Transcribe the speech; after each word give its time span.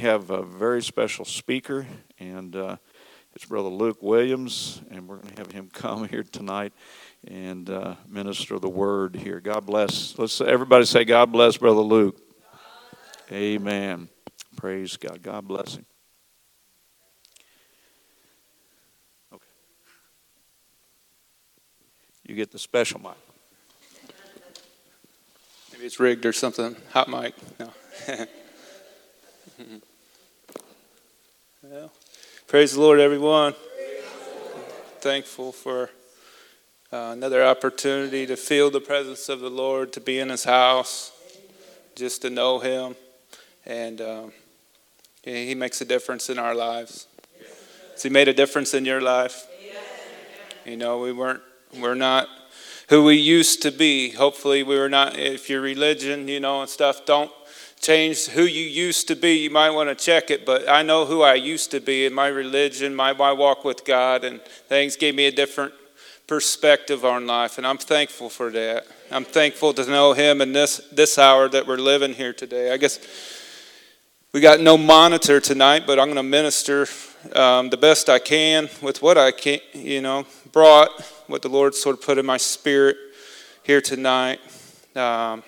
Have 0.00 0.30
a 0.30 0.42
very 0.42 0.82
special 0.82 1.24
speaker, 1.24 1.86
and 2.18 2.56
uh, 2.56 2.76
it's 3.34 3.44
Brother 3.44 3.68
Luke 3.68 4.02
Williams, 4.02 4.80
and 4.90 5.06
we're 5.06 5.16
going 5.16 5.34
to 5.34 5.38
have 5.42 5.52
him 5.52 5.68
come 5.72 6.08
here 6.08 6.22
tonight 6.22 6.72
and 7.28 7.68
uh, 7.68 7.94
minister 8.08 8.58
the 8.58 8.68
word 8.68 9.14
here. 9.14 9.40
God 9.40 9.66
bless. 9.66 10.18
Let's 10.18 10.40
everybody 10.40 10.86
say, 10.86 11.04
God 11.04 11.30
bless 11.30 11.58
Brother 11.58 11.82
Luke. 11.82 12.18
Amen. 13.30 14.08
Praise 14.56 14.96
God. 14.96 15.22
God 15.22 15.46
bless 15.46 15.76
him. 15.76 15.84
Okay. 19.32 19.44
You 22.26 22.34
get 22.34 22.50
the 22.50 22.58
special 22.58 23.00
mic. 23.00 23.12
Maybe 25.72 25.84
it's 25.84 26.00
rigged 26.00 26.24
or 26.24 26.32
something. 26.32 26.74
Hot 26.92 27.08
mic. 27.08 27.34
No. 27.58 27.70
well, 31.70 31.92
praise 32.48 32.72
the 32.72 32.80
Lord, 32.80 32.98
everyone. 32.98 33.54
Thankful 34.98 35.52
for 35.52 35.88
uh, 36.92 37.10
another 37.12 37.44
opportunity 37.44 38.26
to 38.26 38.36
feel 38.36 38.70
the 38.70 38.80
presence 38.80 39.28
of 39.28 39.38
the 39.38 39.50
Lord, 39.50 39.92
to 39.92 40.00
be 40.00 40.18
in 40.18 40.30
His 40.30 40.42
house, 40.42 41.12
just 41.94 42.22
to 42.22 42.30
know 42.30 42.58
Him. 42.58 42.96
And 43.64 44.00
um, 44.00 44.32
He 45.22 45.54
makes 45.54 45.80
a 45.80 45.84
difference 45.84 46.28
in 46.28 46.40
our 46.40 46.56
lives. 46.56 47.06
Has 47.92 48.02
He 48.02 48.10
made 48.10 48.26
a 48.26 48.34
difference 48.34 48.74
in 48.74 48.84
your 48.84 49.00
life? 49.00 49.46
You 50.66 50.76
know, 50.76 50.98
we 50.98 51.12
weren't, 51.12 51.40
we're 51.78 51.94
not 51.94 52.26
who 52.88 53.04
we 53.04 53.14
used 53.14 53.62
to 53.62 53.70
be. 53.70 54.10
Hopefully, 54.10 54.64
we 54.64 54.76
were 54.76 54.88
not, 54.88 55.16
if 55.16 55.48
your 55.48 55.60
religion, 55.60 56.26
you 56.26 56.40
know, 56.40 56.62
and 56.62 56.68
stuff 56.68 57.06
don't 57.06 57.30
change 57.80 58.26
who 58.26 58.42
you 58.42 58.64
used 58.64 59.08
to 59.08 59.16
be, 59.16 59.38
you 59.38 59.50
might 59.50 59.70
want 59.70 59.88
to 59.88 59.94
check 59.94 60.30
it. 60.30 60.44
But 60.44 60.68
I 60.68 60.82
know 60.82 61.06
who 61.06 61.22
I 61.22 61.34
used 61.34 61.70
to 61.70 61.80
be 61.80 62.06
in 62.06 62.12
my 62.12 62.28
religion, 62.28 62.94
my, 62.94 63.12
my 63.12 63.32
walk 63.32 63.64
with 63.64 63.84
God, 63.84 64.24
and 64.24 64.42
things 64.68 64.96
gave 64.96 65.14
me 65.14 65.26
a 65.26 65.32
different 65.32 65.72
perspective 66.30 67.04
on 67.04 67.26
life, 67.26 67.58
and 67.58 67.66
I'm 67.66 67.76
thankful 67.76 68.30
for 68.30 68.52
that. 68.52 68.86
I'm 69.10 69.24
thankful 69.24 69.74
to 69.74 69.84
know 69.84 70.12
Him 70.12 70.40
in 70.40 70.52
this 70.52 70.76
this 70.92 71.18
hour 71.18 71.48
that 71.48 71.66
we're 71.66 71.76
living 71.76 72.14
here 72.14 72.32
today. 72.32 72.72
I 72.72 72.76
guess 72.76 73.00
we 74.32 74.40
got 74.40 74.60
no 74.60 74.78
monitor 74.78 75.40
tonight, 75.40 75.88
but 75.88 75.98
I'm 75.98 76.06
going 76.06 76.14
to 76.14 76.22
minister 76.22 76.86
um, 77.34 77.68
the 77.68 77.76
best 77.76 78.08
I 78.08 78.20
can 78.20 78.68
with 78.80 79.02
what 79.02 79.18
I 79.18 79.32
can, 79.32 79.58
you 79.72 80.00
know, 80.00 80.24
brought 80.52 80.90
what 81.26 81.42
the 81.42 81.48
Lord 81.48 81.74
sort 81.74 81.98
of 81.98 82.02
put 82.04 82.16
in 82.16 82.26
my 82.26 82.36
spirit 82.36 82.96
here 83.64 83.80
tonight. 83.80 84.38
Um, 84.94 85.42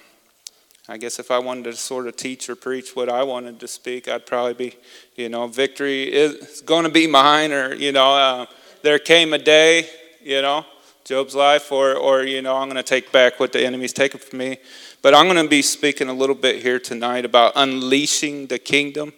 I 0.93 0.99
guess 0.99 1.19
if 1.19 1.31
I 1.31 1.39
wanted 1.39 1.65
to 1.65 1.73
sort 1.73 2.07
of 2.07 2.17
teach 2.17 2.51
or 2.51 2.55
preach 2.55 2.95
what 2.95 3.09
I 3.09 3.23
wanted 3.23 3.59
to 3.61 3.67
speak, 3.67 4.09
I'd 4.09 4.27
probably 4.27 4.53
be, 4.53 4.75
you 5.17 5.31
know, 5.31 5.47
victory 5.47 6.13
is 6.13 6.61
going 6.61 6.85
to 6.85 6.91
be 6.91 7.07
mine, 7.07 7.51
or 7.51 7.73
you 7.73 7.93
know, 7.93 8.13
uh, 8.15 8.47
there 8.83 8.99
came 8.99 9.33
a 9.33 9.39
day, 9.39 9.89
you 10.23 10.43
know, 10.43 10.67
Job's 11.05 11.35
life, 11.35 11.73
or, 11.73 11.95
or 11.95 12.25
you 12.25 12.43
know, 12.43 12.59
I'm 12.59 12.69
going 12.69 12.77
to 12.77 12.83
take 12.83 13.11
back 13.11 13.41
what 13.41 13.55
the 13.55 13.65
enemy's 13.65 13.95
taken 13.95 14.21
from 14.21 14.41
me. 14.41 14.59
But 15.01 15.15
I'm 15.15 15.25
going 15.25 15.43
to 15.43 15.49
be 15.49 15.63
speaking 15.63 16.11
a 16.11 16.13
little 16.13 16.35
bit 16.35 16.61
here 16.61 16.79
tonight 16.79 17.25
about 17.25 17.55
unleashing 17.57 18.49
the 18.49 18.59
kingdom. 18.59 19.15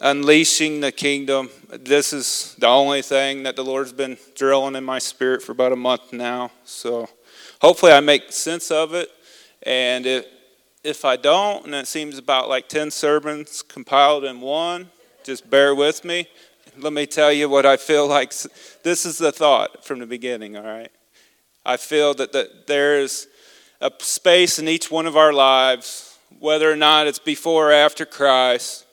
Unleashing 0.00 0.80
the 0.80 0.92
kingdom. 0.92 1.50
This 1.70 2.12
is 2.12 2.54
the 2.56 2.68
only 2.68 3.02
thing 3.02 3.42
that 3.42 3.56
the 3.56 3.64
Lord's 3.64 3.92
been 3.92 4.16
drilling 4.36 4.76
in 4.76 4.84
my 4.84 5.00
spirit 5.00 5.42
for 5.42 5.50
about 5.50 5.72
a 5.72 5.76
month 5.76 6.12
now. 6.12 6.52
So 6.64 7.08
hopefully 7.60 7.90
I 7.90 7.98
make 7.98 8.30
sense 8.30 8.70
of 8.70 8.94
it. 8.94 9.10
And 9.64 10.06
if, 10.06 10.26
if 10.84 11.04
I 11.04 11.16
don't, 11.16 11.66
and 11.66 11.74
it 11.74 11.86
seems 11.86 12.18
about 12.18 12.48
like 12.48 12.68
10 12.68 12.90
sermons 12.90 13.62
compiled 13.62 14.24
in 14.24 14.40
one, 14.40 14.90
just 15.24 15.48
bear 15.48 15.74
with 15.74 16.04
me 16.04 16.26
let 16.78 16.92
me 16.92 17.06
tell 17.06 17.32
you 17.32 17.48
what 17.48 17.66
I 17.66 17.76
feel 17.76 18.06
like. 18.06 18.32
This 18.82 19.04
is 19.04 19.18
the 19.18 19.32
thought 19.32 19.84
from 19.84 19.98
the 19.98 20.06
beginning, 20.06 20.56
all 20.56 20.64
right? 20.64 20.90
I 21.64 21.76
feel 21.76 22.14
that, 22.14 22.32
that 22.32 22.66
there's 22.66 23.26
a 23.80 23.90
space 23.98 24.58
in 24.58 24.68
each 24.68 24.90
one 24.90 25.06
of 25.06 25.16
our 25.16 25.32
lives, 25.32 26.18
whether 26.38 26.70
or 26.70 26.76
not 26.76 27.06
it's 27.06 27.18
before 27.18 27.70
or 27.70 27.72
after 27.72 28.04
Christ, 28.04 28.86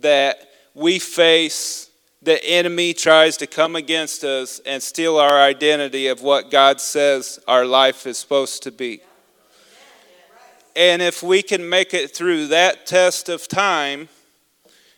that 0.00 0.48
we 0.74 0.98
face 0.98 1.90
the 2.22 2.42
enemy 2.44 2.94
tries 2.94 3.36
to 3.38 3.46
come 3.46 3.76
against 3.76 4.24
us 4.24 4.60
and 4.64 4.82
steal 4.82 5.18
our 5.18 5.40
identity 5.40 6.06
of 6.06 6.22
what 6.22 6.50
God 6.50 6.80
says 6.80 7.38
our 7.46 7.66
life 7.66 8.06
is 8.06 8.18
supposed 8.18 8.62
to 8.64 8.72
be. 8.72 9.00
And 10.76 11.00
if 11.00 11.22
we 11.22 11.42
can 11.42 11.68
make 11.68 11.94
it 11.94 12.14
through 12.14 12.48
that 12.48 12.86
test 12.86 13.28
of 13.28 13.46
time, 13.46 14.08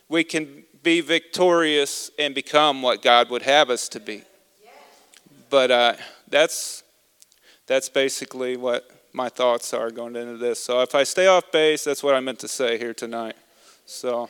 we 0.09 0.23
can 0.23 0.63
be 0.81 1.01
victorious 1.01 2.09
and 2.17 2.33
become 2.33 2.81
what 2.81 3.01
God 3.01 3.29
would 3.29 3.43
have 3.43 3.69
us 3.69 3.87
to 3.89 3.99
be. 3.99 4.23
But 5.49 5.71
uh, 5.71 5.93
that's 6.29 6.83
that's 7.67 7.89
basically 7.89 8.57
what 8.57 8.89
my 9.13 9.29
thoughts 9.29 9.73
are 9.73 9.91
going 9.91 10.15
into 10.15 10.37
this. 10.37 10.63
So 10.63 10.81
if 10.81 10.95
I 10.95 11.03
stay 11.03 11.27
off 11.27 11.51
base, 11.51 11.83
that's 11.83 12.01
what 12.01 12.15
I 12.15 12.19
meant 12.21 12.39
to 12.39 12.47
say 12.47 12.77
here 12.77 12.93
tonight. 12.93 13.35
So, 13.85 14.29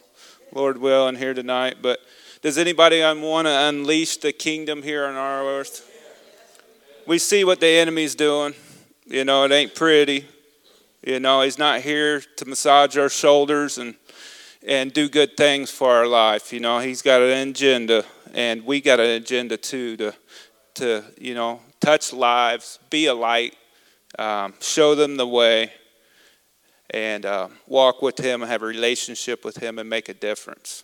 Lord 0.54 0.78
will, 0.80 1.08
and 1.08 1.18
here 1.18 1.34
tonight. 1.34 1.78
But 1.82 2.00
does 2.42 2.58
anybody 2.58 3.02
want 3.02 3.48
to 3.48 3.52
unleash 3.52 4.18
the 4.18 4.32
kingdom 4.32 4.82
here 4.82 5.06
on 5.06 5.16
our 5.16 5.46
earth? 5.46 5.84
We 7.06 7.20
see 7.20 7.44
what 7.44 7.60
the 7.60 7.68
enemy's 7.68 8.16
doing. 8.16 8.54
You 9.06 9.26
know, 9.26 9.44
it 9.46 9.52
ain't 9.52 9.76
pretty. 9.76 10.26
You 11.04 11.20
know, 11.20 11.42
he's 11.42 11.58
not 11.58 11.82
here 11.82 12.22
to 12.22 12.46
massage 12.46 12.98
our 12.98 13.10
shoulders 13.10 13.78
and 13.78 13.96
and 14.68 14.92
do 14.92 15.08
good 15.08 15.38
things 15.38 15.72
for 15.72 15.92
our 15.92 16.08
life. 16.08 16.52
You 16.52 16.60
know, 16.60 16.80
he's 16.80 17.02
got 17.02 17.22
an 17.22 17.50
agenda, 17.50 18.04
and 18.34 18.66
we 18.66 18.82
got 18.82 19.00
an 19.00 19.12
agenda 19.12 19.56
too 19.56 19.96
to, 19.98 20.14
to 20.76 21.04
you 21.20 21.34
know, 21.34 21.62
touch 21.80 22.12
lives, 22.12 22.80
be 22.90 23.06
a 23.06 23.14
light, 23.14 23.56
um, 24.20 24.54
show 24.60 24.94
them 24.94 25.16
the 25.16 25.28
way, 25.28 25.72
and 26.90 27.26
uh, 27.26 27.48
walk 27.66 28.02
with 28.02 28.18
him 28.18 28.42
and 28.42 28.52
have 28.52 28.62
a 28.62 28.66
relationship 28.66 29.46
with 29.46 29.58
him 29.58 29.80
and 29.80 29.90
make 29.90 30.10
a 30.10 30.14
difference. 30.14 30.84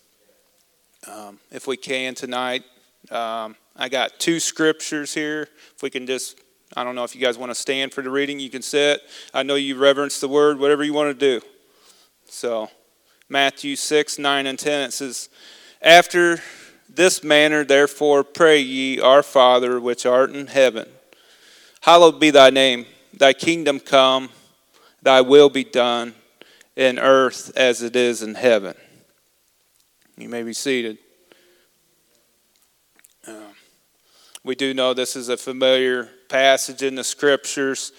Um, 1.06 1.40
if 1.52 1.68
we 1.68 1.76
can 1.76 2.16
tonight, 2.16 2.64
um, 3.12 3.58
I 3.76 3.90
got 3.90 4.20
two 4.20 4.40
scriptures 4.40 5.14
here. 5.14 5.50
If 5.76 5.84
we 5.84 5.90
can 5.90 6.08
just, 6.08 6.40
I 6.76 6.84
don't 6.84 6.96
know 6.96 7.04
if 7.04 7.16
you 7.16 7.22
guys 7.22 7.38
want 7.38 7.52
to 7.52 7.56
stand 7.56 7.94
for 7.94 8.02
the 8.02 8.10
reading, 8.10 8.40
you 8.40 8.50
can 8.50 8.62
sit. 8.62 9.02
I 9.34 9.44
know 9.44 9.56
you 9.56 9.78
reverence 9.78 10.20
the 10.20 10.28
word, 10.28 10.60
whatever 10.60 10.84
you 10.84 10.94
want 10.94 11.18
to 11.18 11.40
do. 11.40 11.46
So. 12.28 12.70
Matthew 13.34 13.76
6, 13.76 14.20
9, 14.20 14.46
and 14.46 14.60
10, 14.60 14.82
it 14.82 14.94
says, 14.94 15.28
After 15.82 16.40
this 16.88 17.24
manner, 17.24 17.64
therefore, 17.64 18.24
pray 18.24 18.60
ye, 18.60 19.00
Our 19.00 19.24
Father, 19.24 19.80
which 19.80 20.06
art 20.06 20.36
in 20.36 20.46
heaven. 20.46 20.88
Hallowed 21.82 22.20
be 22.20 22.30
thy 22.30 22.52
name. 22.52 22.86
Thy 23.12 23.34
kingdom 23.34 23.80
come, 23.80 24.30
thy 25.02 25.22
will 25.22 25.50
be 25.50 25.64
done 25.64 26.14
in 26.76 27.00
earth 27.00 27.52
as 27.56 27.82
it 27.82 27.96
is 27.96 28.22
in 28.22 28.36
heaven. 28.36 28.76
You 30.18 30.30
may 30.30 30.44
be 30.44 30.54
seated. 30.54 31.00
Uh, 33.28 33.50
we 34.44 34.56
do 34.56 34.74
know 34.74 34.94
this 34.94 35.16
is 35.16 35.30
a 35.30 35.38
familiar 35.38 36.10
passage 36.28 36.84
in 36.84 36.96
the 36.96 37.04
scriptures 37.04 37.94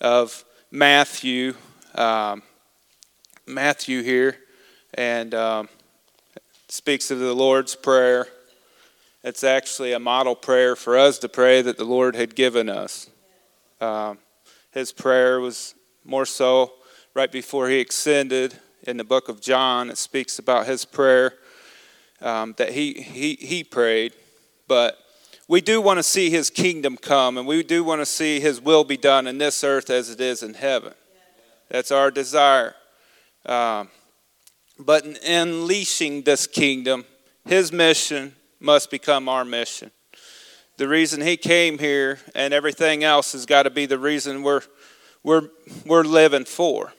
of 0.00 0.44
Matthew. 0.70 1.54
Um, 1.94 2.42
Matthew 3.46 4.02
here 4.02 4.38
and 4.94 5.34
um, 5.34 5.68
speaks 6.68 7.10
of 7.10 7.18
the 7.18 7.34
Lord's 7.34 7.76
Prayer. 7.76 8.28
It's 9.22 9.44
actually 9.44 9.92
a 9.92 9.98
model 9.98 10.34
prayer 10.34 10.74
for 10.74 10.96
us 10.96 11.18
to 11.18 11.28
pray 11.28 11.60
that 11.60 11.76
the 11.76 11.84
Lord 11.84 12.16
had 12.16 12.34
given 12.34 12.70
us. 12.70 13.10
Um, 13.82 14.18
his 14.72 14.92
prayer 14.92 15.38
was 15.38 15.74
more 16.04 16.24
so 16.24 16.72
right 17.12 17.30
before 17.30 17.68
he 17.68 17.82
ascended 17.82 18.56
in 18.84 18.96
the 18.96 19.04
book 19.04 19.28
of 19.28 19.42
John. 19.42 19.90
It 19.90 19.98
speaks 19.98 20.38
about 20.38 20.66
his 20.66 20.86
prayer 20.86 21.34
um, 22.22 22.54
that 22.56 22.70
he, 22.72 22.94
he, 22.94 23.34
he 23.34 23.62
prayed. 23.62 24.14
But 24.66 24.96
we 25.50 25.60
do 25.60 25.80
want 25.80 25.98
to 25.98 26.04
see 26.04 26.30
his 26.30 26.48
kingdom 26.48 26.96
come, 26.96 27.36
and 27.36 27.44
we 27.44 27.64
do 27.64 27.82
want 27.82 28.00
to 28.00 28.06
see 28.06 28.38
his 28.38 28.60
will 28.60 28.84
be 28.84 28.96
done 28.96 29.26
in 29.26 29.38
this 29.38 29.64
earth 29.64 29.90
as 29.90 30.08
it 30.08 30.20
is 30.20 30.44
in 30.44 30.54
heaven. 30.54 30.94
That's 31.68 31.90
our 31.90 32.12
desire. 32.12 32.76
Um, 33.44 33.88
but 34.78 35.04
in 35.04 35.16
unleashing 35.24 36.22
this 36.22 36.46
kingdom, 36.46 37.04
His 37.46 37.72
mission 37.72 38.36
must 38.60 38.92
become 38.92 39.28
our 39.28 39.44
mission. 39.44 39.90
The 40.76 40.86
reason 40.86 41.20
He 41.20 41.36
came 41.36 41.80
here 41.80 42.20
and 42.32 42.54
everything 42.54 43.02
else 43.02 43.32
has 43.32 43.44
got 43.44 43.64
to 43.64 43.70
be 43.70 43.86
the 43.86 43.98
reason 43.98 44.44
we're, 44.44 44.62
we're, 45.24 45.48
we're 45.84 46.04
living 46.04 46.44
for. 46.44 46.92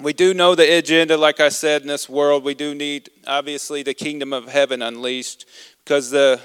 We 0.00 0.14
do 0.14 0.32
know 0.32 0.54
the 0.54 0.78
agenda, 0.78 1.18
like 1.18 1.38
I 1.38 1.50
said, 1.50 1.82
in 1.82 1.88
this 1.88 2.08
world. 2.08 2.44
We 2.44 2.54
do 2.54 2.74
need, 2.74 3.10
obviously, 3.26 3.82
the 3.82 3.94
kingdom 3.94 4.32
of 4.32 4.48
heaven 4.48 4.80
unleashed 4.80 5.44
because 5.84 6.08
the, 6.10 6.40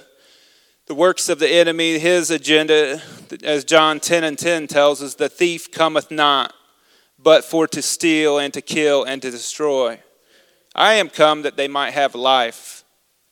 the 0.87 0.95
works 0.95 1.29
of 1.29 1.39
the 1.39 1.49
enemy, 1.49 1.97
his 1.97 2.29
agenda, 2.29 3.01
as 3.43 3.63
John 3.63 3.99
10 3.99 4.23
and 4.23 4.37
10 4.37 4.67
tells 4.67 5.01
us, 5.01 5.15
the 5.15 5.29
thief 5.29 5.71
cometh 5.71 6.11
not, 6.11 6.53
but 7.17 7.45
for 7.45 7.67
to 7.67 7.81
steal 7.81 8.37
and 8.37 8.53
to 8.53 8.61
kill 8.61 9.03
and 9.03 9.21
to 9.21 9.31
destroy. 9.31 9.99
I 10.75 10.95
am 10.95 11.09
come 11.09 11.43
that 11.43 11.55
they 11.55 11.67
might 11.67 11.91
have 11.91 12.15
life, 12.15 12.83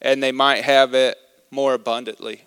and 0.02 0.24
they 0.24 0.32
might 0.32 0.64
have 0.64 0.94
it 0.94 1.18
more 1.50 1.74
abundantly. 1.74 2.46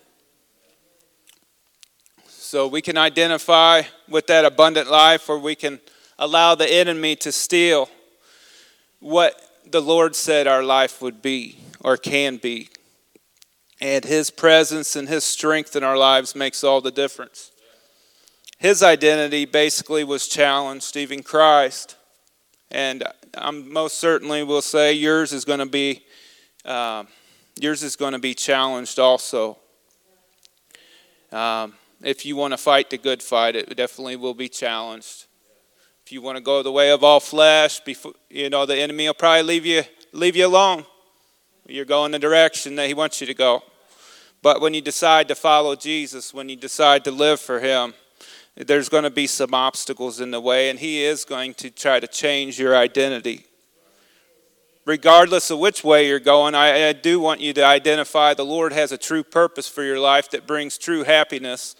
So 2.28 2.66
we 2.66 2.80
can 2.80 2.96
identify 2.96 3.82
with 4.08 4.26
that 4.28 4.44
abundant 4.44 4.90
life, 4.90 5.28
or 5.28 5.38
we 5.38 5.54
can 5.54 5.80
allow 6.18 6.54
the 6.54 6.72
enemy 6.72 7.16
to 7.16 7.32
steal 7.32 7.90
what 9.00 9.38
the 9.70 9.82
Lord 9.82 10.14
said 10.14 10.46
our 10.46 10.62
life 10.62 11.02
would 11.02 11.20
be 11.20 11.58
or 11.80 11.96
can 11.96 12.36
be. 12.36 12.68
And 13.84 14.02
his 14.02 14.30
presence 14.30 14.96
and 14.96 15.10
his 15.10 15.24
strength 15.24 15.76
in 15.76 15.84
our 15.84 15.98
lives 15.98 16.34
makes 16.34 16.64
all 16.64 16.80
the 16.80 16.90
difference. 16.90 17.52
His 18.56 18.82
identity 18.82 19.44
basically 19.44 20.04
was 20.04 20.26
challenged, 20.26 20.96
even 20.96 21.22
Christ. 21.22 21.96
And 22.70 23.04
I'm 23.34 23.70
most 23.70 23.98
certainly 23.98 24.42
will 24.42 24.62
say 24.62 24.94
yours 24.94 25.34
is 25.34 25.44
going 25.44 25.58
to 25.58 25.66
be 25.66 26.02
uh, 26.64 27.04
yours 27.60 27.82
is 27.82 27.94
going 27.94 28.14
to 28.14 28.18
be 28.18 28.32
challenged 28.32 28.98
also. 28.98 29.58
Um, 31.30 31.74
if 32.02 32.24
you 32.24 32.36
want 32.36 32.54
to 32.54 32.56
fight 32.56 32.88
the 32.88 32.96
good 32.96 33.22
fight, 33.22 33.54
it 33.54 33.76
definitely 33.76 34.16
will 34.16 34.32
be 34.32 34.48
challenged. 34.48 35.26
If 36.06 36.10
you 36.10 36.22
want 36.22 36.38
to 36.38 36.42
go 36.42 36.62
the 36.62 36.72
way 36.72 36.90
of 36.90 37.04
all 37.04 37.20
flesh, 37.20 37.80
before, 37.80 38.14
you 38.30 38.48
know 38.48 38.64
the 38.64 38.78
enemy 38.78 39.08
will 39.08 39.12
probably 39.12 39.42
leave 39.42 39.66
you 39.66 39.82
leave 40.12 40.36
you 40.36 40.46
alone. 40.46 40.86
You're 41.66 41.84
going 41.84 42.12
the 42.12 42.18
direction 42.18 42.76
that 42.76 42.88
he 42.88 42.94
wants 42.94 43.20
you 43.20 43.26
to 43.26 43.34
go. 43.34 43.62
But 44.44 44.60
when 44.60 44.74
you 44.74 44.82
decide 44.82 45.28
to 45.28 45.34
follow 45.34 45.74
Jesus, 45.74 46.34
when 46.34 46.50
you 46.50 46.56
decide 46.56 47.02
to 47.04 47.10
live 47.10 47.40
for 47.40 47.60
him, 47.60 47.94
there's 48.54 48.90
going 48.90 49.04
to 49.04 49.10
be 49.10 49.26
some 49.26 49.54
obstacles 49.54 50.20
in 50.20 50.32
the 50.32 50.40
way, 50.40 50.68
and 50.68 50.78
he 50.78 51.02
is 51.02 51.24
going 51.24 51.54
to 51.54 51.70
try 51.70 51.98
to 51.98 52.06
change 52.06 52.60
your 52.60 52.76
identity. 52.76 53.46
Regardless 54.84 55.50
of 55.50 55.60
which 55.60 55.82
way 55.82 56.06
you're 56.06 56.20
going, 56.20 56.54
I, 56.54 56.88
I 56.88 56.92
do 56.92 57.20
want 57.20 57.40
you 57.40 57.54
to 57.54 57.64
identify 57.64 58.34
the 58.34 58.44
Lord 58.44 58.74
has 58.74 58.92
a 58.92 58.98
true 58.98 59.22
purpose 59.22 59.66
for 59.66 59.82
your 59.82 59.98
life 59.98 60.30
that 60.32 60.46
brings 60.46 60.76
true 60.76 61.04
happiness 61.04 61.74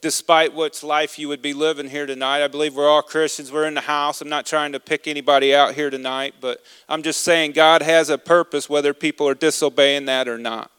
despite 0.00 0.52
what 0.52 0.82
life 0.82 1.20
you 1.20 1.28
would 1.28 1.40
be 1.40 1.54
living 1.54 1.88
here 1.88 2.06
tonight. 2.06 2.42
I 2.42 2.48
believe 2.48 2.74
we're 2.74 2.90
all 2.90 3.02
Christians. 3.02 3.52
We're 3.52 3.68
in 3.68 3.74
the 3.74 3.80
house. 3.80 4.20
I'm 4.20 4.28
not 4.28 4.44
trying 4.44 4.72
to 4.72 4.80
pick 4.80 5.06
anybody 5.06 5.54
out 5.54 5.76
here 5.76 5.88
tonight, 5.88 6.34
but 6.40 6.60
I'm 6.88 7.04
just 7.04 7.20
saying 7.20 7.52
God 7.52 7.80
has 7.80 8.10
a 8.10 8.18
purpose 8.18 8.68
whether 8.68 8.92
people 8.92 9.28
are 9.28 9.36
disobeying 9.36 10.06
that 10.06 10.26
or 10.26 10.36
not. 10.36 10.71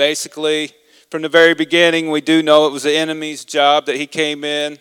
Basically, 0.00 0.72
from 1.10 1.20
the 1.20 1.28
very 1.28 1.52
beginning, 1.52 2.10
we 2.10 2.22
do 2.22 2.42
know 2.42 2.66
it 2.66 2.72
was 2.72 2.84
the 2.84 2.96
enemy's 2.96 3.44
job 3.44 3.84
that 3.84 3.96
he 3.96 4.06
came 4.06 4.44
in. 4.44 4.78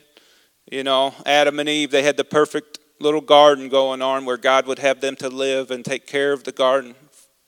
You 0.72 0.86
know, 0.86 1.14
Adam 1.26 1.60
and 1.60 1.68
Eve, 1.68 1.92
they 1.92 2.04
had 2.04 2.16
the 2.16 2.24
perfect 2.24 2.80
little 3.02 3.20
garden 3.20 3.68
going 3.68 4.02
on 4.02 4.24
where 4.24 4.38
God 4.38 4.66
would 4.66 4.80
have 4.80 5.02
them 5.02 5.18
to 5.18 5.28
live 5.28 5.72
and 5.72 5.84
take 5.84 6.08
care 6.08 6.32
of 6.32 6.46
the 6.46 6.54
garden, 6.54 6.96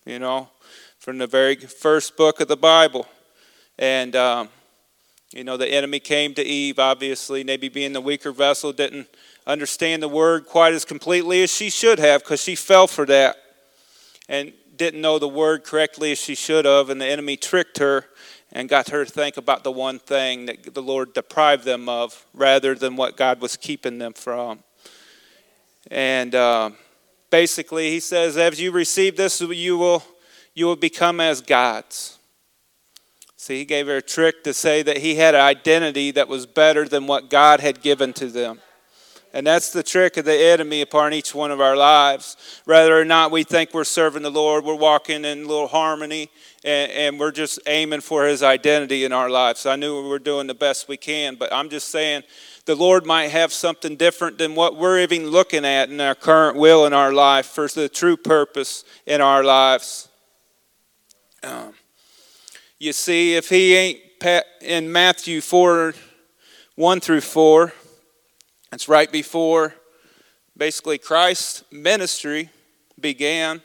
you 0.05 0.19
know, 0.19 0.49
from 0.99 1.17
the 1.17 1.27
very 1.27 1.55
first 1.55 2.17
book 2.17 2.41
of 2.41 2.49
the 2.49 2.57
Bible. 2.57 3.07
And, 3.79 4.17
um, 4.17 4.49
you 5.31 5.45
know, 5.45 5.55
the 5.55 5.71
enemy 5.71 6.01
came 6.01 6.33
to 6.33 6.43
Eve, 6.43 6.77
obviously, 6.77 7.41
maybe 7.45 7.69
being 7.69 7.93
the 7.93 8.01
weaker 8.01 8.33
vessel, 8.33 8.73
didn't 8.73 9.07
understand 9.47 10.03
the 10.03 10.09
word 10.09 10.45
quite 10.45 10.73
as 10.73 10.83
completely 10.83 11.41
as 11.41 11.49
she 11.49 11.69
should 11.69 11.99
have 11.99 12.21
because 12.21 12.43
she 12.43 12.53
fell 12.53 12.87
for 12.87 13.05
that 13.05 13.37
and 14.27 14.53
didn't 14.81 15.01
know 15.01 15.19
the 15.19 15.27
word 15.27 15.63
correctly 15.63 16.11
as 16.11 16.19
she 16.19 16.33
should 16.33 16.65
have. 16.65 16.89
And 16.89 16.99
the 16.99 17.05
enemy 17.05 17.37
tricked 17.37 17.77
her 17.77 18.05
and 18.51 18.67
got 18.67 18.89
her 18.89 19.05
to 19.05 19.11
think 19.11 19.37
about 19.37 19.63
the 19.63 19.71
one 19.71 19.99
thing 19.99 20.47
that 20.47 20.73
the 20.73 20.81
Lord 20.81 21.13
deprived 21.13 21.65
them 21.65 21.87
of 21.87 22.25
rather 22.33 22.73
than 22.73 22.95
what 22.95 23.15
God 23.15 23.41
was 23.41 23.55
keeping 23.55 23.99
them 23.99 24.13
from. 24.13 24.63
And 25.91 26.33
uh, 26.33 26.71
basically, 27.29 27.91
he 27.91 27.99
says, 27.99 28.37
as 28.37 28.59
you 28.59 28.71
receive 28.71 29.17
this, 29.17 29.39
you 29.39 29.77
will, 29.77 30.03
you 30.55 30.65
will 30.65 30.75
become 30.75 31.19
as 31.19 31.41
gods. 31.41 32.17
See, 33.37 33.59
he 33.59 33.65
gave 33.65 33.85
her 33.85 33.97
a 33.97 34.01
trick 34.01 34.43
to 34.45 34.53
say 34.53 34.81
that 34.81 34.97
he 34.97 35.13
had 35.13 35.35
an 35.35 35.41
identity 35.41 36.09
that 36.09 36.27
was 36.27 36.47
better 36.47 36.87
than 36.87 37.05
what 37.05 37.29
God 37.29 37.59
had 37.59 37.81
given 37.81 38.13
to 38.13 38.27
them. 38.27 38.61
And 39.33 39.47
that's 39.47 39.71
the 39.71 39.83
trick 39.83 40.17
of 40.17 40.25
the 40.25 40.37
enemy 40.37 40.81
upon 40.81 41.13
each 41.13 41.33
one 41.33 41.51
of 41.51 41.61
our 41.61 41.77
lives. 41.77 42.35
Whether 42.65 42.99
or 42.99 43.05
not 43.05 43.31
we 43.31 43.43
think 43.43 43.73
we're 43.73 43.85
serving 43.85 44.23
the 44.23 44.31
Lord, 44.31 44.65
we're 44.65 44.75
walking 44.75 45.23
in 45.23 45.47
little 45.47 45.67
harmony, 45.67 46.29
and, 46.65 46.91
and, 46.91 47.19
we're 47.19 47.31
just 47.31 47.59
aiming 47.65 48.01
for 48.01 48.25
his 48.25 48.43
identity 48.43 49.05
in 49.05 49.13
our 49.13 49.29
lives. 49.29 49.65
I 49.65 49.77
knew 49.77 50.03
we 50.03 50.09
were 50.09 50.19
doing 50.19 50.47
the 50.47 50.53
best 50.53 50.87
we 50.87 50.97
can, 50.97 51.35
but 51.35 51.51
I'm 51.53 51.69
just 51.69 51.89
saying 51.89 52.23
the 52.65 52.75
Lord 52.75 53.05
might 53.05 53.29
have 53.29 53.53
something 53.53 53.95
different 53.95 54.37
than 54.37 54.53
what 54.53 54.75
we're 54.75 54.99
even 54.99 55.27
looking 55.27 55.65
at 55.65 55.89
in 55.89 55.99
our 56.01 56.13
current 56.13 56.57
will 56.57 56.85
in 56.85 56.93
our 56.93 57.13
life 57.13 57.47
for 57.47 57.67
the 57.67 57.89
true 57.89 58.17
purpose 58.17 58.83
in 59.05 59.21
our 59.21 59.43
lives. 59.43 60.09
Um, 61.41 61.73
you 62.79 62.93
see, 62.93 63.35
if 63.35 63.49
he 63.49 63.75
ain't 63.75 63.99
in 64.61 64.91
Matthew 64.91 65.41
4 65.41 65.93
1 66.75 66.99
through 66.99 67.21
4, 67.21 67.73
it's 68.71 68.87
right 68.87 69.11
before 69.11 69.75
basically 70.57 70.97
Christ's 70.97 71.63
ministry 71.71 72.49
began. 72.99 73.61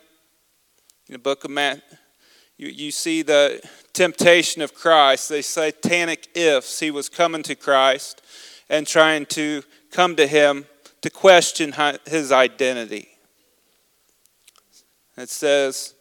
In 1.09 1.13
the 1.13 1.19
book 1.19 1.45
of 1.45 1.51
Matthew, 1.51 1.83
you, 2.57 2.69
you 2.69 2.91
see 2.91 3.23
the 3.23 3.61
temptation 3.93 4.63
of 4.63 4.75
Christ, 4.75 5.29
the 5.29 5.43
satanic 5.43 6.29
ifs. 6.35 6.81
He 6.81 6.91
was 6.91 7.09
coming 7.09 7.43
to 7.45 7.55
Christ 7.55 8.23
and 8.69 8.87
trying 8.87 9.27
to 9.27 9.63
come 9.93 10.17
to 10.17 10.27
him 10.27 10.67
to 11.03 11.11
question 11.11 11.73
his 12.07 12.33
identity. 12.33 13.09
It 15.17 15.31
says, 15.31 15.95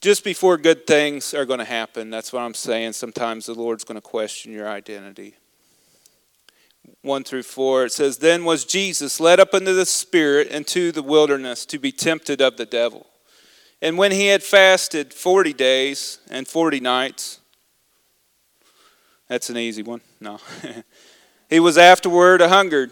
just 0.00 0.24
before 0.24 0.56
good 0.56 0.86
things 0.86 1.34
are 1.34 1.44
going 1.44 1.58
to 1.58 1.64
happen. 1.64 2.08
That's 2.08 2.32
what 2.32 2.40
I'm 2.40 2.54
saying. 2.54 2.94
Sometimes 2.94 3.46
the 3.46 3.54
Lord's 3.54 3.84
going 3.84 3.96
to 3.96 4.00
question 4.00 4.52
your 4.52 4.68
identity. 4.68 5.34
1 7.02 7.24
through 7.24 7.42
4, 7.42 7.86
it 7.86 7.92
says, 7.92 8.18
Then 8.18 8.44
was 8.44 8.64
Jesus 8.64 9.20
led 9.20 9.40
up 9.40 9.54
into 9.54 9.72
the 9.72 9.86
Spirit 9.86 10.48
into 10.48 10.92
the 10.92 11.02
wilderness 11.02 11.64
to 11.66 11.78
be 11.78 11.92
tempted 11.92 12.40
of 12.40 12.56
the 12.56 12.66
devil. 12.66 13.06
And 13.82 13.96
when 13.96 14.12
he 14.12 14.26
had 14.26 14.42
fasted 14.42 15.14
40 15.14 15.52
days 15.54 16.18
and 16.30 16.46
40 16.46 16.80
nights, 16.80 17.40
that's 19.28 19.48
an 19.48 19.56
easy 19.56 19.82
one. 19.82 20.00
No. 20.20 20.40
he 21.48 21.60
was 21.60 21.78
afterward 21.78 22.40
a 22.40 22.48
hungered. 22.48 22.90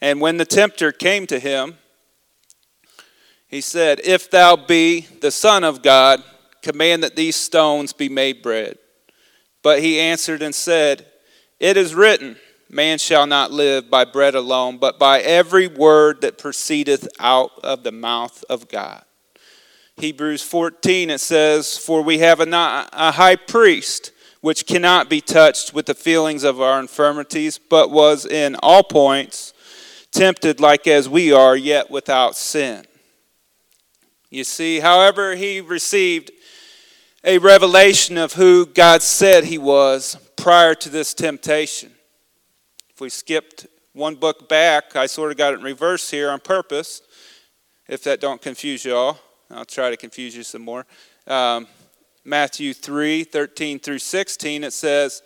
And 0.00 0.20
when 0.20 0.36
the 0.36 0.44
tempter 0.44 0.92
came 0.92 1.26
to 1.28 1.38
him, 1.38 1.78
he 3.46 3.60
said, 3.60 4.00
If 4.04 4.30
thou 4.30 4.56
be 4.56 5.06
the 5.20 5.30
Son 5.30 5.64
of 5.64 5.82
God, 5.82 6.22
command 6.60 7.02
that 7.02 7.16
these 7.16 7.36
stones 7.36 7.92
be 7.92 8.08
made 8.08 8.42
bread. 8.42 8.76
But 9.62 9.80
he 9.80 10.00
answered 10.00 10.42
and 10.42 10.54
said, 10.54 11.06
It 11.60 11.76
is 11.76 11.94
written, 11.94 12.36
Man 12.68 12.98
shall 12.98 13.26
not 13.26 13.52
live 13.52 13.90
by 13.90 14.04
bread 14.04 14.34
alone, 14.34 14.78
but 14.78 14.98
by 14.98 15.20
every 15.20 15.68
word 15.68 16.20
that 16.22 16.38
proceedeth 16.38 17.06
out 17.20 17.52
of 17.62 17.84
the 17.84 17.92
mouth 17.92 18.44
of 18.50 18.68
God. 18.68 19.04
Hebrews 19.96 20.42
14, 20.42 21.10
it 21.10 21.20
says, 21.20 21.78
For 21.78 22.02
we 22.02 22.18
have 22.18 22.40
a, 22.40 23.12
high 23.12 23.36
priest 23.36 24.12
which 24.40 24.66
cannot 24.66 25.08
be 25.08 25.20
touched 25.20 25.72
with 25.72 25.86
the 25.86 25.94
feelings 25.94 26.44
of 26.44 26.60
our 26.60 26.78
infirmities, 26.80 27.58
but 27.58 27.90
was 27.90 28.26
in 28.26 28.56
all 28.62 28.82
points 28.82 29.54
tempted 30.10 30.60
like 30.60 30.86
as 30.86 31.08
we 31.08 31.32
are, 31.32 31.56
yet 31.56 31.90
without 31.90 32.36
sin. 32.36 32.84
You 34.30 34.44
see, 34.44 34.80
however, 34.80 35.36
he 35.36 35.60
received 35.60 36.30
a 37.22 37.38
revelation 37.38 38.18
of 38.18 38.34
who 38.34 38.66
God 38.66 39.02
said 39.02 39.44
he 39.44 39.58
was 39.58 40.16
prior 40.36 40.74
to 40.74 40.88
this 40.88 41.14
temptation. 41.14 41.95
If 42.96 43.02
we 43.02 43.10
skipped 43.10 43.66
one 43.92 44.14
book 44.14 44.48
back, 44.48 44.96
I 44.96 45.04
sort 45.04 45.30
of 45.30 45.36
got 45.36 45.52
it 45.52 45.58
in 45.58 45.62
reverse 45.62 46.10
here 46.10 46.30
on 46.30 46.40
purpose. 46.40 47.02
If 47.90 48.02
that 48.04 48.22
don't 48.22 48.40
confuse 48.40 48.86
you 48.86 48.96
all, 48.96 49.18
I'll 49.50 49.66
try 49.66 49.90
to 49.90 49.98
confuse 49.98 50.34
you 50.34 50.42
some 50.42 50.62
more. 50.62 50.86
Um, 51.26 51.66
Matthew 52.24 52.72
3 52.72 53.24
13 53.24 53.80
through 53.80 53.98
16, 53.98 54.64
it 54.64 54.72
says, 54.72 55.22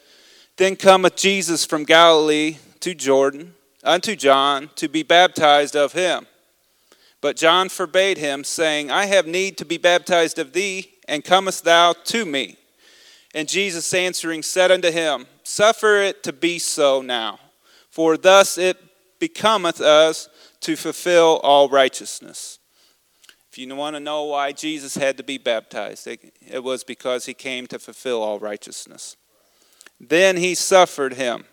Then 0.57 0.75
cometh 0.75 1.15
Jesus 1.15 1.65
from 1.65 1.85
Galilee 1.85 2.57
to 2.81 2.93
Jordan 2.93 3.55
unto 3.85 4.17
John 4.17 4.71
to 4.75 4.89
be 4.89 5.05
baptized 5.05 5.77
of 5.77 5.93
him. 5.93 6.27
But 7.21 7.37
John 7.37 7.69
forbade 7.69 8.19
him, 8.19 8.43
saying, 8.43 8.91
I 8.91 9.07
have 9.07 9.29
need 9.29 9.57
to 9.59 9.65
be 9.65 9.79
baptized 9.79 10.41
of 10.41 10.55
thee, 10.55 10.91
and 11.07 11.25
comest 11.25 11.63
thou 11.63 11.93
to 12.07 12.27
me? 12.27 12.57
And 13.33 13.49
Jesus 13.49 13.95
answering 13.95 14.43
said 14.43 14.73
unto 14.73 14.91
him, 14.91 15.29
Suffer 15.45 15.99
it 15.99 16.25
to 16.25 16.33
be 16.33 16.59
so 16.59 17.01
now, 17.01 17.39
for 17.91 18.17
thus 18.17 18.57
it 18.57 18.77
becometh 19.19 19.81
us 19.81 20.29
to 20.61 20.77
fulfill 20.77 21.41
all 21.43 21.69
righteousness. 21.69 22.59
If 23.51 23.59
you 23.59 23.75
want 23.75 23.97
to 23.97 24.01
know 24.01 24.25
why 24.25 24.53
Jesus 24.53 24.95
had 24.95 25.17
to 25.17 25.25
be 25.25 25.37
baptized, 25.37 26.07
it 26.07 26.63
was 26.63 26.85
because 26.85 27.27
he 27.27 27.35
came 27.35 27.67
to 27.67 27.79
fulfill 27.79 28.23
all 28.23 28.39
righteousness. 28.39 29.17
Then 29.99 30.37
he 30.37 30.55
suffered 30.55 31.15
him. 31.15 31.45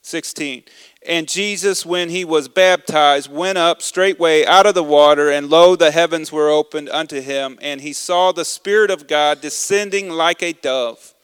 16. 0.00 0.64
And 1.06 1.26
Jesus, 1.26 1.86
when 1.86 2.10
he 2.10 2.26
was 2.26 2.46
baptized, 2.48 3.30
went 3.30 3.56
up 3.56 3.80
straightway 3.80 4.44
out 4.44 4.66
of 4.66 4.74
the 4.74 4.82
water, 4.82 5.30
and 5.30 5.48
lo, 5.48 5.76
the 5.76 5.90
heavens 5.90 6.30
were 6.30 6.50
opened 6.50 6.90
unto 6.90 7.22
him, 7.22 7.58
and 7.62 7.80
he 7.80 7.94
saw 7.94 8.30
the 8.30 8.44
Spirit 8.44 8.90
of 8.90 9.06
God 9.06 9.40
descending 9.40 10.10
like 10.10 10.42
a 10.42 10.52
dove 10.52 11.14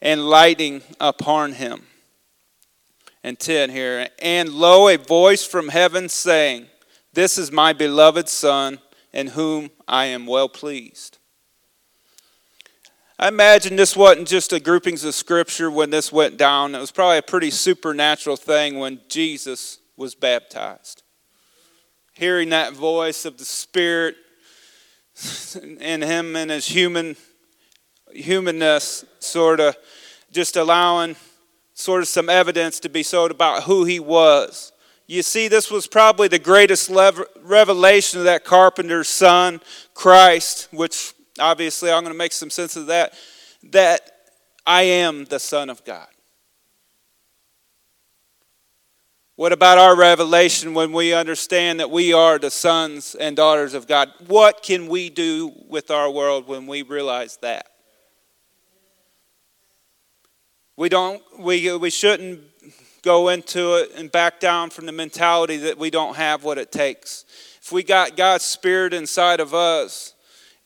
and 0.00 0.28
lighting 0.28 0.82
upon 1.00 1.52
him. 1.52 1.86
And 3.26 3.36
10 3.36 3.70
here. 3.70 4.08
And 4.22 4.50
lo, 4.50 4.86
a 4.86 4.96
voice 4.96 5.44
from 5.44 5.70
heaven 5.70 6.08
saying, 6.08 6.66
This 7.12 7.38
is 7.38 7.50
my 7.50 7.72
beloved 7.72 8.28
Son, 8.28 8.78
in 9.12 9.26
whom 9.26 9.70
I 9.88 10.04
am 10.04 10.28
well 10.28 10.48
pleased. 10.48 11.18
I 13.18 13.26
imagine 13.26 13.74
this 13.74 13.96
wasn't 13.96 14.28
just 14.28 14.52
a 14.52 14.60
groupings 14.60 15.02
of 15.02 15.12
scripture 15.12 15.72
when 15.72 15.90
this 15.90 16.12
went 16.12 16.36
down. 16.36 16.76
It 16.76 16.78
was 16.78 16.92
probably 16.92 17.18
a 17.18 17.22
pretty 17.22 17.50
supernatural 17.50 18.36
thing 18.36 18.78
when 18.78 19.00
Jesus 19.08 19.80
was 19.96 20.14
baptized. 20.14 21.02
Hearing 22.12 22.50
that 22.50 22.74
voice 22.74 23.24
of 23.24 23.38
the 23.38 23.44
Spirit 23.44 24.14
in 25.80 26.00
him 26.00 26.36
and 26.36 26.52
his 26.52 26.68
human 26.68 27.16
humanness, 28.12 29.04
sort 29.18 29.58
of 29.58 29.74
just 30.30 30.54
allowing 30.54 31.16
sort 31.76 32.00
of 32.00 32.08
some 32.08 32.30
evidence 32.30 32.80
to 32.80 32.88
be 32.88 33.02
sold 33.02 33.30
about 33.30 33.64
who 33.64 33.84
he 33.84 34.00
was. 34.00 34.72
You 35.06 35.22
see, 35.22 35.46
this 35.46 35.70
was 35.70 35.86
probably 35.86 36.26
the 36.26 36.38
greatest 36.38 36.90
revelation 37.42 38.18
of 38.18 38.24
that 38.24 38.44
carpenter's 38.44 39.08
son, 39.08 39.60
Christ, 39.92 40.68
which 40.72 41.12
obviously 41.38 41.92
I'm 41.92 42.02
going 42.02 42.14
to 42.14 42.18
make 42.18 42.32
some 42.32 42.48
sense 42.48 42.76
of 42.76 42.86
that, 42.86 43.12
that 43.70 44.10
I 44.66 44.82
am 44.82 45.26
the 45.26 45.38
Son 45.38 45.68
of 45.68 45.84
God. 45.84 46.08
What 49.36 49.52
about 49.52 49.76
our 49.76 49.94
revelation 49.94 50.72
when 50.72 50.92
we 50.92 51.12
understand 51.12 51.78
that 51.80 51.90
we 51.90 52.14
are 52.14 52.38
the 52.38 52.50
sons 52.50 53.14
and 53.14 53.36
daughters 53.36 53.74
of 53.74 53.86
God? 53.86 54.10
What 54.26 54.62
can 54.62 54.88
we 54.88 55.10
do 55.10 55.52
with 55.68 55.90
our 55.90 56.10
world 56.10 56.48
when 56.48 56.66
we 56.66 56.80
realize 56.80 57.36
that? 57.42 57.66
We 60.76 60.88
don't 60.88 61.22
we 61.38 61.74
we 61.76 61.90
shouldn't 61.90 62.40
go 63.02 63.28
into 63.28 63.76
it 63.76 63.92
and 63.96 64.10
back 64.12 64.40
down 64.40 64.68
from 64.68 64.84
the 64.86 64.92
mentality 64.92 65.56
that 65.58 65.78
we 65.78 65.90
don't 65.90 66.16
have 66.16 66.44
what 66.44 66.58
it 66.58 66.70
takes. 66.70 67.24
If 67.62 67.72
we 67.72 67.82
got 67.82 68.16
God's 68.16 68.44
spirit 68.44 68.92
inside 68.92 69.40
of 69.40 69.54
us, 69.54 70.14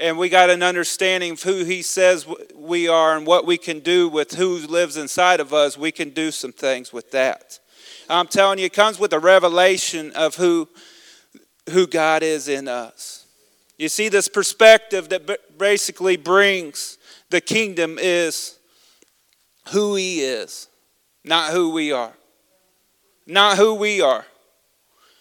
and 0.01 0.19
we 0.19 0.29
got 0.29 0.51
an 0.51 0.63
understanding 0.63 1.33
of 1.33 1.43
who 1.43 1.65
he 1.65 1.83
says 1.83 2.27
we 2.55 2.89
are 2.89 3.17
and 3.17 3.27
what 3.27 3.47
we 3.47 3.59
can 3.59 3.81
do 3.81 4.09
with 4.09 4.33
who 4.33 4.59
lives 4.67 4.97
inside 4.97 5.39
of 5.39 5.53
us, 5.53 5.77
we 5.77 5.93
can 5.93 6.11
do 6.11 6.31
some 6.31 6.53
things 6.53 6.93
with 6.93 7.11
that. 7.13 7.59
I'm 8.09 8.27
telling 8.27 8.59
you, 8.59 8.65
it 8.65 8.73
comes 8.73 8.99
with 8.99 9.13
a 9.13 9.19
revelation 9.19 10.11
of 10.13 10.35
who, 10.35 10.69
who 11.69 11.87
God 11.87 12.23
is 12.23 12.49
in 12.49 12.67
us. 12.67 13.27
You 13.79 13.89
see, 13.89 14.09
this 14.09 14.27
perspective 14.27 15.11
that 15.11 15.59
basically 15.59 16.17
brings 16.17 16.99
the 17.29 17.41
kingdom 17.41 17.99
is 18.01 18.59
who 19.71 19.95
he 19.97 20.21
is, 20.21 20.69
not 21.25 21.53
who 21.53 21.71
we 21.71 21.93
are. 21.93 22.13
Not 23.27 23.57
who 23.57 23.75
we 23.75 24.01
are. 24.01 24.27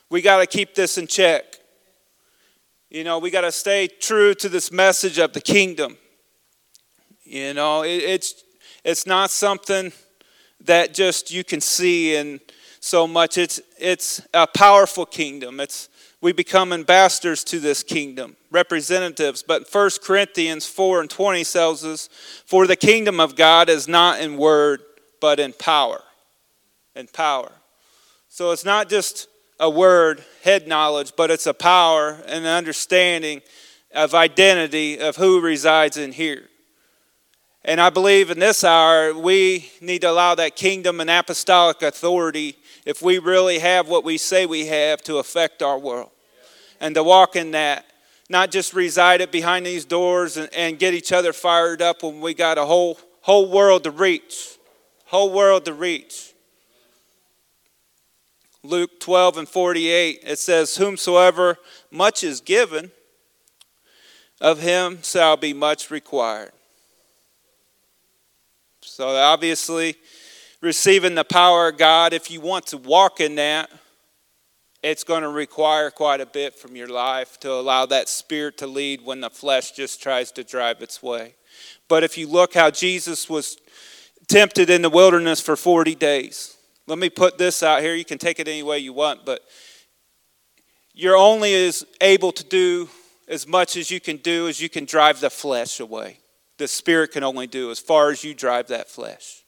We 0.09 0.21
got 0.21 0.37
to 0.37 0.47
keep 0.47 0.73
this 0.73 0.97
in 0.97 1.05
check. 1.05 1.43
You 2.89 3.03
know, 3.03 3.19
we 3.19 3.29
got 3.29 3.41
to 3.41 3.51
stay 3.51 3.87
true 3.87 4.33
to 4.35 4.49
this 4.49 4.71
message 4.71 5.19
of 5.19 5.33
the 5.33 5.41
kingdom. 5.41 5.97
You 7.23 7.53
know, 7.53 7.83
it, 7.83 7.97
it's 7.97 8.43
it's 8.83 9.05
not 9.05 9.29
something 9.29 9.91
that 10.61 10.95
just 10.95 11.31
you 11.31 11.43
can 11.43 11.61
see 11.61 12.15
and 12.15 12.39
so 12.79 13.05
much. 13.05 13.37
It's 13.37 13.61
it's 13.77 14.21
a 14.33 14.47
powerful 14.47 15.05
kingdom. 15.05 15.59
It's 15.59 15.89
we 16.21 16.31
become 16.31 16.73
ambassadors 16.73 17.43
to 17.45 17.59
this 17.59 17.83
kingdom, 17.83 18.35
representatives. 18.51 19.43
But 19.43 19.67
1 19.71 19.89
Corinthians 20.03 20.65
4 20.65 21.01
and 21.01 21.09
20 21.09 21.43
tells 21.43 21.85
us, 21.85 22.09
For 22.45 22.67
the 22.67 22.75
kingdom 22.75 23.19
of 23.19 23.35
God 23.35 23.69
is 23.69 23.87
not 23.87 24.19
in 24.19 24.37
word, 24.37 24.81
but 25.21 25.39
in 25.39 25.53
power. 25.53 26.01
In 26.95 27.07
power. 27.07 27.51
So 28.27 28.51
it's 28.51 28.65
not 28.65 28.89
just 28.89 29.27
a 29.59 29.69
word, 29.69 30.23
head 30.43 30.67
knowledge, 30.67 31.13
but 31.17 31.31
it's 31.31 31.47
a 31.47 31.53
power 31.53 32.11
and 32.25 32.45
an 32.45 32.55
understanding 32.55 33.41
of 33.93 34.13
identity 34.13 34.99
of 34.99 35.15
who 35.15 35.41
resides 35.41 35.97
in 35.97 36.11
here. 36.11 36.43
And 37.65 37.81
I 37.81 37.89
believe 37.89 38.31
in 38.31 38.39
this 38.39 38.63
hour, 38.63 39.13
we 39.13 39.69
need 39.81 40.01
to 40.01 40.09
allow 40.09 40.35
that 40.35 40.55
kingdom 40.55 41.01
and 41.01 41.09
apostolic 41.09 41.81
authority, 41.81 42.55
if 42.85 43.01
we 43.01 43.19
really 43.19 43.59
have 43.59 43.89
what 43.89 44.05
we 44.05 44.17
say 44.17 44.45
we 44.45 44.67
have, 44.67 45.01
to 45.03 45.17
affect 45.17 45.61
our 45.61 45.77
world. 45.77 46.09
And 46.79 46.95
to 46.95 47.03
walk 47.03 47.35
in 47.35 47.51
that, 47.51 47.85
not 48.29 48.51
just 48.51 48.73
reside 48.73 49.21
it 49.21 49.31
behind 49.31 49.65
these 49.65 49.85
doors 49.85 50.37
and, 50.37 50.49
and 50.53 50.77
get 50.77 50.93
each 50.93 51.11
other 51.11 51.33
fired 51.33 51.81
up 51.81 52.03
when 52.03 52.21
we 52.21 52.35
got 52.35 52.59
a 52.59 52.65
whole, 52.65 52.99
whole 53.21 53.49
world 53.49 53.83
to 53.83 53.91
reach. 53.91 54.57
Whole 55.05 55.31
world 55.33 55.65
to 55.65 55.73
reach. 55.73 56.33
Luke 58.61 58.99
12 58.99 59.37
and 59.39 59.49
48, 59.49 60.23
it 60.23 60.37
says, 60.37 60.75
Whomsoever 60.75 61.57
much 61.89 62.23
is 62.23 62.41
given, 62.41 62.91
of 64.41 64.59
him 64.59 64.99
shall 65.01 65.37
be 65.37 65.53
much 65.53 65.89
required. 65.89 66.51
So, 68.81 69.15
obviously, 69.15 69.95
receiving 70.61 71.15
the 71.15 71.23
power 71.23 71.69
of 71.69 71.77
God, 71.77 72.13
if 72.13 72.29
you 72.29 72.41
want 72.41 72.67
to 72.67 72.77
walk 72.77 73.21
in 73.21 73.35
that, 73.35 73.69
it's 74.81 75.03
going 75.03 75.23
to 75.23 75.29
require 75.29 75.91
quite 75.91 76.21
a 76.21 76.25
bit 76.25 76.55
from 76.55 76.75
your 76.75 76.87
life 76.87 77.39
to 77.41 77.51
allow 77.51 77.85
that 77.87 78.07
spirit 78.07 78.57
to 78.59 78.67
lead 78.67 79.01
when 79.03 79.21
the 79.21 79.29
flesh 79.29 79.71
just 79.71 80.01
tries 80.01 80.31
to 80.33 80.43
drive 80.43 80.81
its 80.81 81.03
way. 81.03 81.35
But 81.87 82.03
if 82.03 82.17
you 82.17 82.27
look 82.27 82.53
how 82.53 82.71
Jesus 82.71 83.29
was 83.29 83.57
tempted 84.27 84.69
in 84.69 84.81
the 84.81 84.89
wilderness 84.89 85.41
for 85.41 85.55
40 85.55 85.95
days, 85.95 86.55
let 86.87 86.97
me 86.97 87.09
put 87.09 87.37
this 87.37 87.61
out 87.61 87.81
here. 87.81 87.93
You 87.93 88.05
can 88.05 88.17
take 88.17 88.39
it 88.39 88.47
any 88.47 88.63
way 88.63 88.79
you 88.79 88.93
want, 88.93 89.25
but 89.25 89.41
you're 90.93 91.17
only 91.17 91.53
as 91.53 91.85
able 92.01 92.31
to 92.31 92.43
do 92.43 92.89
as 93.27 93.47
much 93.47 93.77
as 93.77 93.91
you 93.91 93.99
can 93.99 94.17
do 94.17 94.47
as 94.47 94.59
you 94.59 94.69
can 94.69 94.85
drive 94.85 95.19
the 95.19 95.29
flesh 95.29 95.79
away. 95.79 96.19
The 96.57 96.67
Spirit 96.67 97.11
can 97.11 97.23
only 97.23 97.47
do 97.47 97.69
as 97.69 97.79
far 97.79 98.09
as 98.09 98.23
you 98.23 98.33
drive 98.33 98.67
that 98.67 98.89
flesh. 98.89 99.43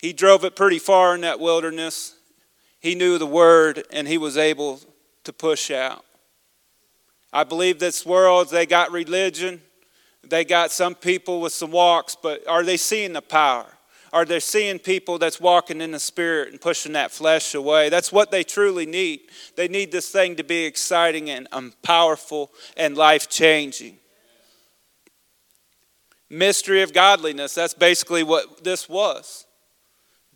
He 0.00 0.12
drove 0.12 0.44
it 0.44 0.56
pretty 0.56 0.78
far 0.78 1.14
in 1.14 1.20
that 1.22 1.40
wilderness. 1.40 2.15
He 2.86 2.94
knew 2.94 3.18
the 3.18 3.26
word 3.26 3.84
and 3.90 4.06
he 4.06 4.16
was 4.16 4.36
able 4.36 4.78
to 5.24 5.32
push 5.32 5.72
out. 5.72 6.04
I 7.32 7.42
believe 7.42 7.80
this 7.80 8.06
world, 8.06 8.48
they 8.50 8.64
got 8.64 8.92
religion, 8.92 9.60
they 10.22 10.44
got 10.44 10.70
some 10.70 10.94
people 10.94 11.40
with 11.40 11.52
some 11.52 11.72
walks, 11.72 12.14
but 12.14 12.46
are 12.46 12.62
they 12.62 12.76
seeing 12.76 13.12
the 13.12 13.22
power? 13.22 13.66
Are 14.12 14.24
they 14.24 14.38
seeing 14.38 14.78
people 14.78 15.18
that's 15.18 15.40
walking 15.40 15.80
in 15.80 15.90
the 15.90 15.98
spirit 15.98 16.52
and 16.52 16.60
pushing 16.60 16.92
that 16.92 17.10
flesh 17.10 17.56
away? 17.56 17.88
That's 17.88 18.12
what 18.12 18.30
they 18.30 18.44
truly 18.44 18.86
need. 18.86 19.22
They 19.56 19.66
need 19.66 19.90
this 19.90 20.08
thing 20.08 20.36
to 20.36 20.44
be 20.44 20.64
exciting 20.64 21.28
and 21.28 21.48
um, 21.50 21.72
powerful 21.82 22.52
and 22.76 22.96
life 22.96 23.28
changing. 23.28 23.98
Mystery 26.30 26.82
of 26.82 26.92
godliness, 26.92 27.52
that's 27.52 27.74
basically 27.74 28.22
what 28.22 28.62
this 28.62 28.88
was. 28.88 29.44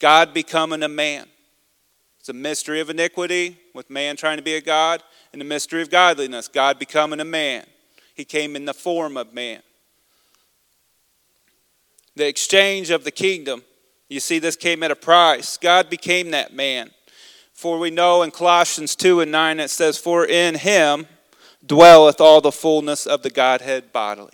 God 0.00 0.34
becoming 0.34 0.82
a 0.82 0.88
man. 0.88 1.28
A 2.30 2.32
mystery 2.32 2.80
of 2.80 2.88
iniquity 2.88 3.58
with 3.74 3.90
man 3.90 4.16
trying 4.16 4.38
to 4.38 4.42
be 4.42 4.54
a 4.54 4.60
God, 4.60 5.02
and 5.32 5.40
the 5.40 5.44
mystery 5.44 5.82
of 5.82 5.90
godliness, 5.90 6.48
God 6.48 6.78
becoming 6.78 7.20
a 7.20 7.24
man. 7.24 7.66
He 8.14 8.24
came 8.24 8.56
in 8.56 8.64
the 8.64 8.74
form 8.74 9.16
of 9.16 9.34
man 9.34 9.62
the 12.20 12.28
exchange 12.28 12.90
of 12.90 13.04
the 13.04 13.10
kingdom. 13.10 13.62
You 14.08 14.20
see, 14.20 14.38
this 14.38 14.56
came 14.56 14.82
at 14.82 14.90
a 14.90 14.96
price. 14.96 15.56
God 15.56 15.88
became 15.88 16.30
that 16.32 16.52
man. 16.52 16.90
For 17.52 17.78
we 17.78 17.90
know 17.90 18.22
in 18.22 18.30
Colossians 18.30 18.96
2 18.96 19.20
and 19.20 19.32
9 19.32 19.60
it 19.60 19.70
says, 19.70 19.98
For 19.98 20.24
in 20.24 20.56
him 20.56 21.06
dwelleth 21.64 22.20
all 22.20 22.40
the 22.40 22.52
fullness 22.52 23.06
of 23.06 23.22
the 23.22 23.30
Godhead 23.30 23.92
bodily. 23.92 24.32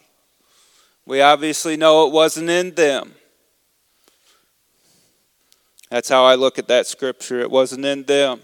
We 1.04 1.20
obviously 1.20 1.76
know 1.76 2.06
it 2.06 2.12
wasn't 2.12 2.50
in 2.50 2.74
them. 2.74 3.14
That's 5.90 6.08
how 6.08 6.24
I 6.24 6.34
look 6.34 6.58
at 6.58 6.68
that 6.68 6.86
scripture. 6.86 7.40
It 7.40 7.50
wasn't 7.50 7.84
in 7.84 8.04
them. 8.04 8.40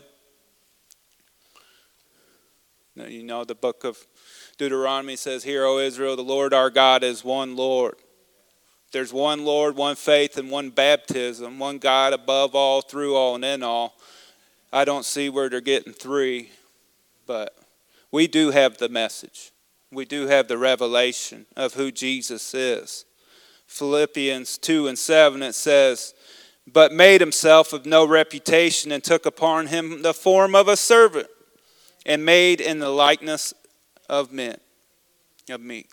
You 2.94 3.25
know, 3.25 3.44
the 3.44 3.54
book 3.54 3.84
of 3.84 3.99
Deuteronomy 4.58 5.16
says, 5.16 5.42
Hear, 5.42 5.64
O 5.64 5.78
Israel, 5.78 6.14
the 6.14 6.22
Lord 6.22 6.54
our 6.54 6.70
God 6.70 7.02
is 7.02 7.25
one 7.25 7.56
Lord. 7.56 7.94
There's 8.92 9.12
one 9.12 9.44
Lord, 9.44 9.75
one 9.75 9.96
faith, 9.96 10.37
and 10.37 10.50
one 10.50 10.68
baptism, 10.70 11.58
one 11.58 11.78
God 11.78 12.12
above 12.12 12.54
all, 12.54 12.82
through 12.82 13.16
all, 13.16 13.34
and 13.34 13.44
in 13.44 13.62
all. 13.62 13.96
I 14.70 14.84
don't 14.84 15.04
see 15.04 15.30
where 15.30 15.49
they're 15.49 15.62
getting 15.62 15.94
three, 15.94 16.50
but 17.26 17.56
we 18.11 18.26
do 18.26 18.50
have 18.50 18.76
the 18.76 18.90
message. 18.90 19.50
We 19.90 20.04
do 20.04 20.26
have 20.26 20.46
the 20.46 20.58
revelation 20.58 21.46
of 21.56 21.75
who 21.75 21.90
Jesus 21.90 22.54
is. 22.54 23.06
Philippians 23.66 24.58
2 24.58 24.88
and 24.88 24.99
7, 24.99 25.42
it 25.42 25.54
says, 25.54 26.12
But 26.66 26.92
made 26.92 27.21
himself 27.21 27.73
of 27.73 27.87
no 27.87 28.04
reputation 28.07 28.92
and 28.92 29.02
took 29.02 29.26
upon 29.26 29.66
him 29.66 30.02
the 30.02 30.14
form 30.14 30.54
of 30.54 30.69
a 30.69 30.76
servant 30.76 31.28
and 32.07 32.25
made 32.25 32.61
in 32.61 32.78
the 32.78 32.88
likeness 32.88 33.52
of 34.09 34.33
men, 34.33 34.57
of 35.50 35.61
me 35.61 35.87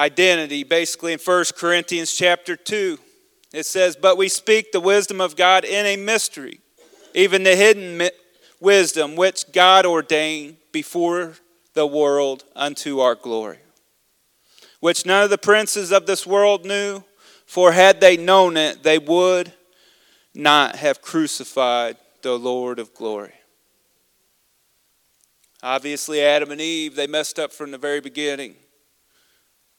identity 0.00 0.64
basically 0.64 1.12
in 1.12 1.18
1 1.18 1.44
Corinthians 1.56 2.12
chapter 2.12 2.56
2. 2.56 2.98
It 3.52 3.66
says, 3.66 3.96
But 3.96 4.16
we 4.16 4.28
speak 4.28 4.72
the 4.72 4.80
wisdom 4.80 5.20
of 5.20 5.36
God 5.36 5.64
in 5.64 5.86
a 5.86 5.96
mystery, 5.96 6.60
even 7.14 7.42
the 7.42 7.54
hidden 7.54 8.08
wisdom 8.60 9.14
which 9.14 9.52
God 9.52 9.84
ordained 9.84 10.56
before 10.72 11.34
the 11.74 11.86
world 11.86 12.44
unto 12.56 13.00
our 13.00 13.14
glory, 13.14 13.58
which 14.80 15.04
none 15.04 15.24
of 15.24 15.30
the 15.30 15.38
princes 15.38 15.92
of 15.92 16.06
this 16.06 16.26
world 16.26 16.64
knew, 16.64 17.04
for 17.50 17.72
had 17.72 18.00
they 18.00 18.16
known 18.16 18.56
it, 18.56 18.84
they 18.84 18.96
would 18.96 19.52
not 20.32 20.76
have 20.76 21.02
crucified 21.02 21.96
the 22.22 22.38
Lord 22.38 22.78
of 22.78 22.94
glory. 22.94 23.32
Obviously, 25.60 26.22
Adam 26.22 26.52
and 26.52 26.60
Eve, 26.60 26.94
they 26.94 27.08
messed 27.08 27.40
up 27.40 27.52
from 27.52 27.72
the 27.72 27.76
very 27.76 28.00
beginning 28.00 28.54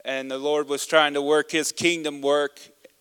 and 0.03 0.29
the 0.29 0.37
Lord 0.37 0.67
was 0.67 0.85
trying 0.85 1.13
to 1.13 1.21
work 1.21 1.49
his 1.49 1.71
kingdom 1.71 2.21
work 2.21 2.59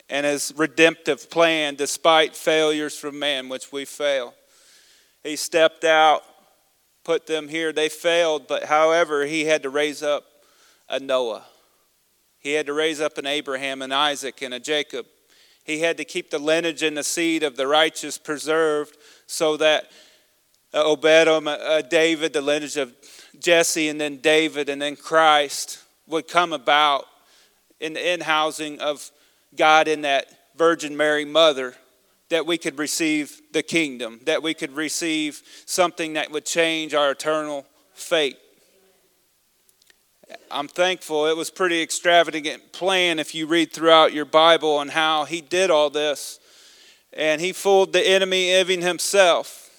and 0.09 0.25
his 0.25 0.53
redemptive 0.57 1.29
plan 1.31 1.75
despite 1.75 2.37
failures 2.37 2.97
from 2.97 3.19
man, 3.19 3.49
which 3.49 3.73
we 3.73 3.85
fail. 3.85 4.35
He 5.25 5.35
stepped 5.35 5.83
out, 5.83 6.23
put 7.03 7.27
them 7.27 7.49
here. 7.49 7.73
They 7.73 7.89
failed, 7.89 8.47
but 8.47 8.67
however, 8.67 9.27
he 9.27 9.47
had 9.47 9.65
to 9.65 9.69
raise 9.71 10.01
up 10.01 10.27
a 10.89 11.01
Noah. 11.01 11.43
He 12.41 12.55
had 12.55 12.67
to 12.67 12.73
raise 12.73 13.01
up 13.01 13.19
an 13.19 13.27
Abraham, 13.27 13.83
and 13.83 13.95
Isaac, 13.95 14.43
and 14.43 14.55
a 14.55 14.61
Jacob. 14.61 15.07
He 15.65 15.81
had 15.81 15.99
to 15.99 16.05
keep 16.05 16.31
the 16.31 16.39
lineage 16.39 16.83
and 16.83 16.97
the 16.97 17.05
seed 17.05 17.43
of 17.43 17.57
the 17.57 17.67
righteous 17.67 18.19
preserved 18.19 18.97
so 19.27 19.57
that 19.59 19.91
uh, 20.73 20.85
Obed, 20.85 21.29
uh, 21.29 21.83
David, 21.83 22.33
the 22.33 22.41
lineage 22.41 22.77
of 22.77 22.95
Jesse, 23.39 23.89
and 23.89 24.01
then 24.01 24.17
David, 24.19 24.69
and 24.69 24.81
then 24.81 24.97
Christ 24.97 25.83
would 26.07 26.29
come 26.29 26.53
about 26.53 27.05
in 27.79 27.95
the 27.95 28.13
in 28.13 28.21
housing 28.21 28.81
of 28.81 29.11
God 29.55 29.89
in 29.89 30.03
that 30.03 30.27
Virgin 30.57 30.97
Mary 30.97 31.25
mother, 31.25 31.75
that 32.29 32.47
we 32.47 32.59
could 32.59 32.79
receive 32.79 33.41
the 33.53 33.63
kingdom, 33.63 34.21
that 34.25 34.43
we 34.43 34.55
could 34.55 34.73
receive 34.73 35.43
something 35.67 36.15
that 36.15 36.31
would 36.31 36.45
change 36.45 36.95
our 36.95 37.11
eternal 37.11 37.67
fate. 37.95 38.37
I'm 40.51 40.69
thankful. 40.69 41.27
It 41.27 41.37
was 41.37 41.51
pretty 41.51 41.81
extravagant 41.81 42.73
plan 42.73 43.19
if 43.19 43.35
you 43.35 43.47
read 43.47 43.73
throughout 43.73 44.13
your 44.13 44.25
Bible 44.25 44.77
on 44.77 44.89
how 44.89 45.25
he 45.25 45.41
did 45.41 45.71
all 45.71 45.91
this. 45.91 46.41
And 47.13 47.41
he 47.41 47.53
fooled 47.53 47.93
the 47.93 48.07
enemy 48.07 48.51
even 48.59 48.83
himself. 48.83 49.71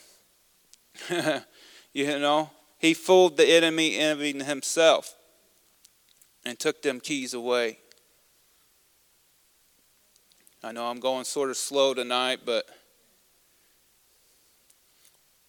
you 1.93 2.05
know, 2.19 2.49
he 2.77 2.93
fooled 2.93 3.37
the 3.37 3.47
enemy 3.47 3.99
even 3.99 4.41
himself 4.41 5.15
and 6.45 6.57
took 6.57 6.81
them 6.81 6.99
keys 6.99 7.33
away. 7.33 7.77
I 10.63 10.71
know 10.71 10.85
I'm 10.85 10.99
going 10.99 11.25
sort 11.25 11.49
of 11.49 11.57
slow 11.57 11.93
tonight, 11.93 12.41
but 12.45 12.69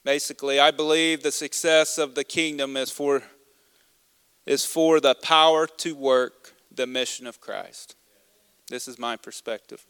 basically, 0.04 0.58
I 0.58 0.70
believe 0.70 1.22
the 1.22 1.32
success 1.32 1.98
of 1.98 2.14
the 2.14 2.24
kingdom 2.24 2.76
is 2.76 2.90
for, 2.90 3.22
is 4.46 4.64
for 4.64 5.00
the 5.00 5.14
power 5.14 5.66
to 5.66 5.94
work 5.94 6.54
the 6.74 6.86
mission 6.86 7.26
of 7.26 7.40
Christ. 7.40 7.94
This 8.68 8.88
is 8.88 8.98
my 8.98 9.16
perspective. 9.16 9.84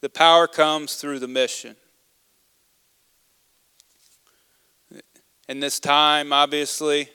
The 0.00 0.08
power 0.08 0.46
comes 0.46 0.96
through 0.96 1.18
the 1.18 1.28
mission. 1.28 1.76
In 5.48 5.60
this 5.60 5.80
time, 5.80 6.32
obviously, 6.32 7.08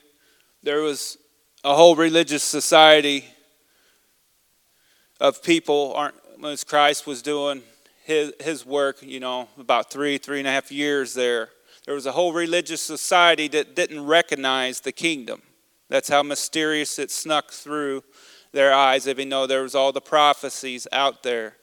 there 0.64 0.82
was 0.82 1.18
a 1.64 1.76
whole 1.76 1.96
religious 1.96 2.44
society 2.44 3.26
of 5.20 5.44
people 5.44 5.94
aren't 5.96 6.16
as 6.46 6.64
Christ 6.64 7.06
was 7.06 7.22
doing 7.22 7.62
his, 8.04 8.34
his 8.40 8.66
work, 8.66 8.98
you 9.02 9.20
know, 9.20 9.50
about 9.60 9.92
three, 9.92 10.18
three 10.18 10.40
and 10.40 10.48
a 10.48 10.52
half 10.52 10.72
years 10.72 11.14
there, 11.14 11.50
there 11.86 11.94
was 11.94 12.06
a 12.06 12.12
whole 12.12 12.34
religious 12.34 12.82
society 12.82 13.48
that 13.50 13.76
didn't 13.76 14.06
recognize 14.06 14.80
the 14.80 14.92
kingdom. 14.92 15.42
That's 15.90 16.10
how 16.10 16.24
mysterious 16.24 17.00
it 17.00 17.12
snuck 17.12 17.52
through 17.52 18.04
their 18.52 18.74
eyes, 18.74 19.08
even 19.08 19.30
though 19.30 19.48
there 19.48 19.64
was 19.64 19.76
all 19.76 19.92
the 19.92 20.02
prophecies 20.02 20.88
out 20.92 21.24
there. 21.24 21.58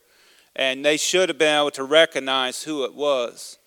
And 0.54 0.84
they 0.84 0.96
should 0.96 1.28
have 1.28 1.38
been 1.38 1.56
able 1.56 1.70
to 1.72 1.84
recognize 1.84 2.62
who 2.62 2.84
it 2.84 2.94
was. 2.94 3.58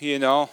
You 0.00 0.18
know, 0.18 0.50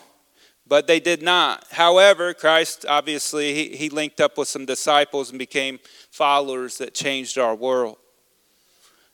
but 0.68 0.88
they 0.88 1.00
did 1.00 1.22
not. 1.22 1.66
However, 1.72 2.34
Christ 2.34 2.86
obviously 2.88 3.54
he, 3.54 3.76
he 3.76 3.90
linked 3.90 4.20
up 4.20 4.38
with 4.38 4.48
some 4.48 4.66
disciples 4.66 5.30
and 5.30 5.38
became 5.38 5.80
followers 6.10 6.80
that 6.80 6.94
changed 6.94 7.38
our 7.38 7.56
world. 7.56 7.98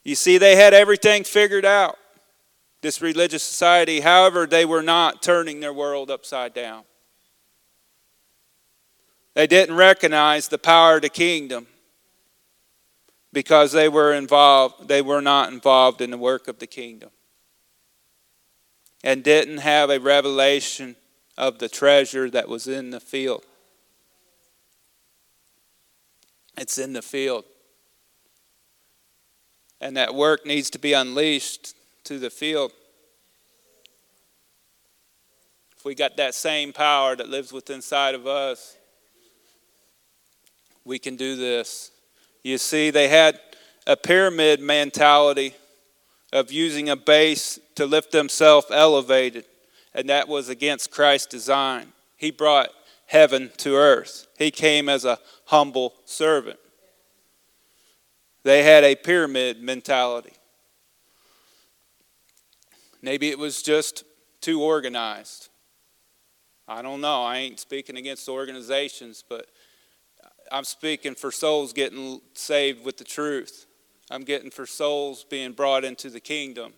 You 0.04 0.16
see, 0.16 0.38
they 0.38 0.56
had 0.56 0.74
everything 0.74 1.24
figured 1.24 1.66
out. 1.66 1.98
This 2.82 3.02
religious 3.02 3.44
society, 3.44 4.00
however, 4.00 4.48
they 4.48 4.66
were 4.66 4.82
not 4.82 5.22
turning 5.22 5.60
their 5.60 5.74
world 5.74 6.10
upside 6.10 6.54
down. 6.54 6.84
They 9.34 9.48
didn't 9.48 9.76
recognize 9.76 10.48
the 10.48 10.58
power 10.58 10.98
of 10.98 11.04
the 11.04 11.10
kingdom 11.10 11.68
because 13.34 13.72
they 13.72 13.88
were 13.88 14.14
involved, 14.14 14.88
they 14.88 15.02
were 15.02 15.22
not 15.22 15.54
involved 15.54 16.02
in 16.02 16.12
the 16.12 16.18
work 16.18 16.48
of 16.48 16.60
the 16.60 16.68
kingdom. 16.68 17.10
And 19.04 19.24
didn't 19.24 19.60
have 19.60 19.90
a 19.90 20.00
revelation 20.00 20.96
of 21.38 21.60
the 21.60 21.70
treasure 21.70 22.30
that 22.30 22.50
was 22.50 22.68
in 22.68 22.92
the 22.92 23.00
field. 23.00 23.44
It's 26.58 26.78
in 26.78 26.94
the 26.94 27.02
field. 27.02 27.46
And 29.80 29.98
that 29.98 30.14
work 30.14 30.46
needs 30.46 30.70
to 30.72 30.80
be 30.80 30.94
unleashed 30.94 31.74
to 32.04 32.20
the 32.20 32.30
field. 32.30 32.72
If 35.76 35.86
we 35.86 35.96
got 35.96 36.18
that 36.18 36.36
same 36.36 36.74
power 36.74 37.16
that 37.16 37.30
lives 37.30 37.52
within 37.52 37.78
inside 37.78 38.14
of 38.14 38.28
us, 38.28 38.78
we 40.86 41.00
can 41.00 41.16
do 41.16 41.36
this. 41.36 41.92
You 42.44 42.58
see, 42.58 42.90
they 42.90 43.08
had 43.08 43.40
a 43.88 43.96
pyramid 43.96 44.62
mentality 44.62 45.54
of 46.34 46.52
using 46.52 46.90
a 46.90 46.96
base 46.96 47.60
to 47.76 47.86
lift 47.86 48.12
themselves 48.12 48.68
elevated 48.72 49.46
and 49.94 50.10
that 50.10 50.28
was 50.28 50.50
against 50.50 50.92
Christ's 50.92 51.28
design. 51.28 51.88
He 52.18 52.32
brought 52.32 52.70
heaven 53.08 53.52
to 53.58 53.76
earth, 53.76 54.28
He 54.38 54.52
came 54.52 54.88
as 54.88 55.06
a 55.06 55.20
humble 55.46 55.96
servant. 56.06 56.60
They 58.44 58.64
had 58.64 58.84
a 58.84 58.96
pyramid 58.96 59.62
mentality. 59.62 60.34
Maybe 63.02 63.30
it 63.30 63.38
was 63.38 63.62
just 63.62 64.04
too 64.40 64.64
organized. 64.64 65.50
I 66.68 66.82
don't 66.82 67.02
know. 67.02 67.24
I 67.24 67.38
ain't 67.38 67.60
speaking 67.60 67.98
against 67.98 68.30
organizations, 68.30 69.24
but 69.28 69.48
I'm 70.52 70.66
speaking 70.66 71.16
for 71.16 71.32
souls 71.32 71.72
getting 71.72 72.20
saved 72.34 72.84
with 72.84 72.98
the 72.98 73.06
truth. 73.06 73.66
I'm 74.10 74.24
getting 74.24 74.52
for 74.52 74.66
souls 74.66 75.24
being 75.24 75.54
brought 75.54 75.86
into 75.86 76.10
the 76.10 76.20
kingdom, 76.20 76.74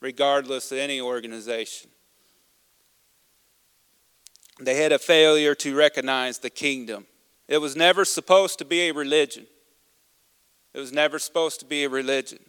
regardless 0.00 0.70
of 0.70 0.78
any 0.78 1.00
organization. 1.00 1.90
They 4.60 4.74
had 4.74 4.92
a 4.92 4.98
failure 4.98 5.54
to 5.54 5.74
recognize 5.74 6.38
the 6.38 6.50
kingdom. 6.50 7.06
It 7.46 7.58
was 7.58 7.74
never 7.74 8.04
supposed 8.04 8.58
to 8.58 8.66
be 8.66 8.88
a 8.88 8.92
religion. 8.92 9.46
It 10.74 10.80
was 10.80 10.92
never 10.92 11.18
supposed 11.18 11.60
to 11.60 11.66
be 11.66 11.84
a 11.84 11.88
religion. 11.88 12.40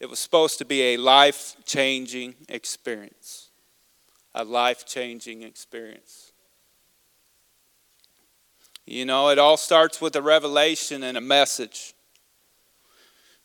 It 0.00 0.08
was 0.08 0.18
supposed 0.18 0.56
to 0.58 0.64
be 0.64 0.94
a 0.94 0.96
life 0.96 1.56
changing 1.66 2.36
experience. 2.48 3.50
A 4.34 4.44
life 4.44 4.86
changing 4.86 5.42
experience. 5.42 6.32
You 8.86 9.04
know, 9.04 9.30
it 9.30 9.38
all 9.38 9.56
starts 9.56 10.00
with 10.00 10.14
a 10.14 10.22
revelation 10.22 11.02
and 11.02 11.18
a 11.18 11.20
message. 11.20 11.92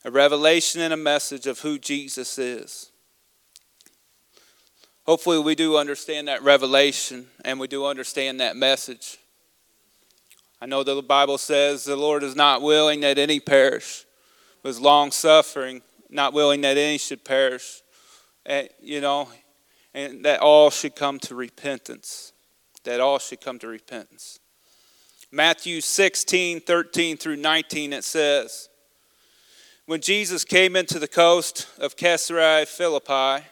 A 0.05 0.11
revelation 0.11 0.81
and 0.81 0.93
a 0.93 0.97
message 0.97 1.47
of 1.47 1.59
who 1.59 1.79
Jesus 1.79 2.37
is. 2.37 2.91
Hopefully, 5.05 5.39
we 5.39 5.55
do 5.55 5.77
understand 5.77 6.27
that 6.27 6.43
revelation 6.43 7.27
and 7.43 7.59
we 7.59 7.67
do 7.67 7.85
understand 7.85 8.39
that 8.39 8.55
message. 8.55 9.17
I 10.61 10.67
know 10.67 10.83
the 10.83 11.01
Bible 11.01 11.39
says 11.39 11.85
the 11.85 11.95
Lord 11.95 12.21
is 12.21 12.35
not 12.35 12.61
willing 12.61 13.01
that 13.01 13.17
any 13.17 13.39
perish, 13.39 14.05
was 14.61 14.79
long 14.79 15.09
suffering, 15.09 15.81
not 16.07 16.33
willing 16.33 16.61
that 16.61 16.77
any 16.77 16.99
should 16.99 17.25
perish. 17.25 17.81
And, 18.45 18.69
you 18.79 19.01
know, 19.01 19.27
and 19.95 20.23
that 20.23 20.39
all 20.39 20.69
should 20.69 20.95
come 20.95 21.17
to 21.21 21.33
repentance. 21.33 22.31
That 22.83 22.99
all 22.99 23.17
should 23.17 23.41
come 23.41 23.57
to 23.59 23.67
repentance. 23.67 24.39
Matthew 25.33 25.79
16, 25.79 26.59
13 26.59 27.15
through 27.15 27.37
19, 27.37 27.93
it 27.93 28.03
says, 28.03 28.67
When 29.85 30.01
Jesus 30.01 30.43
came 30.43 30.75
into 30.75 30.99
the 30.99 31.07
coast 31.07 31.67
of 31.79 31.95
Caesarea 31.95 32.65
Philippi, 32.65 33.45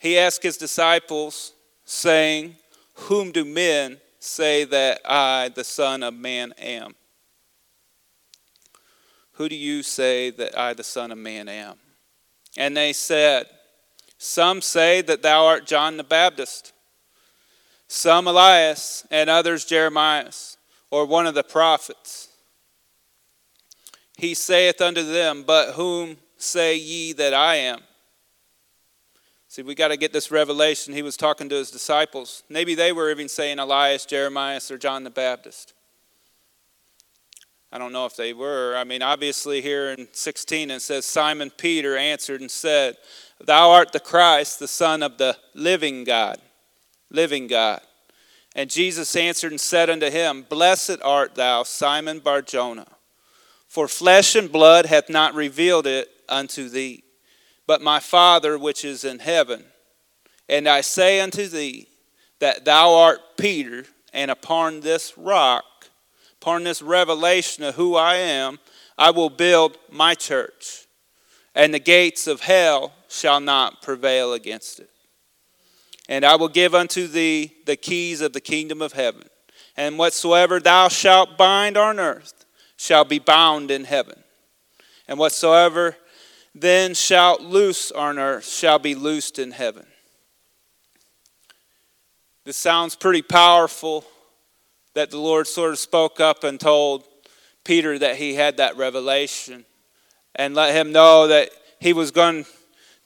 he 0.00 0.18
asked 0.18 0.42
his 0.42 0.56
disciples, 0.56 1.54
saying, 1.84 2.56
Whom 2.94 3.30
do 3.30 3.44
men 3.44 3.98
say 4.18 4.64
that 4.64 5.00
I, 5.04 5.50
the 5.54 5.64
Son 5.64 6.02
of 6.02 6.14
Man, 6.14 6.52
am? 6.58 6.96
Who 9.34 9.48
do 9.48 9.54
you 9.54 9.82
say 9.82 10.30
that 10.30 10.58
I, 10.58 10.74
the 10.74 10.84
Son 10.84 11.12
of 11.12 11.18
Man, 11.18 11.48
am? 11.48 11.76
And 12.56 12.76
they 12.76 12.92
said, 12.92 13.46
Some 14.18 14.60
say 14.60 15.00
that 15.02 15.22
thou 15.22 15.46
art 15.46 15.64
John 15.64 15.96
the 15.96 16.04
Baptist, 16.04 16.73
some 17.94 18.26
Elias, 18.26 19.06
and 19.10 19.30
others 19.30 19.64
Jeremiah, 19.64 20.30
or 20.90 21.06
one 21.06 21.26
of 21.26 21.34
the 21.34 21.44
prophets. 21.44 22.28
He 24.16 24.34
saith 24.34 24.80
unto 24.80 25.04
them, 25.04 25.44
But 25.46 25.74
whom 25.74 26.16
say 26.36 26.76
ye 26.76 27.12
that 27.12 27.32
I 27.32 27.56
am? 27.56 27.80
See, 29.46 29.62
we 29.62 29.76
got 29.76 29.88
to 29.88 29.96
get 29.96 30.12
this 30.12 30.32
revelation. 30.32 30.92
He 30.92 31.02
was 31.02 31.16
talking 31.16 31.48
to 31.48 31.54
his 31.54 31.70
disciples. 31.70 32.42
Maybe 32.48 32.74
they 32.74 32.90
were 32.90 33.12
even 33.12 33.28
saying 33.28 33.60
Elias, 33.60 34.04
Jeremiah, 34.04 34.60
or 34.68 34.76
John 34.76 35.04
the 35.04 35.10
Baptist. 35.10 35.72
I 37.70 37.78
don't 37.78 37.92
know 37.92 38.06
if 38.06 38.16
they 38.16 38.32
were. 38.32 38.74
I 38.76 38.82
mean, 38.82 39.02
obviously, 39.02 39.60
here 39.60 39.90
in 39.90 40.08
16 40.10 40.72
it 40.72 40.82
says, 40.82 41.06
Simon 41.06 41.50
Peter 41.50 41.96
answered 41.96 42.40
and 42.40 42.50
said, 42.50 42.96
Thou 43.40 43.70
art 43.70 43.92
the 43.92 44.00
Christ, 44.00 44.58
the 44.58 44.68
Son 44.68 45.02
of 45.02 45.18
the 45.18 45.36
living 45.54 46.02
God. 46.02 46.40
Living 47.14 47.46
God. 47.46 47.80
And 48.54 48.70
Jesus 48.70 49.16
answered 49.16 49.52
and 49.52 49.60
said 49.60 49.90
unto 49.90 50.10
him, 50.10 50.44
Blessed 50.48 50.98
art 51.02 51.34
thou, 51.34 51.62
Simon 51.62 52.20
Barjona, 52.20 52.86
for 53.68 53.88
flesh 53.88 54.34
and 54.34 54.50
blood 54.50 54.86
hath 54.86 55.08
not 55.08 55.34
revealed 55.34 55.86
it 55.86 56.08
unto 56.28 56.68
thee, 56.68 57.04
but 57.66 57.82
my 57.82 58.00
Father 58.00 58.58
which 58.58 58.84
is 58.84 59.04
in 59.04 59.18
heaven. 59.18 59.64
And 60.48 60.68
I 60.68 60.82
say 60.82 61.20
unto 61.20 61.48
thee 61.48 61.88
that 62.38 62.64
thou 62.64 62.94
art 62.94 63.20
Peter, 63.36 63.86
and 64.12 64.30
upon 64.30 64.80
this 64.80 65.16
rock 65.16 65.64
upon 66.44 66.62
this 66.62 66.82
revelation 66.82 67.64
of 67.64 67.74
who 67.74 67.96
I 67.96 68.16
am, 68.16 68.58
I 68.98 69.10
will 69.12 69.30
build 69.30 69.78
my 69.90 70.14
church, 70.14 70.86
and 71.54 71.72
the 71.72 71.78
gates 71.78 72.26
of 72.26 72.42
hell 72.42 72.92
shall 73.08 73.40
not 73.40 73.80
prevail 73.80 74.34
against 74.34 74.78
it. 74.78 74.90
And 76.08 76.24
I 76.24 76.36
will 76.36 76.48
give 76.48 76.74
unto 76.74 77.06
thee 77.06 77.54
the 77.66 77.76
keys 77.76 78.20
of 78.20 78.32
the 78.32 78.40
kingdom 78.40 78.82
of 78.82 78.92
heaven. 78.92 79.24
And 79.76 79.98
whatsoever 79.98 80.60
thou 80.60 80.88
shalt 80.88 81.36
bind 81.38 81.76
on 81.76 81.98
earth 81.98 82.44
shall 82.76 83.04
be 83.04 83.18
bound 83.18 83.70
in 83.70 83.84
heaven. 83.84 84.22
And 85.08 85.18
whatsoever 85.18 85.96
then 86.54 86.94
shalt 86.94 87.40
loose 87.40 87.90
on 87.90 88.18
earth 88.18 88.46
shall 88.46 88.78
be 88.78 88.94
loosed 88.94 89.38
in 89.38 89.50
heaven. 89.50 89.86
This 92.44 92.56
sounds 92.56 92.94
pretty 92.94 93.22
powerful 93.22 94.04
that 94.94 95.10
the 95.10 95.18
Lord 95.18 95.46
sort 95.46 95.72
of 95.72 95.78
spoke 95.78 96.20
up 96.20 96.44
and 96.44 96.60
told 96.60 97.04
Peter 97.64 97.98
that 97.98 98.16
he 98.16 98.34
had 98.34 98.58
that 98.58 98.76
revelation 98.76 99.64
and 100.36 100.54
let 100.54 100.74
him 100.74 100.92
know 100.92 101.26
that 101.28 101.50
he 101.80 101.92
was 101.92 102.10
going 102.10 102.44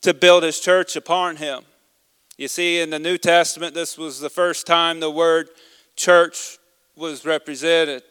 to 0.03 0.13
build 0.13 0.43
his 0.43 0.61
church 0.61 0.97
upon 0.97 1.37
him. 1.37 1.63
You 2.39 2.49
see, 2.49 2.81
in 2.81 2.89
the 2.89 2.99
New 2.99 3.19
Testament, 3.19 3.75
this 3.75 3.99
was 3.99 4.21
the 4.21 4.31
first 4.31 4.67
time 4.67 5.01
the 5.01 5.11
word 5.11 5.49
church 5.97 6.57
was 6.97 7.27
represented. 7.27 8.03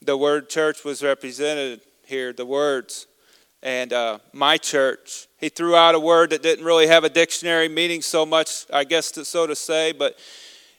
The 0.00 0.16
word 0.16 0.48
church 0.48 0.84
was 0.84 1.02
represented 1.02 1.82
here, 2.06 2.32
the 2.32 2.46
words. 2.46 3.06
And 3.62 3.92
uh, 3.92 4.20
my 4.32 4.56
church. 4.56 5.26
He 5.38 5.50
threw 5.50 5.76
out 5.76 5.94
a 5.94 6.00
word 6.00 6.30
that 6.30 6.42
didn't 6.42 6.64
really 6.64 6.86
have 6.86 7.04
a 7.04 7.10
dictionary 7.10 7.68
meaning 7.68 8.00
so 8.00 8.24
much, 8.24 8.64
I 8.72 8.84
guess, 8.84 9.10
to, 9.12 9.24
so 9.24 9.46
to 9.46 9.56
say, 9.56 9.92
but 9.92 10.16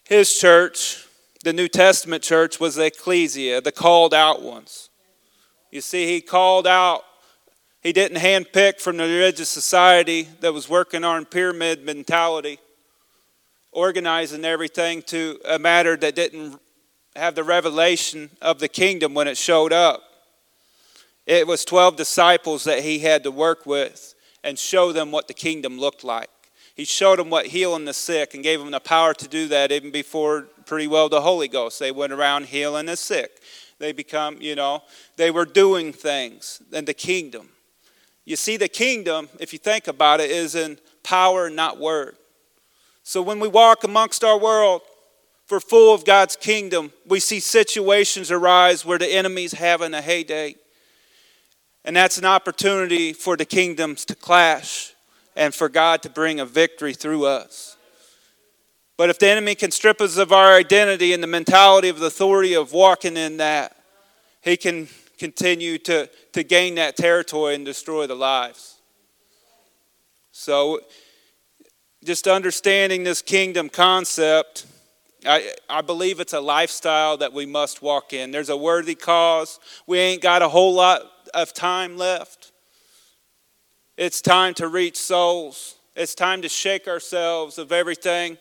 his 0.06 0.40
church 0.40 1.04
the 1.44 1.54
New 1.54 1.68
Testament 1.68 2.24
church 2.24 2.60
was 2.60 2.76
the 2.76 2.86
ecclesia, 2.86 3.62
the 3.62 3.72
called 3.72 4.14
out 4.14 4.42
ones. 4.42 4.90
You 5.72 5.82
see, 5.82 6.06
he 6.06 6.22
called 6.22 6.68
out, 6.68 7.04
he 7.88 7.94
didn't 7.94 8.18
handpick 8.18 8.82
from 8.82 8.98
the 8.98 9.04
religious 9.04 9.48
society 9.48 10.28
that 10.42 10.54
was 10.54 10.68
working 10.68 11.06
on 11.06 11.24
pyramid 11.24 11.86
mentality, 11.86 12.60
organizing 13.72 14.44
everything 14.44 15.02
to 15.04 15.40
a 15.46 15.58
matter 15.58 15.96
that 15.96 16.14
didn't 16.14 16.60
have 17.16 17.34
the 17.34 17.46
revelation 17.46 18.30
of 18.42 18.60
the 18.60 18.68
kingdom 18.68 19.14
when 19.14 19.26
it 19.26 19.38
showed 19.38 19.72
up. 19.72 20.04
It 21.26 21.48
was 21.48 21.64
12 21.64 21.96
disciples 21.96 22.66
that 22.66 22.84
he 22.84 23.00
had 23.00 23.24
to 23.24 23.32
work 23.32 23.66
with 23.66 24.16
and 24.44 24.60
show 24.60 24.92
them 24.92 25.10
what 25.10 25.30
the 25.30 25.34
kingdom 25.34 25.80
looked 25.80 26.04
like. 26.04 26.30
He 26.76 26.84
showed 26.84 27.20
them 27.20 27.30
what 27.30 27.46
healing 27.46 27.86
the 27.86 27.94
sick 27.94 28.34
and 28.34 28.44
gave 28.44 28.60
them 28.60 28.72
the 28.72 28.82
power 28.82 29.14
to 29.14 29.30
do 29.30 29.48
that 29.48 29.72
even 29.72 29.92
before 29.92 30.42
pretty 30.66 30.88
well 30.88 31.08
the 31.08 31.22
Holy 31.22 31.48
Ghost. 31.48 31.80
They 31.80 31.94
went 31.94 32.12
around 32.12 32.48
healing 32.48 32.88
the 32.88 32.98
sick. 32.98 33.40
They 33.80 33.94
become, 33.94 34.42
you 34.42 34.56
know, 34.56 34.84
they 35.16 35.32
were 35.32 35.46
doing 35.46 35.94
things 35.94 36.62
in 36.74 36.84
the 36.84 36.94
kingdom. 36.94 37.52
You 38.28 38.36
see, 38.36 38.58
the 38.58 38.68
kingdom, 38.68 39.30
if 39.40 39.54
you 39.54 39.60
think 39.60 39.88
about 39.88 40.20
it, 40.20 40.30
is 40.30 40.54
in 40.54 40.80
power, 41.02 41.50
not 41.50 41.80
word. 41.80 42.18
So 43.02 43.22
when 43.22 43.40
we 43.40 43.48
walk 43.48 43.86
amongst 43.86 44.22
our 44.22 44.38
world, 44.38 44.82
for 45.46 45.62
full 45.62 45.94
of 45.94 46.04
God's 46.04 46.36
kingdom, 46.36 46.92
we 47.06 47.22
see 47.22 47.40
situations 47.40 48.30
arise 48.30 48.84
where 48.84 48.98
the 48.98 49.08
enemy's 49.08 49.54
having 49.54 49.94
a 49.94 50.02
heyday. 50.02 50.56
And 51.86 51.96
that's 51.96 52.18
an 52.18 52.26
opportunity 52.26 53.14
for 53.14 53.38
the 53.38 53.46
kingdoms 53.46 54.04
to 54.04 54.16
clash 54.16 54.94
and 55.34 55.56
for 55.56 55.70
God 55.70 56.02
to 56.02 56.10
bring 56.10 56.42
a 56.42 56.46
victory 56.46 56.94
through 56.94 57.28
us. 57.28 57.78
But 58.98 59.10
if 59.10 59.20
the 59.20 59.30
enemy 59.30 59.56
can 59.56 59.72
strip 59.72 60.02
us 60.02 60.18
of 60.18 60.34
our 60.34 60.54
identity 60.54 61.14
and 61.14 61.24
the 61.24 61.28
mentality 61.28 61.88
of 61.88 62.00
the 62.00 62.08
authority 62.08 62.56
of 62.56 62.74
walking 62.74 63.16
in 63.16 63.38
that, 63.38 63.74
he 64.42 64.58
can 64.58 64.90
continue 65.18 65.78
to, 65.80 66.10
to 66.34 66.44
gain 66.44 66.76
that 66.76 66.96
territory 66.96 67.56
and 67.56 67.66
destroy 67.66 68.08
the 68.08 68.16
lives. 68.16 68.78
So, 70.32 70.82
just 72.04 72.28
understanding 72.28 73.04
this 73.04 73.22
kingdom 73.22 73.70
concept, 73.70 74.66
I, 75.26 75.52
I 75.70 75.82
believe 75.82 76.20
it's 76.20 76.34
a 76.34 76.40
lifestyle 76.40 77.18
that 77.18 77.34
we 77.34 77.46
must 77.46 77.82
walk 77.82 78.14
in. 78.14 78.32
There's 78.32 78.50
a 78.50 78.58
worthy 78.58 78.96
cause. 78.96 79.60
We 79.88 79.98
ain't 79.98 80.22
got 80.22 80.42
a 80.42 80.48
whole 80.48 80.74
lot 80.74 81.02
of 81.34 81.54
time 81.54 81.98
left. 81.98 82.52
It's 83.98 84.22
time 84.22 84.54
to 84.56 84.68
reach 84.68 84.98
souls. 84.98 85.76
It's 85.96 86.14
time 86.14 86.44
to 86.44 86.50
shake 86.50 86.88
ourselves 86.88 87.58
of 87.58 87.72
everything, 87.72 88.38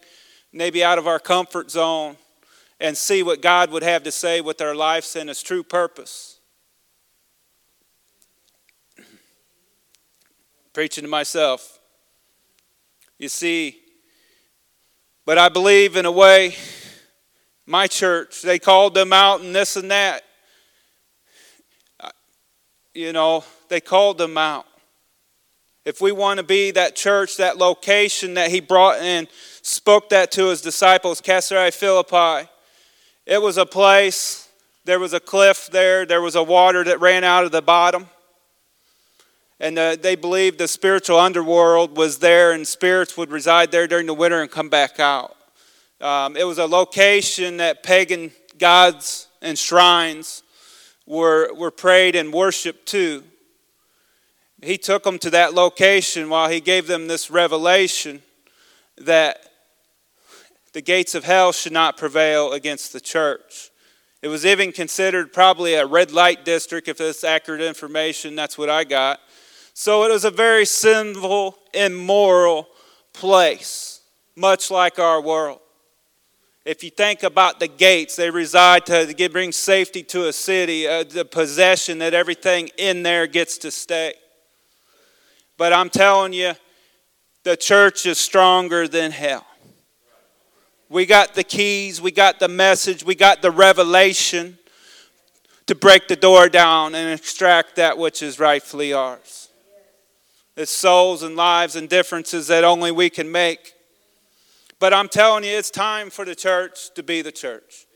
maybe 0.52 0.84
out 0.84 0.98
of 0.98 1.06
our 1.06 1.18
comfort 1.18 1.70
zone, 1.70 2.16
and 2.78 2.94
see 2.96 3.22
what 3.22 3.40
God 3.40 3.70
would 3.70 3.82
have 3.82 4.02
to 4.02 4.12
say 4.12 4.42
with 4.42 4.60
our 4.60 4.74
lives 4.74 5.16
and 5.16 5.30
His 5.30 5.42
true 5.42 5.62
purpose. 5.62 6.35
Preaching 10.76 11.04
to 11.04 11.08
myself. 11.08 11.78
You 13.18 13.30
see, 13.30 13.78
but 15.24 15.38
I 15.38 15.48
believe 15.48 15.96
in 15.96 16.04
a 16.04 16.12
way, 16.12 16.54
my 17.64 17.86
church, 17.86 18.42
they 18.42 18.58
called 18.58 18.92
them 18.92 19.10
out 19.10 19.40
and 19.40 19.54
this 19.54 19.76
and 19.76 19.90
that. 19.90 20.22
You 22.92 23.14
know, 23.14 23.42
they 23.70 23.80
called 23.80 24.18
them 24.18 24.36
out 24.36 24.66
if 25.86 26.02
we 26.02 26.12
want 26.12 26.40
to 26.40 26.44
be 26.44 26.72
that 26.72 26.94
church, 26.94 27.38
that 27.38 27.56
location 27.56 28.34
that 28.34 28.50
he 28.50 28.60
brought 28.60 28.98
and 28.98 29.28
spoke 29.62 30.10
that 30.10 30.30
to 30.32 30.48
his 30.48 30.60
disciples, 30.60 31.22
Caesarea 31.22 31.72
Philippi, 31.72 32.50
it 33.24 33.40
was 33.40 33.56
a 33.56 33.64
place, 33.64 34.46
there 34.84 35.00
was 35.00 35.14
a 35.14 35.20
cliff 35.20 35.70
there, 35.72 36.04
there 36.04 36.20
was 36.20 36.34
a 36.34 36.42
water 36.42 36.84
that 36.84 37.00
ran 37.00 37.24
out 37.24 37.46
of 37.46 37.50
the 37.50 37.62
bottom. 37.62 38.10
And 39.58 39.78
uh, 39.78 39.96
they 39.96 40.16
believed 40.16 40.58
the 40.58 40.68
spiritual 40.68 41.18
underworld 41.18 41.96
was 41.96 42.18
there 42.18 42.52
and 42.52 42.66
spirits 42.66 43.16
would 43.16 43.30
reside 43.30 43.70
there 43.70 43.86
during 43.86 44.06
the 44.06 44.14
winter 44.14 44.42
and 44.42 44.50
come 44.50 44.68
back 44.68 45.00
out. 45.00 45.36
Um, 46.00 46.36
it 46.36 46.44
was 46.44 46.58
a 46.58 46.66
location 46.66 47.56
that 47.56 47.82
pagan 47.82 48.32
gods 48.58 49.28
and 49.40 49.58
shrines 49.58 50.42
were, 51.06 51.54
were 51.54 51.70
prayed 51.70 52.16
and 52.16 52.32
worshiped 52.32 52.86
to 52.88 53.22
he 54.62 54.78
took 54.78 55.04
them 55.04 55.18
to 55.20 55.30
that 55.30 55.54
location 55.54 56.28
while 56.30 56.48
he 56.48 56.60
gave 56.60 56.86
them 56.86 57.08
this 57.08 57.30
revelation 57.30 58.22
that 58.98 59.50
the 60.72 60.80
gates 60.80 61.14
of 61.14 61.24
hell 61.24 61.52
should 61.52 61.72
not 61.72 61.96
prevail 61.96 62.52
against 62.52 62.92
the 62.92 63.00
church. 63.00 63.70
It 64.22 64.28
was 64.28 64.46
even 64.46 64.72
considered 64.72 65.32
probably 65.32 65.74
a 65.74 65.86
red 65.86 66.10
light 66.10 66.44
district, 66.44 66.88
if 66.88 66.98
that's 66.98 67.22
accurate 67.22 67.60
information. 67.60 68.34
That's 68.34 68.56
what 68.56 68.70
I 68.70 68.84
got. 68.84 69.20
So 69.78 70.04
it 70.04 70.10
was 70.10 70.24
a 70.24 70.30
very 70.30 70.64
sinful, 70.64 71.54
immoral 71.74 72.66
place, 73.12 74.00
much 74.34 74.70
like 74.70 74.98
our 74.98 75.20
world. 75.20 75.60
If 76.64 76.82
you 76.82 76.88
think 76.88 77.22
about 77.22 77.60
the 77.60 77.68
gates, 77.68 78.16
they 78.16 78.30
reside 78.30 78.86
to 78.86 79.28
bring 79.30 79.52
safety 79.52 80.02
to 80.04 80.28
a 80.28 80.32
city, 80.32 80.88
uh, 80.88 81.04
the 81.04 81.26
possession 81.26 81.98
that 81.98 82.14
everything 82.14 82.70
in 82.78 83.02
there 83.02 83.26
gets 83.26 83.58
to 83.58 83.70
stay. 83.70 84.14
But 85.58 85.74
I'm 85.74 85.90
telling 85.90 86.32
you, 86.32 86.54
the 87.42 87.54
church 87.54 88.06
is 88.06 88.16
stronger 88.16 88.88
than 88.88 89.10
hell. 89.10 89.46
We 90.88 91.04
got 91.04 91.34
the 91.34 91.44
keys, 91.44 92.00
we 92.00 92.12
got 92.12 92.38
the 92.38 92.48
message, 92.48 93.04
we 93.04 93.14
got 93.14 93.42
the 93.42 93.50
revelation 93.50 94.56
to 95.66 95.74
break 95.74 96.08
the 96.08 96.16
door 96.16 96.48
down 96.48 96.94
and 96.94 97.12
extract 97.12 97.76
that 97.76 97.98
which 97.98 98.22
is 98.22 98.38
rightfully 98.38 98.94
ours. 98.94 99.45
It's 100.56 100.72
souls 100.72 101.22
and 101.22 101.36
lives 101.36 101.76
and 101.76 101.88
differences 101.88 102.46
that 102.46 102.64
only 102.64 102.90
we 102.90 103.10
can 103.10 103.30
make. 103.30 103.74
But 104.78 104.94
I'm 104.94 105.08
telling 105.08 105.44
you, 105.44 105.50
it's 105.50 105.70
time 105.70 106.10
for 106.10 106.24
the 106.24 106.34
church 106.34 106.94
to 106.94 107.02
be 107.02 107.22
the 107.22 107.32
church. 107.32 107.86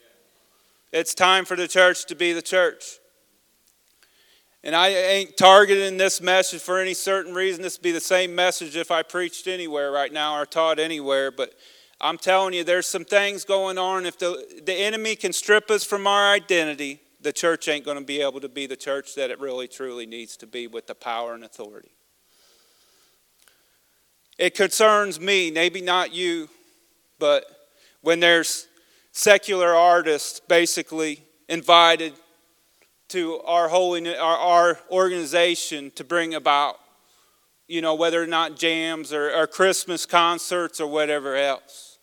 It's 0.92 1.14
time 1.14 1.44
for 1.44 1.56
the 1.56 1.68
church 1.68 2.06
to 2.06 2.14
be 2.14 2.32
the 2.32 2.42
church. 2.42 2.98
And 4.62 4.74
I 4.74 4.88
ain't 4.88 5.36
targeting 5.38 5.96
this 5.96 6.20
message 6.20 6.60
for 6.60 6.78
any 6.78 6.92
certain 6.92 7.34
reason. 7.34 7.62
This 7.62 7.78
would 7.78 7.82
be 7.82 7.92
the 7.92 8.00
same 8.00 8.34
message 8.34 8.76
if 8.76 8.90
I 8.90 9.02
preached 9.02 9.46
anywhere 9.46 9.90
right 9.90 10.12
now 10.12 10.38
or 10.38 10.44
taught 10.44 10.78
anywhere. 10.78 11.30
But 11.30 11.54
I'm 11.98 12.18
telling 12.18 12.52
you, 12.52 12.64
there's 12.64 12.86
some 12.86 13.04
things 13.04 13.44
going 13.44 13.78
on. 13.78 14.04
If 14.04 14.18
the, 14.18 14.62
the 14.64 14.74
enemy 14.74 15.16
can 15.16 15.32
strip 15.32 15.70
us 15.70 15.84
from 15.84 16.06
our 16.06 16.32
identity, 16.32 17.00
the 17.22 17.32
church 17.32 17.68
ain't 17.68 17.84
going 17.84 17.98
to 17.98 18.04
be 18.04 18.20
able 18.20 18.40
to 18.40 18.48
be 18.48 18.66
the 18.66 18.76
church 18.76 19.14
that 19.14 19.30
it 19.30 19.40
really 19.40 19.68
truly 19.68 20.04
needs 20.04 20.36
to 20.38 20.46
be 20.46 20.66
with 20.66 20.86
the 20.86 20.94
power 20.94 21.34
and 21.34 21.44
authority. 21.44 21.92
It 24.40 24.54
concerns 24.54 25.20
me, 25.20 25.50
maybe 25.50 25.82
not 25.82 26.14
you, 26.14 26.48
but 27.18 27.44
when 28.00 28.20
there's 28.20 28.68
secular 29.12 29.74
artists 29.74 30.40
basically 30.40 31.22
invited 31.50 32.14
to 33.08 33.40
our 33.40 33.68
holiness, 33.68 34.16
our, 34.18 34.38
our 34.38 34.78
organization 34.90 35.90
to 35.90 36.04
bring 36.04 36.32
about, 36.32 36.76
you 37.68 37.82
know, 37.82 37.94
whether 37.94 38.22
or 38.22 38.26
not 38.26 38.56
jams 38.56 39.12
or, 39.12 39.30
or 39.30 39.46
Christmas 39.46 40.06
concerts 40.06 40.80
or 40.80 40.86
whatever 40.86 41.36
else. 41.36 41.98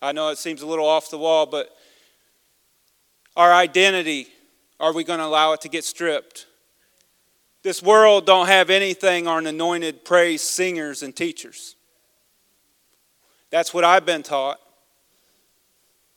I 0.00 0.12
know 0.12 0.30
it 0.30 0.38
seems 0.38 0.62
a 0.62 0.66
little 0.66 0.86
off 0.86 1.10
the 1.10 1.18
wall, 1.18 1.44
but 1.44 1.68
our 3.36 3.52
identity, 3.52 4.28
are 4.80 4.94
we 4.94 5.04
going 5.04 5.18
to 5.18 5.26
allow 5.26 5.52
it 5.52 5.60
to 5.60 5.68
get 5.68 5.84
stripped? 5.84 6.46
This 7.66 7.82
world 7.82 8.26
don't 8.26 8.46
have 8.46 8.70
anything 8.70 9.26
on 9.26 9.44
anointed 9.44 10.04
praise 10.04 10.40
singers 10.40 11.02
and 11.02 11.16
teachers. 11.16 11.74
That's 13.50 13.74
what 13.74 13.82
I've 13.82 14.06
been 14.06 14.22
taught. 14.22 14.60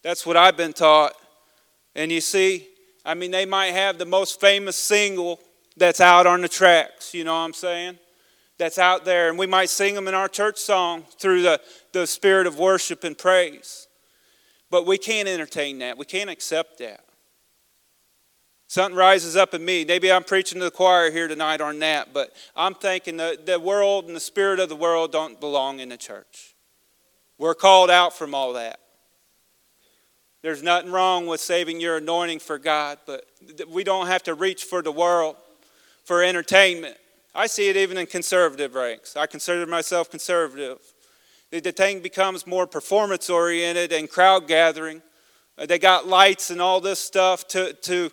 That's 0.04 0.28
what 0.28 0.38
I've 0.38 0.56
been 0.56 0.74
taught. 0.74 1.14
And 1.96 2.12
you 2.12 2.22
see, 2.22 2.68
I 3.04 3.16
mean, 3.16 3.32
they 3.32 3.48
might 3.48 3.72
have 3.72 3.98
the 3.98 4.06
most 4.06 4.40
famous 4.40 4.76
single 4.76 5.40
that's 5.76 6.00
out 6.00 6.28
on 6.28 6.42
the 6.42 6.48
tracks, 6.48 7.16
you 7.16 7.24
know 7.24 7.34
what 7.34 7.40
I'm 7.40 7.54
saying? 7.54 7.98
That's 8.60 8.78
out 8.78 9.04
there, 9.04 9.30
and 9.30 9.40
we 9.40 9.48
might 9.48 9.70
sing 9.70 9.96
them 9.96 10.08
in 10.08 10.14
our 10.14 10.28
church 10.28 10.60
song 10.60 11.04
through 11.20 11.42
the, 11.42 11.60
the 11.94 12.06
spirit 12.06 12.46
of 12.46 12.60
worship 12.60 13.04
and 13.04 13.18
praise. 13.18 13.88
But 14.70 14.86
we 14.86 15.00
can't 15.00 15.28
entertain 15.28 15.80
that. 15.80 15.98
We 15.98 16.06
can't 16.06 16.30
accept 16.30 16.78
that. 16.78 17.06
Something 18.70 18.96
rises 18.96 19.36
up 19.36 19.56
in 19.56 19.66
me. 19.66 19.84
Maybe 19.84 20.12
I'm 20.12 20.24
preaching 20.24 20.60
to 20.60 20.66
the 20.66 20.70
choir 20.70 21.10
here 21.10 21.28
tonight 21.28 21.60
on 21.60 21.80
that, 21.80 22.14
but 22.14 22.32
I'm 22.56 22.76
thinking 22.76 23.18
the, 23.18 23.36
the 23.44 23.60
world 23.60 24.06
and 24.06 24.16
the 24.16 24.20
spirit 24.20 24.60
of 24.60 24.70
the 24.70 24.76
world 24.76 25.12
don't 25.12 25.40
belong 25.40 25.80
in 25.80 25.90
the 25.90 25.98
church. 25.98 26.54
We're 27.40 27.56
called 27.56 27.90
out 27.90 28.16
from 28.16 28.36
all 28.36 28.54
that. 28.54 28.80
There's 30.44 30.62
nothing 30.62 30.92
wrong 30.92 31.26
with 31.26 31.42
saving 31.42 31.82
your 31.82 31.98
anointing 31.98 32.40
for 32.40 32.60
God, 32.60 33.00
but 33.08 33.26
we 33.68 33.84
don't 33.84 34.06
have 34.06 34.22
to 34.24 34.36
reach 34.36 34.66
for 34.66 34.84
the 34.84 34.92
world 34.92 35.36
for 36.04 36.24
entertainment. 36.24 36.96
I 37.34 37.48
see 37.48 37.70
it 37.70 37.76
even 37.76 37.98
in 37.98 38.06
conservative 38.06 38.76
ranks. 38.76 39.18
I 39.18 39.26
consider 39.26 39.66
myself 39.66 40.12
conservative. 40.12 40.78
The, 41.50 41.72
thing 41.72 42.02
becomes 42.02 42.46
more 42.46 42.68
performance 42.68 43.32
oriented 43.32 43.92
and 43.94 44.08
crowd 44.08 44.48
gathering. 44.48 45.02
Uh, 45.58 45.66
they 45.66 45.80
got 45.80 46.06
lights 46.06 46.52
and 46.52 46.62
all 46.62 46.80
this 46.80 47.00
stuff 47.00 47.48
to, 47.48 47.74
to 47.74 48.12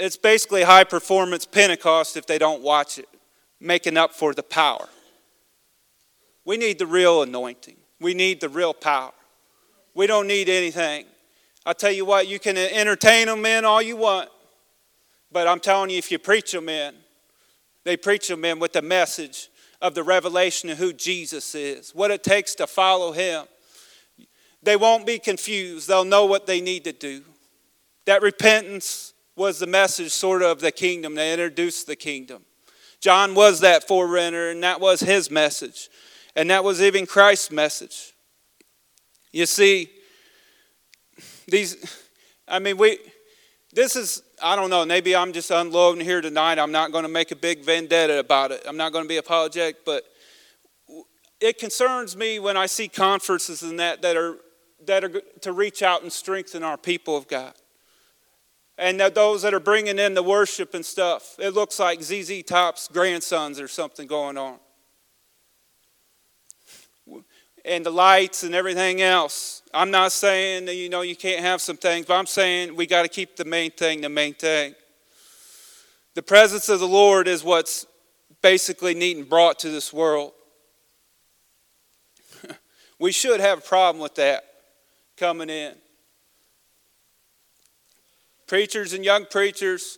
it's 0.00 0.16
basically 0.16 0.62
high 0.62 0.84
performance 0.84 1.44
Pentecost 1.44 2.16
if 2.16 2.26
they 2.26 2.38
don't 2.38 2.62
watch 2.62 2.98
it, 2.98 3.08
making 3.60 3.96
up 3.96 4.12
for 4.12 4.34
the 4.34 4.42
power. 4.42 4.88
We 6.44 6.56
need 6.56 6.78
the 6.78 6.86
real 6.86 7.22
anointing. 7.22 7.76
We 8.00 8.14
need 8.14 8.40
the 8.40 8.48
real 8.48 8.74
power. 8.74 9.12
We 9.94 10.06
don't 10.06 10.26
need 10.26 10.48
anything 10.48 11.06
I'll 11.66 11.74
tell 11.74 11.92
you 11.92 12.04
what, 12.04 12.26
you 12.26 12.38
can 12.38 12.56
entertain 12.56 13.26
them 13.26 13.44
in 13.44 13.64
all 13.64 13.82
you 13.82 13.96
want, 13.96 14.30
but 15.30 15.46
I'm 15.46 15.60
telling 15.60 15.90
you, 15.90 15.98
if 15.98 16.10
you 16.10 16.18
preach 16.18 16.52
them 16.52 16.68
in, 16.68 16.94
they 17.84 17.96
preach 17.96 18.28
them 18.28 18.44
in 18.44 18.58
with 18.58 18.72
the 18.72 18.82
message 18.82 19.50
of 19.82 19.94
the 19.94 20.02
revelation 20.02 20.70
of 20.70 20.78
who 20.78 20.92
Jesus 20.92 21.54
is, 21.54 21.94
what 21.94 22.10
it 22.10 22.24
takes 22.24 22.54
to 22.56 22.66
follow 22.66 23.12
him. 23.12 23.44
They 24.62 24.76
won't 24.76 25.06
be 25.06 25.18
confused, 25.18 25.86
they'll 25.86 26.04
know 26.04 26.24
what 26.24 26.46
they 26.46 26.60
need 26.60 26.84
to 26.84 26.92
do. 26.92 27.22
That 28.06 28.22
repentance 28.22 29.12
was 29.40 29.58
the 29.58 29.66
message, 29.66 30.12
sort 30.12 30.42
of, 30.42 30.60
the 30.60 30.70
kingdom. 30.70 31.14
They 31.14 31.32
introduced 31.32 31.86
the 31.86 31.96
kingdom. 31.96 32.44
John 33.00 33.34
was 33.34 33.60
that 33.60 33.88
forerunner, 33.88 34.50
and 34.50 34.62
that 34.62 34.82
was 34.82 35.00
his 35.00 35.30
message. 35.30 35.88
And 36.36 36.50
that 36.50 36.62
was 36.62 36.82
even 36.82 37.06
Christ's 37.06 37.50
message. 37.50 38.12
You 39.32 39.46
see, 39.46 39.88
these, 41.48 41.78
I 42.46 42.58
mean, 42.58 42.76
we, 42.76 42.98
this 43.72 43.96
is, 43.96 44.22
I 44.42 44.56
don't 44.56 44.68
know, 44.68 44.84
maybe 44.84 45.16
I'm 45.16 45.32
just 45.32 45.50
unloading 45.50 46.04
here 46.04 46.20
tonight. 46.20 46.58
I'm 46.58 46.72
not 46.72 46.92
going 46.92 47.04
to 47.04 47.10
make 47.10 47.30
a 47.30 47.36
big 47.36 47.64
vendetta 47.64 48.18
about 48.18 48.50
it. 48.50 48.62
I'm 48.68 48.76
not 48.76 48.92
going 48.92 49.06
to 49.06 49.08
be 49.08 49.16
apologetic, 49.16 49.86
but 49.86 50.04
it 51.40 51.58
concerns 51.58 52.14
me 52.14 52.40
when 52.40 52.58
I 52.58 52.66
see 52.66 52.88
conferences 52.88 53.62
and 53.62 53.80
that 53.80 54.02
that 54.02 54.18
are, 54.18 54.36
that 54.84 55.02
are 55.02 55.22
to 55.40 55.52
reach 55.52 55.82
out 55.82 56.02
and 56.02 56.12
strengthen 56.12 56.62
our 56.62 56.76
people 56.76 57.16
of 57.16 57.26
God. 57.26 57.54
And 58.80 58.98
those 58.98 59.42
that 59.42 59.52
are 59.52 59.60
bringing 59.60 59.98
in 59.98 60.14
the 60.14 60.22
worship 60.22 60.72
and 60.72 60.84
stuff, 60.84 61.36
it 61.38 61.50
looks 61.50 61.78
like 61.78 62.02
ZZ 62.02 62.42
Top's 62.42 62.88
grandsons 62.88 63.60
or 63.60 63.68
something 63.68 64.06
going 64.06 64.38
on. 64.38 64.56
And 67.62 67.84
the 67.84 67.90
lights 67.90 68.42
and 68.42 68.54
everything 68.54 69.02
else. 69.02 69.60
I'm 69.74 69.90
not 69.90 70.12
saying 70.12 70.64
that, 70.64 70.76
you 70.76 70.88
know, 70.88 71.02
you 71.02 71.14
can't 71.14 71.42
have 71.42 71.60
some 71.60 71.76
things, 71.76 72.06
but 72.06 72.14
I'm 72.14 72.24
saying 72.24 72.74
we 72.74 72.86
got 72.86 73.02
to 73.02 73.08
keep 73.08 73.36
the 73.36 73.44
main 73.44 73.70
thing 73.70 74.00
the 74.00 74.08
main 74.08 74.32
thing. 74.32 74.74
The 76.14 76.22
presence 76.22 76.70
of 76.70 76.80
the 76.80 76.88
Lord 76.88 77.28
is 77.28 77.44
what's 77.44 77.84
basically 78.40 78.94
needing 78.94 79.24
brought 79.24 79.58
to 79.58 79.68
this 79.68 79.92
world. 79.92 80.32
we 82.98 83.12
should 83.12 83.40
have 83.40 83.58
a 83.58 83.62
problem 83.62 84.00
with 84.02 84.14
that 84.14 84.42
coming 85.18 85.50
in. 85.50 85.74
Preachers 88.50 88.94
and 88.94 89.04
young 89.04 89.26
preachers 89.26 89.96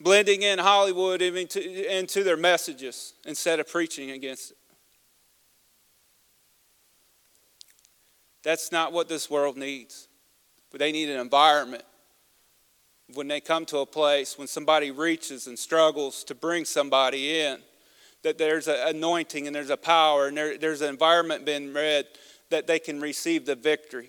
blending 0.00 0.40
in 0.40 0.58
Hollywood 0.58 1.20
into, 1.20 1.94
into 1.94 2.24
their 2.24 2.38
messages 2.38 3.12
instead 3.26 3.60
of 3.60 3.68
preaching 3.68 4.12
against 4.12 4.52
it. 4.52 4.56
That's 8.42 8.72
not 8.72 8.94
what 8.94 9.10
this 9.10 9.28
world 9.28 9.58
needs. 9.58 10.08
But 10.70 10.78
they 10.78 10.90
need 10.90 11.10
an 11.10 11.20
environment. 11.20 11.84
When 13.12 13.28
they 13.28 13.42
come 13.42 13.66
to 13.66 13.80
a 13.80 13.86
place, 13.86 14.38
when 14.38 14.48
somebody 14.48 14.90
reaches 14.90 15.46
and 15.46 15.58
struggles 15.58 16.24
to 16.24 16.34
bring 16.34 16.64
somebody 16.64 17.42
in, 17.42 17.58
that 18.22 18.38
there's 18.38 18.68
an 18.68 18.96
anointing 18.96 19.46
and 19.46 19.54
there's 19.54 19.68
a 19.68 19.76
power 19.76 20.28
and 20.28 20.36
there, 20.38 20.56
there's 20.56 20.80
an 20.80 20.88
environment 20.88 21.44
being 21.44 21.74
read 21.74 22.06
that 22.48 22.66
they 22.66 22.78
can 22.78 23.02
receive 23.02 23.44
the 23.44 23.54
victory. 23.54 24.08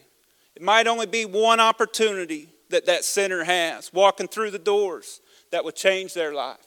It 0.56 0.62
might 0.62 0.88
only 0.88 1.06
be 1.06 1.26
one 1.26 1.60
opportunity 1.60 2.48
that 2.74 2.86
that 2.88 3.04
sinner 3.04 3.44
has, 3.44 3.94
walking 3.94 4.28
through 4.28 4.52
the 4.52 4.60
doors, 4.60 5.22
that 5.52 5.64
would 5.64 5.76
change 5.76 6.14
their 6.14 6.34
life. 6.34 6.58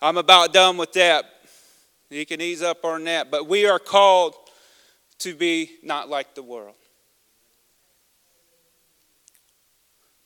I'm 0.00 0.16
about 0.16 0.52
done 0.52 0.76
with 0.76 0.92
that. 0.94 1.24
You 2.10 2.26
can 2.26 2.40
ease 2.40 2.62
up 2.62 2.84
on 2.84 3.04
that. 3.04 3.30
But 3.30 3.48
we 3.48 3.66
are 3.66 3.78
called 3.78 4.34
to 5.18 5.34
be 5.34 5.70
not 5.82 6.08
like 6.08 6.34
the 6.34 6.42
world. 6.42 6.74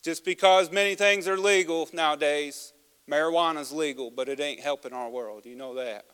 Just 0.03 0.25
because 0.25 0.71
many 0.71 0.95
things 0.95 1.27
are 1.27 1.37
legal 1.37 1.87
nowadays 1.93 2.73
Marijuana's 3.09 3.71
legal, 3.71 4.11
but 4.11 4.27
it 4.27 4.39
ain't 4.39 4.59
helping 4.59 4.93
our 4.93 5.09
world. 5.09 5.45
You 5.45 5.55
know 5.55 5.75
that. 5.75 6.05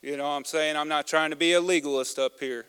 You 0.00 0.16
know 0.16 0.24
what 0.24 0.30
I'm 0.30 0.44
saying? 0.44 0.76
I'm 0.76 0.88
not 0.88 1.06
trying 1.06 1.30
to 1.30 1.36
be 1.36 1.52
a 1.52 1.60
legalist 1.60 2.18
up 2.18 2.40
here. 2.40 2.66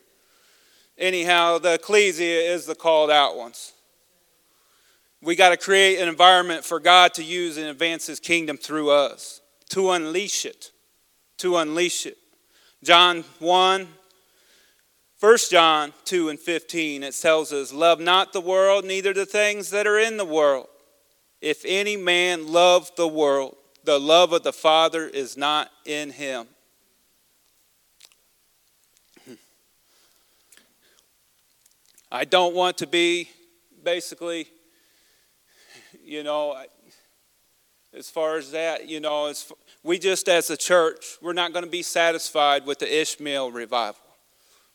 Anyhow, 0.97 1.57
the 1.57 1.75
ecclesia 1.75 2.53
is 2.53 2.65
the 2.65 2.75
called 2.75 3.09
out 3.09 3.35
ones. 3.35 3.73
We 5.21 5.35
got 5.35 5.49
to 5.49 5.57
create 5.57 5.99
an 5.99 6.09
environment 6.09 6.65
for 6.65 6.79
God 6.79 7.13
to 7.15 7.23
use 7.23 7.57
and 7.57 7.67
advance 7.67 8.05
His 8.05 8.19
kingdom 8.19 8.57
through 8.57 8.91
us, 8.91 9.41
to 9.69 9.91
unleash 9.91 10.45
it. 10.45 10.71
To 11.37 11.57
unleash 11.57 12.05
it. 12.05 12.17
John 12.83 13.23
1, 13.39 13.87
1 15.19 15.37
John 15.49 15.93
2 16.03 16.29
and 16.29 16.39
15, 16.39 17.03
it 17.03 17.15
tells 17.15 17.53
us, 17.53 17.71
Love 17.71 18.01
not 18.01 18.33
the 18.33 18.41
world, 18.41 18.83
neither 18.83 19.13
the 19.13 19.25
things 19.25 19.69
that 19.69 19.87
are 19.87 19.97
in 19.97 20.17
the 20.17 20.25
world. 20.25 20.67
If 21.39 21.63
any 21.65 21.95
man 21.95 22.51
love 22.51 22.91
the 22.97 23.07
world, 23.07 23.55
the 23.85 23.99
love 23.99 24.33
of 24.33 24.43
the 24.43 24.53
Father 24.53 25.07
is 25.07 25.37
not 25.37 25.69
in 25.85 26.11
him. 26.11 26.47
I 32.15 32.25
don't 32.25 32.53
want 32.53 32.77
to 32.77 32.85
be 32.85 33.31
basically, 33.83 34.45
you 36.05 36.21
know, 36.21 36.63
as 37.91 38.07
far 38.07 38.37
as 38.37 38.51
that, 38.51 38.87
you 38.87 38.99
know, 38.99 39.25
as, 39.25 39.51
we 39.81 39.97
just 39.97 40.29
as 40.29 40.51
a 40.51 40.55
church, 40.55 41.17
we're 41.23 41.33
not 41.33 41.53
going 41.53 41.65
to 41.65 41.71
be 41.71 41.81
satisfied 41.81 42.67
with 42.67 42.77
the 42.77 43.01
Ishmael 43.01 43.49
revival. 43.49 43.99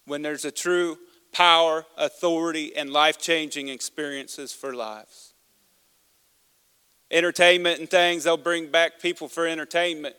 When 0.04 0.20
there's 0.22 0.44
a 0.44 0.50
true 0.50 0.98
power, 1.30 1.86
authority, 1.96 2.74
and 2.74 2.90
life 2.90 3.18
changing 3.18 3.68
experiences 3.68 4.52
for 4.52 4.74
lives. 4.74 5.32
Entertainment 7.08 7.78
and 7.78 7.88
things, 7.88 8.24
they'll 8.24 8.36
bring 8.36 8.68
back 8.68 9.00
people 9.00 9.28
for 9.28 9.46
entertainment, 9.46 10.16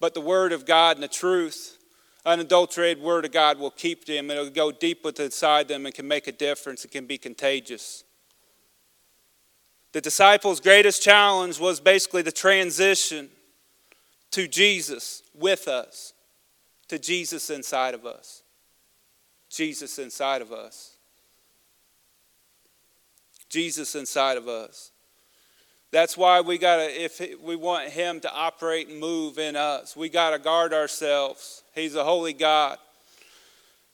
but 0.00 0.14
the 0.14 0.22
Word 0.22 0.52
of 0.52 0.64
God 0.64 0.96
and 0.96 1.04
the 1.04 1.08
truth 1.08 1.76
unadulterated 2.24 3.02
word 3.02 3.24
of 3.24 3.32
God 3.32 3.58
will 3.58 3.70
keep 3.70 4.04
them. 4.04 4.30
It'll 4.30 4.50
go 4.50 4.70
deep 4.70 5.04
inside 5.04 5.68
them 5.68 5.86
and 5.86 5.94
can 5.94 6.06
make 6.06 6.26
a 6.26 6.32
difference. 6.32 6.84
It 6.84 6.90
can 6.90 7.06
be 7.06 7.18
contagious. 7.18 8.04
The 9.92 10.00
disciples' 10.00 10.60
greatest 10.60 11.02
challenge 11.02 11.58
was 11.58 11.80
basically 11.80 12.22
the 12.22 12.32
transition 12.32 13.28
to 14.30 14.48
Jesus 14.48 15.22
with 15.34 15.68
us, 15.68 16.14
to 16.88 16.98
Jesus 16.98 17.50
inside 17.50 17.94
of 17.94 18.06
us. 18.06 18.42
Jesus 19.50 19.98
inside 19.98 20.40
of 20.40 20.50
us. 20.50 20.96
Jesus 23.50 23.94
inside 23.94 24.38
of 24.38 24.48
us. 24.48 24.92
That's 25.90 26.16
why 26.16 26.40
we 26.40 26.56
got 26.56 26.76
to, 26.76 26.84
if 26.84 27.20
we 27.42 27.54
want 27.54 27.90
Him 27.90 28.18
to 28.20 28.32
operate 28.32 28.88
and 28.88 28.98
move 28.98 29.38
in 29.38 29.56
us, 29.56 29.94
we 29.94 30.08
got 30.08 30.30
to 30.30 30.38
guard 30.38 30.72
ourselves. 30.72 31.61
He's 31.74 31.94
a 31.94 32.04
holy 32.04 32.32
God. 32.32 32.78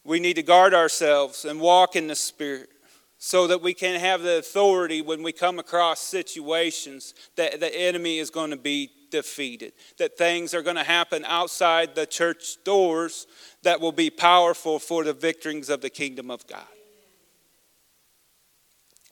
We 0.04 0.20
need 0.20 0.34
to 0.34 0.42
guard 0.42 0.74
ourselves 0.74 1.44
and 1.44 1.60
walk 1.60 1.96
in 1.96 2.06
the 2.06 2.16
Spirit 2.16 2.70
so 3.18 3.46
that 3.48 3.60
we 3.60 3.74
can 3.74 3.98
have 3.98 4.22
the 4.22 4.38
authority 4.38 5.02
when 5.02 5.22
we 5.22 5.32
come 5.32 5.58
across 5.58 6.00
situations 6.00 7.14
that 7.36 7.60
the 7.60 7.74
enemy 7.74 8.18
is 8.18 8.30
going 8.30 8.50
to 8.50 8.56
be 8.56 8.90
defeated, 9.10 9.72
that 9.98 10.16
things 10.16 10.54
are 10.54 10.62
going 10.62 10.76
to 10.76 10.84
happen 10.84 11.24
outside 11.24 11.94
the 11.94 12.06
church 12.06 12.56
doors 12.64 13.26
that 13.62 13.80
will 13.80 13.92
be 13.92 14.10
powerful 14.10 14.78
for 14.78 15.02
the 15.02 15.12
victories 15.12 15.68
of 15.68 15.80
the 15.80 15.90
kingdom 15.90 16.30
of 16.30 16.46
God. 16.46 16.62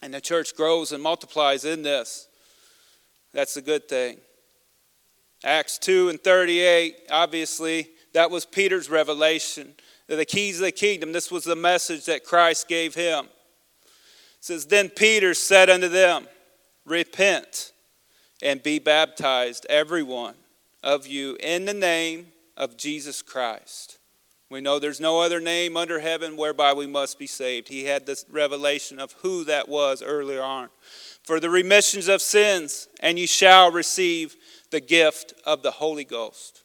And 0.02 0.14
the 0.14 0.20
church 0.20 0.54
grows 0.54 0.92
and 0.92 1.02
multiplies 1.02 1.64
in 1.64 1.82
this. 1.82 2.28
That's 3.32 3.56
a 3.56 3.62
good 3.62 3.88
thing. 3.88 4.18
Acts 5.44 5.78
2 5.78 6.10
and 6.10 6.22
38, 6.22 6.96
obviously, 7.10 7.88
that 8.16 8.30
was 8.30 8.46
Peter's 8.46 8.88
revelation. 8.88 9.74
The 10.06 10.24
keys 10.24 10.56
of 10.58 10.64
the 10.64 10.72
kingdom. 10.72 11.12
This 11.12 11.30
was 11.30 11.44
the 11.44 11.54
message 11.54 12.06
that 12.06 12.24
Christ 12.24 12.66
gave 12.66 12.94
him. 12.94 13.26
It 13.26 13.90
says, 14.40 14.64
Then 14.64 14.88
Peter 14.88 15.34
said 15.34 15.68
unto 15.68 15.88
them, 15.88 16.26
Repent 16.86 17.72
and 18.42 18.62
be 18.62 18.78
baptized, 18.78 19.66
every 19.68 20.02
one 20.02 20.34
of 20.82 21.06
you, 21.06 21.36
in 21.40 21.66
the 21.66 21.74
name 21.74 22.28
of 22.56 22.78
Jesus 22.78 23.20
Christ. 23.20 23.98
We 24.48 24.62
know 24.62 24.78
there's 24.78 24.98
no 24.98 25.20
other 25.20 25.40
name 25.40 25.76
under 25.76 26.00
heaven 26.00 26.38
whereby 26.38 26.72
we 26.72 26.86
must 26.86 27.18
be 27.18 27.26
saved. 27.26 27.68
He 27.68 27.84
had 27.84 28.06
this 28.06 28.24
revelation 28.30 28.98
of 28.98 29.12
who 29.20 29.44
that 29.44 29.68
was 29.68 30.00
earlier 30.02 30.42
on 30.42 30.70
for 31.22 31.38
the 31.38 31.50
remissions 31.50 32.08
of 32.08 32.22
sins, 32.22 32.88
and 33.00 33.18
you 33.18 33.26
shall 33.26 33.70
receive 33.70 34.36
the 34.70 34.80
gift 34.80 35.34
of 35.44 35.60
the 35.62 35.72
Holy 35.72 36.04
Ghost. 36.04 36.62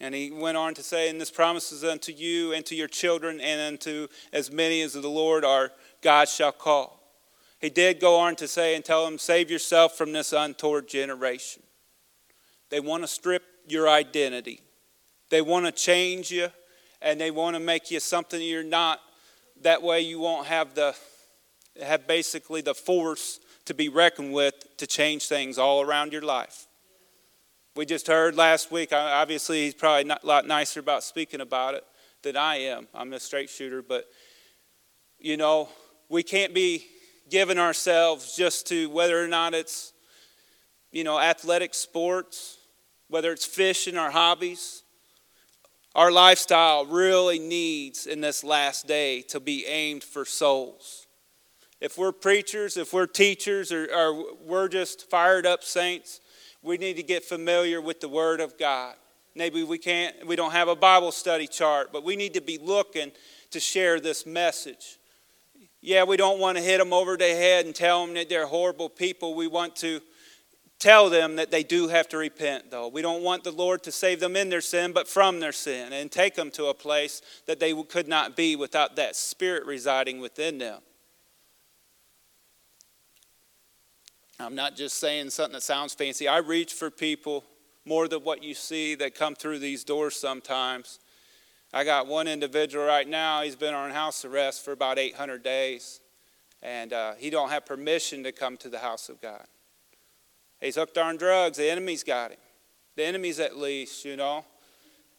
And 0.00 0.14
he 0.14 0.30
went 0.30 0.56
on 0.56 0.74
to 0.74 0.82
say, 0.82 1.08
And 1.08 1.20
this 1.20 1.30
promises 1.30 1.84
unto 1.84 2.12
you 2.12 2.52
and 2.52 2.66
to 2.66 2.74
your 2.74 2.88
children 2.88 3.40
and 3.40 3.60
unto 3.60 4.08
as 4.32 4.50
many 4.50 4.82
as 4.82 4.94
the 4.94 5.08
Lord 5.08 5.44
our 5.44 5.70
God 6.02 6.28
shall 6.28 6.52
call. 6.52 7.00
He 7.60 7.70
did 7.70 8.00
go 8.00 8.16
on 8.16 8.36
to 8.36 8.48
say 8.48 8.74
and 8.74 8.84
tell 8.84 9.04
them, 9.04 9.18
Save 9.18 9.50
yourself 9.50 9.96
from 9.96 10.12
this 10.12 10.32
untoward 10.32 10.88
generation. 10.88 11.62
They 12.70 12.80
want 12.80 13.02
to 13.04 13.08
strip 13.08 13.42
your 13.66 13.88
identity, 13.88 14.60
they 15.30 15.40
want 15.40 15.66
to 15.66 15.72
change 15.72 16.30
you, 16.30 16.48
and 17.00 17.20
they 17.20 17.30
want 17.30 17.54
to 17.54 17.60
make 17.60 17.90
you 17.90 18.00
something 18.00 18.42
you're 18.42 18.62
not. 18.62 19.00
That 19.62 19.82
way 19.82 20.00
you 20.00 20.18
won't 20.18 20.46
have 20.48 20.74
the 20.74 20.94
have 21.82 22.06
basically 22.06 22.60
the 22.60 22.74
force 22.74 23.40
to 23.64 23.74
be 23.74 23.88
reckoned 23.88 24.32
with 24.32 24.54
to 24.76 24.86
change 24.86 25.26
things 25.26 25.58
all 25.58 25.80
around 25.80 26.12
your 26.12 26.22
life. 26.22 26.63
We 27.76 27.84
just 27.84 28.06
heard 28.06 28.36
last 28.36 28.70
week, 28.70 28.92
obviously, 28.92 29.64
he's 29.64 29.74
probably 29.74 30.04
not 30.04 30.22
a 30.22 30.26
lot 30.26 30.46
nicer 30.46 30.78
about 30.78 31.02
speaking 31.02 31.40
about 31.40 31.74
it 31.74 31.84
than 32.22 32.36
I 32.36 32.56
am. 32.56 32.86
I'm 32.94 33.12
a 33.12 33.18
straight 33.18 33.50
shooter, 33.50 33.82
but 33.82 34.06
you 35.18 35.36
know, 35.36 35.68
we 36.08 36.22
can't 36.22 36.54
be 36.54 36.86
giving 37.28 37.58
ourselves 37.58 38.36
just 38.36 38.68
to 38.68 38.88
whether 38.90 39.20
or 39.20 39.26
not 39.26 39.54
it's, 39.54 39.92
you 40.92 41.02
know, 41.02 41.18
athletic 41.18 41.74
sports, 41.74 42.58
whether 43.08 43.32
it's 43.32 43.44
fishing 43.44 43.98
or 43.98 44.10
hobbies. 44.10 44.84
Our 45.96 46.12
lifestyle 46.12 46.86
really 46.86 47.40
needs 47.40 48.06
in 48.06 48.20
this 48.20 48.44
last 48.44 48.86
day 48.86 49.22
to 49.22 49.40
be 49.40 49.66
aimed 49.66 50.04
for 50.04 50.24
souls 50.24 51.04
if 51.80 51.98
we're 51.98 52.12
preachers, 52.12 52.78
if 52.78 52.94
we're 52.94 53.06
teachers, 53.06 53.70
or, 53.70 53.86
or 53.94 54.24
we're 54.42 54.68
just 54.68 55.10
fired 55.10 55.44
up 55.44 55.62
saints, 55.62 56.20
we 56.64 56.78
need 56.78 56.96
to 56.96 57.02
get 57.02 57.24
familiar 57.24 57.80
with 57.80 58.00
the 58.00 58.08
Word 58.08 58.40
of 58.40 58.58
God. 58.58 58.94
Maybe 59.36 59.62
we 59.62 59.78
can't, 59.78 60.26
we 60.26 60.34
don't 60.34 60.52
have 60.52 60.68
a 60.68 60.76
Bible 60.76 61.12
study 61.12 61.46
chart, 61.46 61.92
but 61.92 62.04
we 62.04 62.16
need 62.16 62.34
to 62.34 62.40
be 62.40 62.58
looking 62.58 63.12
to 63.50 63.60
share 63.60 64.00
this 64.00 64.24
message. 64.24 64.98
Yeah, 65.82 66.04
we 66.04 66.16
don't 66.16 66.40
want 66.40 66.56
to 66.56 66.64
hit 66.64 66.78
them 66.78 66.92
over 66.92 67.16
the 67.16 67.28
head 67.28 67.66
and 67.66 67.74
tell 67.74 68.04
them 68.04 68.14
that 68.14 68.30
they're 68.30 68.46
horrible 68.46 68.88
people. 68.88 69.34
We 69.34 69.46
want 69.46 69.76
to 69.76 70.00
tell 70.78 71.10
them 71.10 71.36
that 71.36 71.50
they 71.50 71.62
do 71.62 71.88
have 71.88 72.08
to 72.08 72.16
repent, 72.16 72.70
though. 72.70 72.88
We 72.88 73.02
don't 73.02 73.22
want 73.22 73.44
the 73.44 73.52
Lord 73.52 73.82
to 73.82 73.92
save 73.92 74.20
them 74.20 74.34
in 74.34 74.48
their 74.48 74.62
sin, 74.62 74.92
but 74.92 75.06
from 75.06 75.40
their 75.40 75.52
sin, 75.52 75.92
and 75.92 76.10
take 76.10 76.34
them 76.34 76.50
to 76.52 76.66
a 76.66 76.74
place 76.74 77.20
that 77.46 77.60
they 77.60 77.74
could 77.84 78.08
not 78.08 78.36
be 78.36 78.56
without 78.56 78.96
that 78.96 79.16
Spirit 79.16 79.66
residing 79.66 80.20
within 80.20 80.58
them. 80.58 80.80
I'm 84.40 84.56
not 84.56 84.74
just 84.74 84.98
saying 84.98 85.30
something 85.30 85.52
that 85.52 85.62
sounds 85.62 85.94
fancy. 85.94 86.26
I 86.26 86.38
reach 86.38 86.72
for 86.72 86.90
people 86.90 87.44
more 87.84 88.08
than 88.08 88.24
what 88.24 88.42
you 88.42 88.52
see 88.52 88.96
that 88.96 89.14
come 89.14 89.36
through 89.36 89.60
these 89.60 89.84
doors 89.84 90.16
sometimes. 90.16 90.98
I 91.72 91.84
got 91.84 92.06
one 92.06 92.26
individual 92.26 92.84
right 92.84 93.06
now, 93.06 93.42
he's 93.42 93.56
been 93.56 93.74
on 93.74 93.90
house 93.90 94.24
arrest 94.24 94.64
for 94.64 94.72
about 94.72 94.98
800 94.98 95.42
days, 95.42 96.00
and 96.62 96.92
uh, 96.92 97.14
he 97.14 97.30
don't 97.30 97.50
have 97.50 97.66
permission 97.66 98.24
to 98.24 98.32
come 98.32 98.56
to 98.58 98.68
the 98.68 98.78
house 98.78 99.08
of 99.08 99.20
God. 99.20 99.44
He's 100.60 100.76
hooked 100.76 100.98
on 100.98 101.16
drugs. 101.16 101.58
The 101.58 101.70
enemy's 101.70 102.02
got 102.02 102.30
him. 102.30 102.38
The 102.96 103.04
enemy's 103.04 103.38
at 103.38 103.56
least, 103.56 104.04
you 104.04 104.16
know. 104.16 104.44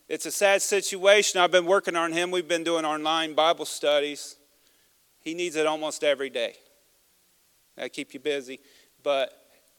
It's 0.09 0.25
a 0.25 0.31
sad 0.31 0.61
situation. 0.61 1.39
I've 1.39 1.51
been 1.51 1.65
working 1.65 1.95
on 1.95 2.11
him. 2.13 2.31
We've 2.31 2.47
been 2.47 2.63
doing 2.63 2.85
online 2.85 3.33
Bible 3.33 3.65
studies. 3.65 4.37
He 5.21 5.33
needs 5.33 5.55
it 5.55 5.65
almost 5.65 6.03
every 6.03 6.29
day. 6.29 6.55
I 7.77 7.89
keep 7.89 8.13
you 8.13 8.19
busy 8.19 8.59
but 9.05 9.31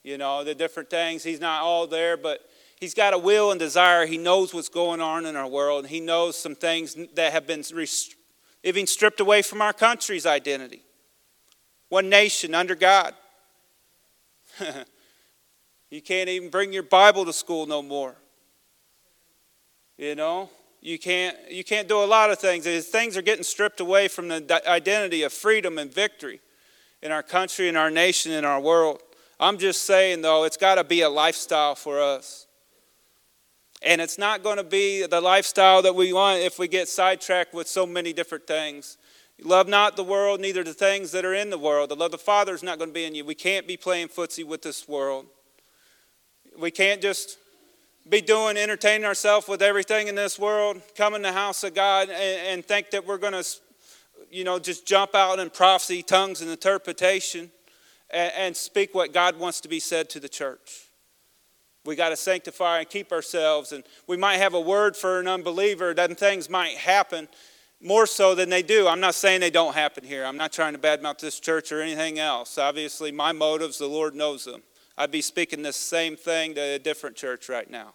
you 0.03 0.17
know 0.17 0.43
the 0.43 0.55
different 0.55 0.89
things. 0.89 1.23
He's 1.23 1.39
not 1.39 1.61
all 1.61 1.85
there, 1.85 2.17
but 2.17 2.39
he's 2.79 2.95
got 2.95 3.13
a 3.13 3.17
will 3.19 3.51
and 3.51 3.59
desire. 3.59 4.07
He 4.07 4.17
knows 4.17 4.55
what's 4.55 4.69
going 4.69 5.01
on 5.01 5.27
in 5.27 5.35
our 5.35 5.47
world. 5.47 5.85
He 5.85 5.99
knows 5.99 6.35
some 6.35 6.55
things 6.55 6.95
that 7.13 7.33
have 7.33 7.45
been 7.45 7.63
even 8.63 8.87
stripped 8.87 9.19
away 9.19 9.43
from 9.43 9.61
our 9.61 9.73
country's 9.73 10.25
identity. 10.25 10.81
One 11.89 12.09
nation 12.09 12.55
under 12.55 12.73
God. 12.73 13.13
you 15.91 16.01
can't 16.01 16.29
even 16.29 16.49
bring 16.49 16.73
your 16.73 16.83
Bible 16.83 17.25
to 17.25 17.33
school 17.33 17.65
no 17.65 17.81
more. 17.81 18.15
You 19.97 20.15
know, 20.15 20.49
you 20.81 20.97
can't 20.97 21.35
you 21.49 21.63
can't 21.63 21.87
do 21.87 22.01
a 22.01 22.05
lot 22.05 22.31
of 22.31 22.39
things. 22.39 22.65
Things 22.87 23.17
are 23.17 23.21
getting 23.21 23.43
stripped 23.43 23.81
away 23.81 24.07
from 24.07 24.29
the 24.29 24.61
identity 24.67 25.23
of 25.23 25.33
freedom 25.33 25.77
and 25.77 25.93
victory 25.93 26.39
in 27.01 27.11
our 27.11 27.23
country, 27.23 27.67
in 27.67 27.75
our 27.75 27.89
nation, 27.89 28.31
in 28.31 28.45
our 28.45 28.59
world. 28.59 29.01
I'm 29.39 29.57
just 29.57 29.83
saying, 29.83 30.21
though, 30.21 30.45
it's 30.45 30.57
got 30.57 30.75
to 30.75 30.83
be 30.83 31.01
a 31.01 31.09
lifestyle 31.09 31.75
for 31.75 32.01
us. 32.01 32.47
And 33.83 34.01
it's 34.01 34.17
not 34.17 34.41
going 34.41 34.57
to 34.57 34.63
be 34.63 35.05
the 35.05 35.21
lifestyle 35.21 35.83
that 35.83 35.93
we 35.93 36.11
want 36.11 36.41
if 36.41 36.57
we 36.57 36.67
get 36.67 36.87
sidetracked 36.87 37.53
with 37.53 37.67
so 37.67 37.85
many 37.85 38.11
different 38.11 38.47
things. 38.47 38.97
Love 39.43 39.67
not 39.67 39.95
the 39.95 40.03
world, 40.03 40.41
neither 40.41 40.63
the 40.63 40.73
things 40.73 41.11
that 41.11 41.23
are 41.23 41.35
in 41.35 41.51
the 41.51 41.59
world. 41.59 41.89
The 41.89 41.95
love 41.95 42.07
of 42.07 42.11
the 42.13 42.17
Father 42.17 42.55
is 42.55 42.63
not 42.63 42.79
going 42.79 42.89
to 42.89 42.93
be 42.93 43.05
in 43.05 43.13
you. 43.13 43.23
We 43.23 43.35
can't 43.35 43.67
be 43.67 43.77
playing 43.77 44.07
footsie 44.07 44.43
with 44.43 44.63
this 44.63 44.87
world. 44.87 45.27
We 46.57 46.71
can't 46.71 47.03
just 47.03 47.37
be 48.09 48.21
doing, 48.21 48.57
entertaining 48.57 49.05
ourselves 49.05 49.47
with 49.47 49.61
everything 49.61 50.07
in 50.07 50.15
this 50.15 50.39
world, 50.39 50.81
come 50.95 51.13
in 51.13 51.21
the 51.21 51.33
house 51.33 51.63
of 51.63 51.75
God 51.75 52.09
and, 52.09 52.47
and 52.47 52.65
think 52.65 52.89
that 52.91 53.05
we're 53.05 53.19
going 53.19 53.33
to, 53.33 53.45
you 54.31 54.43
know, 54.43 54.57
just 54.57 54.87
jump 54.87 55.13
out 55.13 55.37
in 55.37 55.51
prophecy, 55.51 56.01
tongues, 56.01 56.41
and 56.41 56.49
interpretation 56.49 57.51
and, 58.09 58.55
speak 58.55 58.95
what 58.95 59.13
God 59.13 59.37
wants 59.37 59.61
to 59.61 59.67
be 59.67 59.79
said 59.79 60.09
to 60.11 60.19
the 60.19 60.29
church. 60.29 60.87
We 61.85 61.95
got 61.95 62.09
to 62.09 62.15
sanctify 62.15 62.79
and 62.79 62.89
keep 62.89 63.11
ourselves. 63.11 63.71
And 63.71 63.83
we 64.07 64.17
might 64.17 64.37
have 64.37 64.53
a 64.53 64.61
word 64.61 64.95
for 64.95 65.19
an 65.19 65.27
unbeliever, 65.27 65.93
then 65.93 66.15
things 66.15 66.49
might 66.49 66.77
happen 66.77 67.27
more 67.81 68.05
so 68.05 68.33
than 68.35 68.49
they 68.49 68.63
do. 68.63 68.87
I'm 68.87 68.99
not 68.99 69.15
saying 69.15 69.41
they 69.41 69.49
don't 69.49 69.75
happen 69.75 70.03
here. 70.03 70.25
I'm 70.25 70.37
not 70.37 70.51
trying 70.51 70.73
to 70.73 70.79
badmouth 70.79 71.19
this 71.19 71.39
church 71.39 71.71
or 71.71 71.81
anything 71.81 72.19
else. 72.19 72.57
Obviously, 72.57 73.11
my 73.11 73.31
motives, 73.31 73.77
the 73.77 73.87
Lord 73.87 74.15
knows 74.15 74.45
them. 74.45 74.63
I'd 74.97 75.11
be 75.11 75.21
speaking 75.21 75.61
this 75.61 75.75
same 75.75 76.15
thing 76.15 76.55
to 76.55 76.61
a 76.61 76.79
different 76.79 77.15
church 77.15 77.49
right 77.49 77.69
now. 77.69 77.93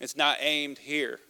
It's 0.00 0.16
not 0.16 0.38
aimed 0.40 0.78
here. 0.78 1.20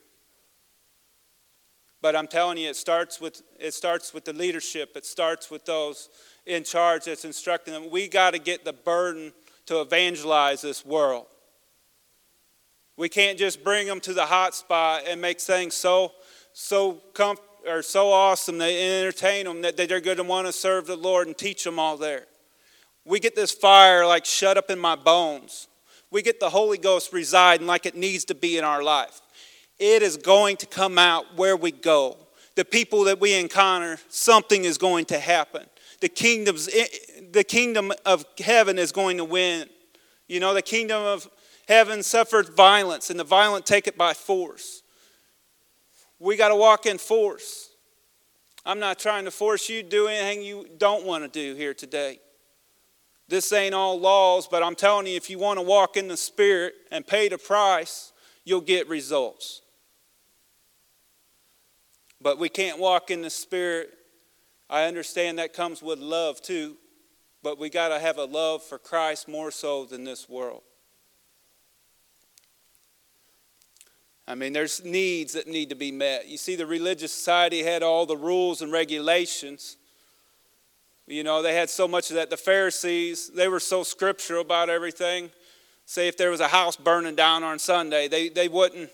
But 2.04 2.14
I'm 2.14 2.26
telling 2.26 2.58
you, 2.58 2.68
it 2.68 2.76
starts 2.76 3.18
with 3.18 3.40
it 3.58 3.72
starts 3.72 4.12
with 4.12 4.26
the 4.26 4.34
leadership. 4.34 4.94
It 4.94 5.06
starts 5.06 5.50
with 5.50 5.64
those 5.64 6.10
in 6.44 6.62
charge 6.62 7.06
that's 7.06 7.24
instructing 7.24 7.72
them. 7.72 7.88
We 7.90 8.08
got 8.08 8.34
to 8.34 8.38
get 8.38 8.62
the 8.62 8.74
burden 8.74 9.32
to 9.64 9.80
evangelize 9.80 10.60
this 10.60 10.84
world. 10.84 11.24
We 12.98 13.08
can't 13.08 13.38
just 13.38 13.64
bring 13.64 13.86
them 13.86 14.00
to 14.00 14.12
the 14.12 14.26
hot 14.26 14.54
spot 14.54 15.04
and 15.08 15.18
make 15.18 15.40
things 15.40 15.76
so 15.76 16.12
so 16.52 17.00
comf- 17.14 17.38
or 17.66 17.80
so 17.80 18.12
awesome 18.12 18.58
they 18.58 19.00
entertain 19.00 19.46
them 19.46 19.62
that 19.62 19.78
they're 19.78 19.98
going 19.98 20.18
to 20.18 20.24
want 20.24 20.46
to 20.46 20.52
serve 20.52 20.86
the 20.86 20.96
Lord 20.96 21.26
and 21.26 21.38
teach 21.38 21.64
them 21.64 21.78
all 21.78 21.96
there. 21.96 22.26
We 23.06 23.18
get 23.18 23.34
this 23.34 23.50
fire 23.50 24.06
like 24.06 24.26
shut 24.26 24.58
up 24.58 24.68
in 24.68 24.78
my 24.78 24.94
bones. 24.94 25.68
We 26.10 26.20
get 26.20 26.38
the 26.38 26.50
Holy 26.50 26.76
Ghost 26.76 27.14
residing 27.14 27.66
like 27.66 27.86
it 27.86 27.96
needs 27.96 28.26
to 28.26 28.34
be 28.34 28.58
in 28.58 28.64
our 28.64 28.82
life. 28.82 29.22
It 29.78 30.02
is 30.02 30.16
going 30.16 30.56
to 30.58 30.66
come 30.66 30.98
out 30.98 31.36
where 31.36 31.56
we 31.56 31.72
go. 31.72 32.16
The 32.54 32.64
people 32.64 33.04
that 33.04 33.20
we 33.20 33.34
encounter, 33.34 33.98
something 34.08 34.64
is 34.64 34.78
going 34.78 35.06
to 35.06 35.18
happen 35.18 35.66
the 36.04 36.08
kingdoms 36.10 36.68
the 37.32 37.44
kingdom 37.44 37.90
of 38.04 38.26
heaven 38.38 38.78
is 38.78 38.92
going 38.92 39.16
to 39.16 39.24
win. 39.24 39.66
You 40.28 40.38
know, 40.38 40.52
the 40.52 40.60
kingdom 40.60 41.02
of 41.02 41.26
heaven 41.66 42.02
suffered 42.02 42.50
violence, 42.50 43.08
and 43.08 43.18
the 43.18 43.24
violent 43.24 43.64
take 43.64 43.86
it 43.86 43.96
by 43.96 44.12
force. 44.12 44.82
We 46.18 46.36
got 46.36 46.48
to 46.48 46.56
walk 46.56 46.84
in 46.84 46.98
force. 46.98 47.70
I'm 48.66 48.78
not 48.78 48.98
trying 48.98 49.24
to 49.24 49.30
force 49.30 49.70
you 49.70 49.82
to 49.82 49.88
do 49.88 50.06
anything 50.06 50.44
you 50.44 50.68
don't 50.76 51.06
want 51.06 51.24
to 51.24 51.28
do 51.28 51.54
here 51.54 51.72
today. 51.72 52.18
This 53.26 53.50
ain't 53.54 53.74
all 53.74 53.98
laws, 53.98 54.46
but 54.46 54.62
I'm 54.62 54.74
telling 54.74 55.06
you, 55.06 55.16
if 55.16 55.30
you 55.30 55.38
want 55.38 55.58
to 55.58 55.64
walk 55.64 55.96
in 55.96 56.08
the 56.08 56.18
Spirit 56.18 56.74
and 56.90 57.06
pay 57.06 57.30
the 57.30 57.38
price, 57.38 58.12
you'll 58.44 58.60
get 58.60 58.90
results. 58.90 59.62
But 62.24 62.40
we 62.40 62.48
can't 62.48 62.80
walk 62.80 63.12
in 63.12 63.22
the 63.22 63.30
Spirit 63.30 63.92
I 64.68 64.86
understand 64.86 65.38
that 65.38 65.52
comes 65.52 65.82
with 65.82 65.98
love 65.98 66.40
too, 66.40 66.76
but 67.42 67.58
we 67.58 67.68
got 67.68 67.88
to 67.88 67.98
have 67.98 68.18
a 68.18 68.24
love 68.24 68.62
for 68.62 68.78
Christ 68.78 69.28
more 69.28 69.50
so 69.50 69.84
than 69.84 70.04
this 70.04 70.28
world. 70.28 70.62
I 74.26 74.34
mean, 74.34 74.54
there's 74.54 74.82
needs 74.82 75.34
that 75.34 75.46
need 75.46 75.68
to 75.68 75.74
be 75.74 75.92
met. 75.92 76.28
You 76.28 76.38
see, 76.38 76.56
the 76.56 76.66
religious 76.66 77.12
society 77.12 77.62
had 77.62 77.82
all 77.82 78.06
the 78.06 78.16
rules 78.16 78.62
and 78.62 78.72
regulations. 78.72 79.76
You 81.06 81.22
know, 81.22 81.42
they 81.42 81.54
had 81.54 81.68
so 81.68 81.86
much 81.86 82.08
of 82.08 82.16
that. 82.16 82.30
The 82.30 82.38
Pharisees, 82.38 83.28
they 83.28 83.48
were 83.48 83.60
so 83.60 83.82
scriptural 83.82 84.40
about 84.40 84.70
everything. 84.70 85.30
Say, 85.84 86.08
if 86.08 86.16
there 86.16 86.30
was 86.30 86.40
a 86.40 86.48
house 86.48 86.74
burning 86.74 87.14
down 87.14 87.44
on 87.44 87.58
Sunday, 87.58 88.08
they, 88.08 88.30
they 88.30 88.48
wouldn't, 88.48 88.88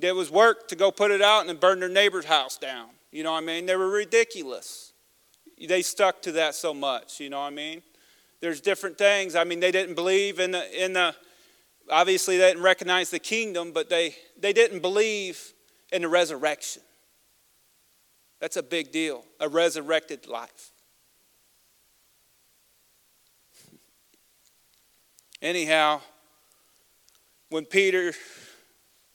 it 0.00 0.14
was 0.14 0.30
work 0.30 0.68
to 0.68 0.76
go 0.76 0.90
put 0.90 1.10
it 1.10 1.22
out 1.22 1.40
and 1.40 1.48
then 1.48 1.56
burn 1.56 1.80
their 1.80 1.88
neighbor's 1.88 2.26
house 2.26 2.58
down. 2.58 2.88
You 3.10 3.22
know 3.22 3.32
what 3.32 3.42
I 3.42 3.46
mean? 3.46 3.66
They 3.66 3.76
were 3.76 3.88
ridiculous 3.88 4.92
they 5.64 5.82
stuck 5.82 6.20
to 6.22 6.32
that 6.32 6.54
so 6.54 6.74
much, 6.74 7.20
you 7.20 7.30
know 7.30 7.40
what 7.40 7.46
I 7.46 7.50
mean? 7.50 7.82
There's 8.40 8.60
different 8.60 8.98
things. 8.98 9.34
I 9.34 9.44
mean, 9.44 9.60
they 9.60 9.72
didn't 9.72 9.94
believe 9.94 10.38
in 10.38 10.50
the, 10.50 10.84
in 10.84 10.92
the 10.92 11.14
obviously 11.90 12.36
they 12.36 12.48
didn't 12.48 12.62
recognize 12.62 13.08
the 13.10 13.18
kingdom, 13.18 13.72
but 13.72 13.88
they, 13.88 14.14
they 14.38 14.52
didn't 14.52 14.80
believe 14.80 15.54
in 15.90 16.02
the 16.02 16.08
resurrection. 16.08 16.82
That's 18.38 18.58
a 18.58 18.62
big 18.62 18.92
deal, 18.92 19.24
a 19.40 19.48
resurrected 19.48 20.26
life. 20.26 20.72
Anyhow, 25.40 26.02
when 27.48 27.64
Peter, 27.64 28.12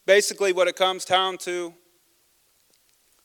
basically 0.06 0.54
what 0.54 0.68
it 0.68 0.76
comes 0.76 1.06
down 1.06 1.38
to, 1.40 1.74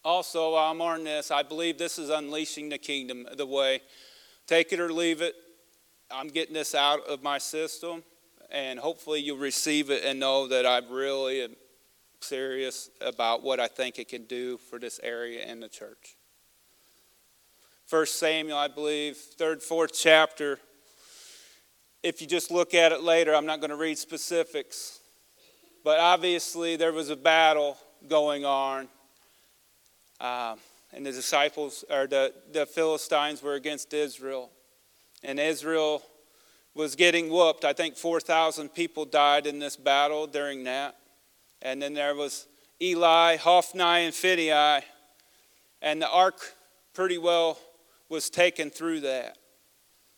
also, 0.05 0.55
I'm 0.55 0.81
on 0.81 1.03
this. 1.03 1.33
I 1.33 1.43
believe 1.43 1.79
this 1.79 1.99
is 1.99 2.11
unleashing 2.11 2.69
the 2.69 2.79
kingdom 2.79 3.27
the 3.37 3.45
way. 3.45 3.81
Take 4.47 4.73
it 4.73 4.79
or 4.79 4.93
leave 4.93 5.21
it. 5.21 5.35
I'm 6.13 6.29
getting 6.29 6.55
this 6.55 6.77
out 6.77 7.05
of 7.09 7.25
my 7.25 7.39
system, 7.39 8.05
and 8.53 8.79
hopefully 8.79 9.21
you'll 9.21 9.39
receive 9.39 9.91
it 9.91 10.05
and 10.05 10.21
know 10.21 10.47
that 10.47 10.65
I 10.65 10.81
really 10.89 11.43
am 11.43 11.57
serious 12.21 12.89
about 13.01 13.43
what 13.43 13.59
I 13.59 13.67
think 13.67 13.99
it 13.99 14.09
can 14.09 14.27
do 14.27 14.59
for 14.59 14.79
this 14.79 15.01
area 15.03 15.45
and 15.45 15.61
the 15.61 15.69
church. 15.69 16.17
First 17.87 18.21
Samuel, 18.21 18.57
I 18.57 18.69
believe, 18.69 19.17
third, 19.17 19.61
fourth 19.61 19.93
chapter. 19.93 20.61
If 22.05 22.21
you 22.21 22.29
just 22.29 22.53
look 22.53 22.75
at 22.75 22.93
it 22.93 23.03
later, 23.03 23.35
I'm 23.35 23.47
not 23.47 23.59
going 23.59 23.71
to 23.71 23.77
read 23.77 23.99
specifics, 23.99 25.01
but 25.87 26.01
obviously 26.01 26.75
there 26.75 26.93
was 26.93 27.11
a 27.11 27.17
battle 27.17 27.79
going 28.09 28.45
on 28.45 28.89
uh, 30.19 30.57
and 30.93 31.07
the 31.07 31.13
disciples, 31.13 31.85
or 31.89 32.09
the, 32.09 32.35
the 32.51 32.67
Philistines, 32.67 33.41
were 33.41 33.55
against 33.55 33.95
Israel. 33.95 34.51
And 35.23 35.39
Israel 35.39 36.03
was 36.75 36.97
getting 36.97 37.31
whooped. 37.31 37.65
I 37.65 37.73
think 37.73 37.97
4,000 37.97 38.71
people 38.71 39.05
died 39.05 39.47
in 39.47 39.61
this 39.61 39.77
battle 39.77 40.27
during 40.27 40.65
that. 40.65 40.97
And 41.63 41.81
then 41.81 41.95
there 41.95 42.17
was 42.17 42.49
Eli, 42.83 43.37
Hophni, 43.37 44.07
and 44.07 44.13
Phinehas. 44.13 44.83
And 45.81 46.03
the 46.03 46.11
ark 46.11 46.53
pretty 46.95 47.19
well 47.19 47.61
was 48.09 48.29
taken 48.29 48.71
through 48.71 49.03
that. 49.03 49.39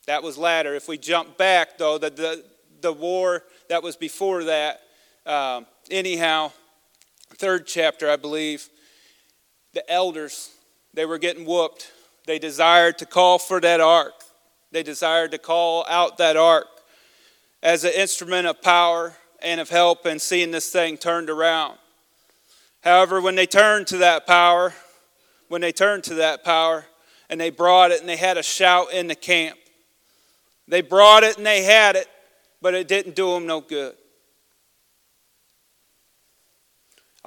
That 0.07 0.23
was 0.23 0.39
latter. 0.39 0.75
If 0.75 0.89
we 0.89 0.97
jump 0.97 1.37
back, 1.37 1.77
though, 1.77 1.99
the, 1.99 2.09
the, 2.09 2.45
the 2.81 2.93
war 2.95 3.43
that 3.69 3.83
was 3.83 3.97
before 3.97 4.45
that, 4.45 4.81
um, 5.29 5.67
anyhow, 5.91 6.53
third 7.35 7.67
chapter, 7.67 8.11
I 8.11 8.17
believe, 8.17 8.69
the 9.75 9.89
elders, 9.91 10.51
they 10.95 11.05
were 11.05 11.19
getting 11.19 11.45
whooped. 11.45 11.93
They 12.27 12.39
desired 12.39 12.99
to 12.99 13.07
call 13.07 13.39
for 13.39 13.61
that 13.61 13.81
ark. 13.81 14.15
They 14.73 14.83
desired 14.83 15.31
to 15.33 15.39
call 15.39 15.85
out 15.89 16.19
that 16.19 16.37
ark 16.37 16.67
as 17.63 17.85
an 17.85 17.93
instrument 17.95 18.47
of 18.47 18.63
power 18.63 19.17
and 19.43 19.61
of 19.61 19.69
help 19.69 20.07
in 20.07 20.19
seeing 20.19 20.51
this 20.51 20.71
thing 20.71 20.97
turned 20.97 21.31
around. 21.31 21.79
However, 22.81 23.21
when 23.21 23.35
they 23.35 23.47
turned 23.47 23.87
to 23.89 23.99
that 23.99 24.27
power, 24.27 24.73
when 25.49 25.61
they 25.61 25.73
turned 25.73 26.05
to 26.05 26.15
that 26.15 26.45
power 26.45 26.87
and 27.29 27.41
they 27.41 27.51
brought 27.51 27.91
it 27.91 28.01
and 28.01 28.09
they 28.09 28.17
had 28.17 28.39
a 28.39 28.43
shout 28.43 28.93
in 28.93 29.09
the 29.09 29.15
camp, 29.15 29.59
they 30.67 30.81
brought 30.81 31.23
it 31.23 31.37
and 31.37 31.47
they 31.47 31.63
had 31.65 31.97
it, 31.97 32.07
but 32.63 32.75
it 32.75 32.89
didn't 32.89 33.15
do 33.15 33.33
them 33.33 33.47
no 33.47 33.61
good. 33.61 33.95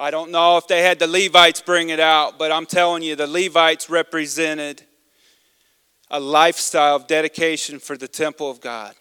I 0.02 0.10
don't 0.10 0.32
know 0.32 0.56
if 0.56 0.66
they 0.66 0.82
had 0.82 0.98
the 0.98 1.06
Levites 1.06 1.60
bring 1.60 1.90
it 1.90 2.00
out, 2.00 2.36
but 2.36 2.50
I'm 2.50 2.66
telling 2.66 3.04
you, 3.04 3.14
the 3.14 3.28
Levites 3.28 3.88
represented 3.88 4.82
a 6.10 6.18
lifestyle 6.18 6.96
of 6.96 7.06
dedication 7.06 7.78
for 7.78 7.96
the 7.96 8.08
temple 8.08 8.50
of 8.50 8.60
God. 8.60 8.96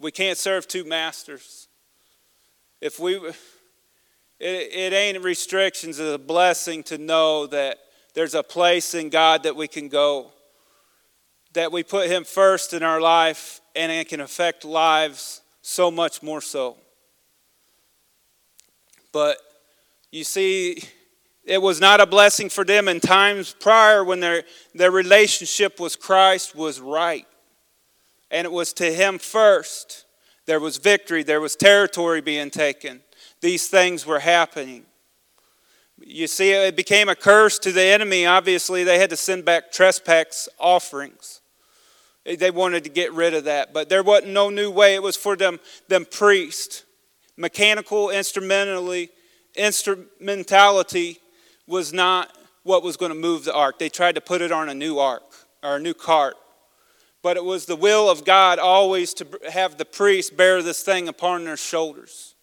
We 0.00 0.12
can't 0.12 0.38
serve 0.38 0.66
two 0.66 0.84
masters. 0.84 1.68
If 2.80 2.98
we, 2.98 3.16
it, 3.16 3.36
it 4.40 4.94
ain't 4.94 5.22
restrictions, 5.22 6.00
it's 6.00 6.14
a 6.14 6.18
blessing 6.18 6.82
to 6.84 6.96
know 6.96 7.46
that 7.48 7.80
there's 8.14 8.34
a 8.34 8.42
place 8.42 8.94
in 8.94 9.10
God 9.10 9.42
that 9.42 9.56
we 9.56 9.68
can 9.68 9.88
go, 9.88 10.32
that 11.52 11.70
we 11.70 11.82
put 11.82 12.08
Him 12.08 12.24
first 12.24 12.72
in 12.72 12.82
our 12.82 12.98
life, 12.98 13.60
and 13.76 13.92
it 13.92 14.08
can 14.08 14.22
affect 14.22 14.64
lives 14.64 15.42
so 15.60 15.90
much 15.90 16.22
more 16.22 16.40
so. 16.40 16.78
But 19.12 19.38
you 20.10 20.24
see, 20.24 20.82
It 21.44 21.60
was 21.60 21.80
not 21.80 22.00
a 22.00 22.06
blessing 22.06 22.48
for 22.48 22.64
them 22.64 22.88
in 22.88 23.00
times 23.00 23.54
prior 23.58 24.04
when 24.04 24.20
their, 24.20 24.44
their 24.74 24.90
relationship 24.90 25.80
with 25.80 25.98
Christ 25.98 26.54
was 26.54 26.80
right. 26.80 27.26
And 28.30 28.44
it 28.44 28.52
was 28.52 28.72
to 28.74 28.92
Him 28.92 29.18
first. 29.18 30.06
There 30.46 30.60
was 30.60 30.76
victory, 30.76 31.22
there 31.22 31.40
was 31.40 31.56
territory 31.56 32.20
being 32.20 32.50
taken. 32.50 33.02
These 33.40 33.68
things 33.68 34.06
were 34.06 34.20
happening. 34.20 34.84
You 35.98 36.26
see, 36.26 36.50
it 36.50 36.76
became 36.76 37.08
a 37.08 37.14
curse 37.14 37.58
to 37.60 37.72
the 37.72 37.82
enemy. 37.82 38.26
Obviously, 38.26 38.82
they 38.82 38.98
had 38.98 39.10
to 39.10 39.16
send 39.16 39.44
back 39.44 39.70
trespass 39.70 40.48
offerings. 40.58 41.40
They 42.24 42.50
wanted 42.50 42.84
to 42.84 42.90
get 42.90 43.12
rid 43.12 43.34
of 43.34 43.44
that, 43.44 43.72
but 43.72 43.88
there 43.88 44.02
wasn't 44.02 44.32
no 44.32 44.48
new 44.48 44.70
way. 44.70 44.94
It 44.94 45.02
was 45.02 45.16
for 45.16 45.36
them, 45.36 45.58
them 45.88 46.04
priests. 46.04 46.84
Mechanical 47.36 48.10
instrumentally, 48.10 49.10
instrumentality 49.54 51.18
was 51.66 51.92
not 51.92 52.36
what 52.62 52.82
was 52.82 52.96
going 52.96 53.10
to 53.10 53.18
move 53.18 53.44
the 53.44 53.54
ark. 53.54 53.78
They 53.78 53.88
tried 53.88 54.14
to 54.16 54.20
put 54.20 54.42
it 54.42 54.52
on 54.52 54.68
a 54.68 54.74
new 54.74 54.98
ark 54.98 55.22
or 55.62 55.76
a 55.76 55.80
new 55.80 55.94
cart. 55.94 56.36
But 57.22 57.36
it 57.36 57.44
was 57.44 57.66
the 57.66 57.76
will 57.76 58.10
of 58.10 58.24
God 58.24 58.58
always 58.58 59.14
to 59.14 59.26
have 59.50 59.78
the 59.78 59.84
priests 59.84 60.30
bear 60.30 60.62
this 60.62 60.82
thing 60.82 61.08
upon 61.08 61.44
their 61.44 61.56
shoulders. 61.56 62.34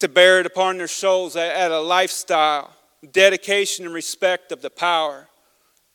To 0.00 0.08
bear 0.08 0.40
it 0.40 0.46
upon 0.46 0.76
their 0.76 0.88
shoulders 0.88 1.36
at 1.36 1.70
a 1.70 1.80
lifestyle, 1.80 2.74
dedication 3.12 3.86
and 3.86 3.94
respect 3.94 4.52
of 4.52 4.60
the 4.60 4.70
power, 4.70 5.28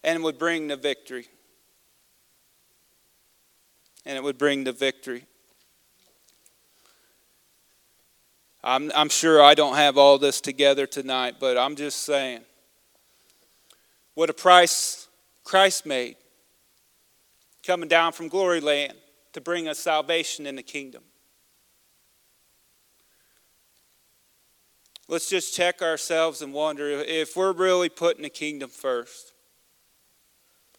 and 0.03 0.17
it 0.17 0.21
would 0.23 0.39
bring 0.39 0.67
the 0.67 0.75
victory 0.75 1.27
and 4.05 4.17
it 4.17 4.23
would 4.23 4.37
bring 4.37 4.63
the 4.63 4.71
victory. 4.71 5.25
I'm, 8.63 8.91
I'm 8.95 9.09
sure 9.09 9.41
I 9.41 9.55
don't 9.55 9.75
have 9.75 9.97
all 9.97 10.17
this 10.17 10.39
together 10.39 10.85
tonight, 10.85 11.35
but 11.39 11.57
I'm 11.57 11.75
just 11.75 12.03
saying 12.03 12.41
what 14.13 14.29
a 14.29 14.33
price 14.33 15.07
Christ 15.43 15.85
made 15.85 16.15
coming 17.65 17.89
down 17.89 18.11
from 18.11 18.27
glory 18.27 18.61
land 18.61 18.93
to 19.33 19.41
bring 19.41 19.67
us 19.67 19.79
salvation 19.79 20.45
in 20.45 20.55
the 20.55 20.63
kingdom. 20.63 21.03
Let's 25.07 25.29
just 25.29 25.55
check 25.55 25.81
ourselves 25.81 26.41
and 26.41 26.53
wonder 26.53 26.89
if 26.89 27.35
we're 27.35 27.51
really 27.51 27.89
putting 27.89 28.23
the 28.23 28.29
kingdom 28.29 28.69
first. 28.69 29.33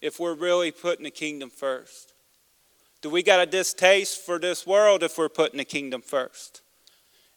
If 0.01 0.19
we're 0.19 0.35
really 0.35 0.71
putting 0.71 1.05
the 1.05 1.11
kingdom 1.11 1.51
first. 1.51 2.15
Do 3.03 3.11
we 3.11 3.23
got 3.23 3.41
a 3.41 3.47
distaste 3.47 4.25
for 4.25 4.39
this 4.39 4.67
world 4.67 5.03
if 5.03 5.19
we're 5.19 5.29
putting 5.29 5.59
the 5.59 5.65
kingdom 5.65 6.01
first? 6.01 6.62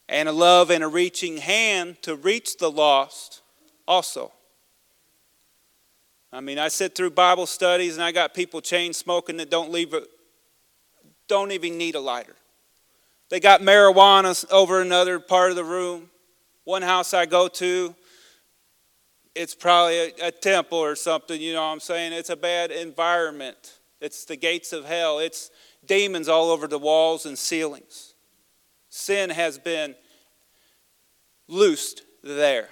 And 0.08 0.28
a 0.28 0.32
love 0.32 0.70
and 0.70 0.84
a 0.84 0.88
reaching 0.88 1.38
hand 1.38 2.00
to 2.02 2.14
reach 2.14 2.58
the 2.58 2.70
lost 2.70 3.42
also. 3.88 4.32
I 6.32 6.40
mean, 6.40 6.58
I 6.58 6.68
sit 6.68 6.94
through 6.94 7.10
Bible 7.10 7.46
studies 7.46 7.94
and 7.94 8.04
I 8.04 8.12
got 8.12 8.34
people 8.34 8.60
chain 8.60 8.92
smoking 8.92 9.38
that 9.38 9.50
don't 9.50 9.72
leave 9.72 9.94
a, 9.94 10.02
don't 11.28 11.50
even 11.52 11.78
need 11.78 11.94
a 11.94 12.00
lighter. 12.00 12.36
They 13.30 13.40
got 13.40 13.60
marijuana 13.60 14.44
over 14.52 14.80
another 14.80 15.18
part 15.18 15.50
of 15.50 15.56
the 15.56 15.64
room. 15.64 16.10
One 16.64 16.82
house 16.82 17.14
I 17.14 17.26
go 17.26 17.48
to, 17.48 17.94
it's 19.34 19.54
probably 19.54 19.96
a, 19.98 20.28
a 20.28 20.30
temple 20.30 20.78
or 20.78 20.94
something, 20.94 21.40
you 21.40 21.52
know 21.52 21.62
what 21.62 21.72
I'm 21.72 21.80
saying? 21.80 22.12
It's 22.12 22.30
a 22.30 22.36
bad 22.36 22.70
environment. 22.70 23.78
It's 24.00 24.24
the 24.24 24.36
gates 24.36 24.72
of 24.72 24.84
hell. 24.84 25.18
It's 25.18 25.50
demons 25.84 26.28
all 26.28 26.50
over 26.50 26.66
the 26.66 26.78
walls 26.78 27.26
and 27.26 27.38
ceilings. 27.38 28.05
Sin 28.96 29.28
has 29.28 29.58
been 29.58 29.94
loosed 31.48 32.00
there. 32.24 32.70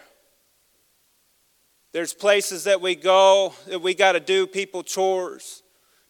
There's 1.92 2.14
places 2.14 2.64
that 2.64 2.80
we 2.80 2.94
go 2.94 3.52
that 3.66 3.82
we 3.82 3.92
got 3.92 4.12
to 4.12 4.20
do 4.20 4.46
people 4.46 4.82
chores 4.82 5.62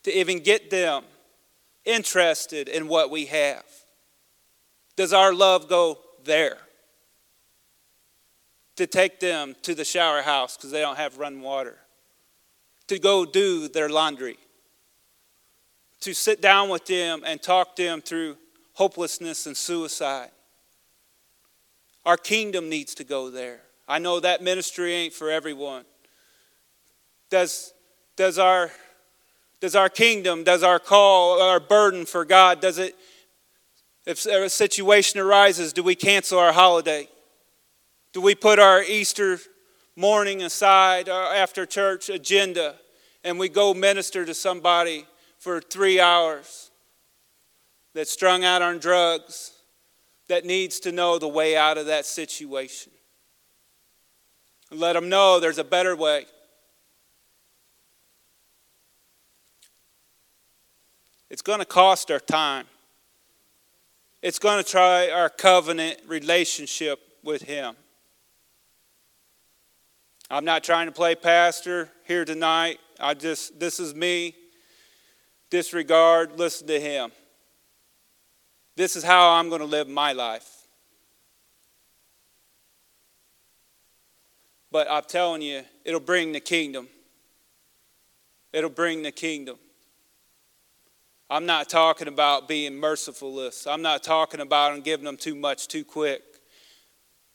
to 0.05 0.17
even 0.17 0.39
get 0.39 0.71
them 0.71 1.03
interested 1.85 2.69
in 2.69 2.87
what 2.87 3.11
we 3.11 3.27
have. 3.27 3.65
Does 4.95 5.13
our 5.13 5.35
love 5.35 5.69
go 5.69 5.99
there? 6.23 6.59
To 8.77 8.87
take 8.87 9.19
them 9.19 9.57
to 9.63 9.75
the 9.75 9.85
shower 9.85 10.23
house 10.23 10.57
because 10.57 10.71
they 10.71 10.81
don't 10.81 10.97
have 10.97 11.19
running 11.19 11.41
water. 11.41 11.77
To 12.87 13.01
go 13.01 13.25
do 13.25 13.67
their 13.67 13.89
laundry 13.89 14.39
to 16.03 16.15
sit 16.15 16.41
down 16.41 16.69
with 16.69 16.85
them 16.85 17.23
and 17.27 17.43
talk 17.43 17.75
them 17.75 18.01
through 18.01 18.37
hopelessness 18.75 19.47
and 19.47 19.57
suicide. 19.57 20.31
Our 22.05 22.17
kingdom 22.17 22.69
needs 22.69 22.95
to 22.97 23.05
go 23.05 23.31
there. 23.31 23.61
I 23.89 23.99
know 23.99 24.21
that 24.21 24.43
ministry 24.43 24.93
ain't 24.93 25.15
for 25.15 25.31
everyone. 25.31 25.85
Does, 27.31 27.73
does, 28.17 28.39
our, 28.39 28.71
does 29.61 29.75
our 29.75 29.89
kingdom, 29.89 30.45
does 30.45 30.63
our 30.63 30.79
call, 30.79 31.41
our 31.41 31.61
burden 31.61 32.05
for 32.05 32.25
God, 32.25 32.61
does 32.61 32.79
it, 32.79 32.95
if 34.07 34.27
a 34.27 34.51
situation 34.51 35.19
arises, 35.21 35.73
do 35.73 35.83
we 35.83 35.95
cancel 35.95 36.39
our 36.39 36.53
holiday? 36.53 37.09
Do 38.13 38.21
we 38.21 38.35
put 38.35 38.59
our 38.59 38.83
Easter 38.83 39.39
morning 39.97 40.43
aside, 40.43 41.09
our 41.09 41.35
after 41.35 41.65
church 41.65 42.09
agenda, 42.09 42.75
and 43.23 43.39
we 43.39 43.49
go 43.49 43.73
minister 43.73 44.25
to 44.27 44.35
somebody 44.35 45.07
for 45.39 45.61
three 45.61 46.01
hours 46.01 46.71
that's 47.95 48.11
strung 48.11 48.45
out 48.45 48.63
on 48.63 48.79
drugs 48.79 49.53
that 50.29 50.45
needs 50.45 50.81
to 50.81 50.93
know 50.93 51.19
the 51.19 51.29
way 51.29 51.57
out 51.57 51.79
of 51.79 51.87
that 51.87 52.07
situation. 52.07 52.93
Let 54.71 54.95
them 54.95 55.09
know 55.09 55.39
there's 55.39 55.59
a 55.59 55.65
better 55.65 55.95
way. 55.95 56.27
It's 61.31 61.43
going 61.43 61.59
to 61.61 61.65
cost 61.65 62.11
our 62.11 62.21
time. 62.21 62.67
It's 64.23 64.39
going 64.39 64.63
to 64.63 64.69
try 64.69 65.11
our 65.11 65.29
covenant 65.29 65.99
relationship 66.07 67.01
with 67.23 67.43
Him. 67.43 67.77
I'm 70.31 70.45
not 70.45 70.65
trying 70.65 70.87
to 70.87 70.93
play 70.93 71.15
pastor 71.15 71.91
here 72.05 72.25
tonight. 72.25 72.79
I 72.99 73.15
just, 73.15 73.61
this 73.61 73.79
is 73.79 73.95
me 73.95 74.35
disregard, 75.55 76.37
listen 76.37 76.67
to 76.67 76.81
him. 76.81 77.13
This 78.77 78.97
is 78.97 79.05
how 79.05 79.33
I'm 79.33 79.49
going 79.49 79.61
to 79.61 79.67
live 79.67 79.89
my 79.89 80.13
life. 80.13 80.67
But 84.73 84.91
I'm 84.91 85.05
telling 85.07 85.43
you, 85.43 85.63
it'll 85.85 86.01
bring 86.01 86.33
the 86.33 86.41
kingdom. 86.41 86.89
It'll 88.53 88.71
bring 88.71 89.03
the 89.03 89.13
kingdom. 89.13 89.57
I'm 91.31 91.47
not 91.47 91.69
talking 91.69 92.09
about 92.09 92.49
being 92.49 92.73
mercifulness. 92.73 93.67
I'm 93.67 93.83
not 93.83 94.03
talking 94.03 94.41
about 94.41 94.83
giving 94.83 95.05
them 95.05 95.17
too 95.17 95.35
much 95.35 95.69
too 95.69 95.85
quick. 95.85 96.23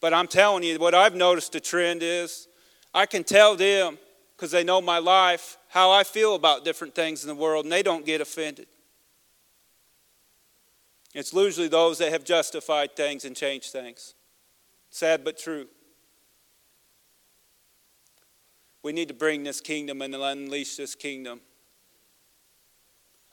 But 0.02 0.14
I'm 0.14 0.28
telling 0.28 0.64
you, 0.64 0.78
what 0.80 0.94
I've 0.94 1.16
noticed 1.16 1.54
the 1.54 1.60
trend 1.60 2.04
is 2.04 2.48
I 2.94 3.06
can 3.06 3.24
tell 3.24 3.56
them 3.56 3.98
because 4.36 4.52
they 4.52 4.64
know 4.64 4.82
my 4.82 5.00
life, 5.00 5.58
how 5.70 5.92
I 5.92 6.04
feel 6.04 6.36
about 6.36 6.64
different 6.64 6.96
things 6.96 7.24
in 7.24 7.30
the 7.30 7.36
world, 7.36 7.66
and 7.66 7.72
they 7.72 7.84
don't 7.84 8.06
get 8.06 8.22
offended. 8.22 8.68
It's 11.14 11.34
usually 11.34 11.68
those 11.68 11.98
that 11.98 12.12
have 12.12 12.24
justified 12.24 12.96
things 12.96 13.26
and 13.26 13.36
changed 13.36 13.72
things. 13.72 14.14
Sad 14.90 15.24
but 15.24 15.38
true. 15.38 15.68
We 18.84 18.94
need 18.94 19.08
to 19.10 19.14
bring 19.14 19.44
this 19.44 19.60
kingdom 19.60 20.02
and 20.02 20.16
unleash 20.16 20.76
this 20.76 20.96
kingdom. 20.96 21.42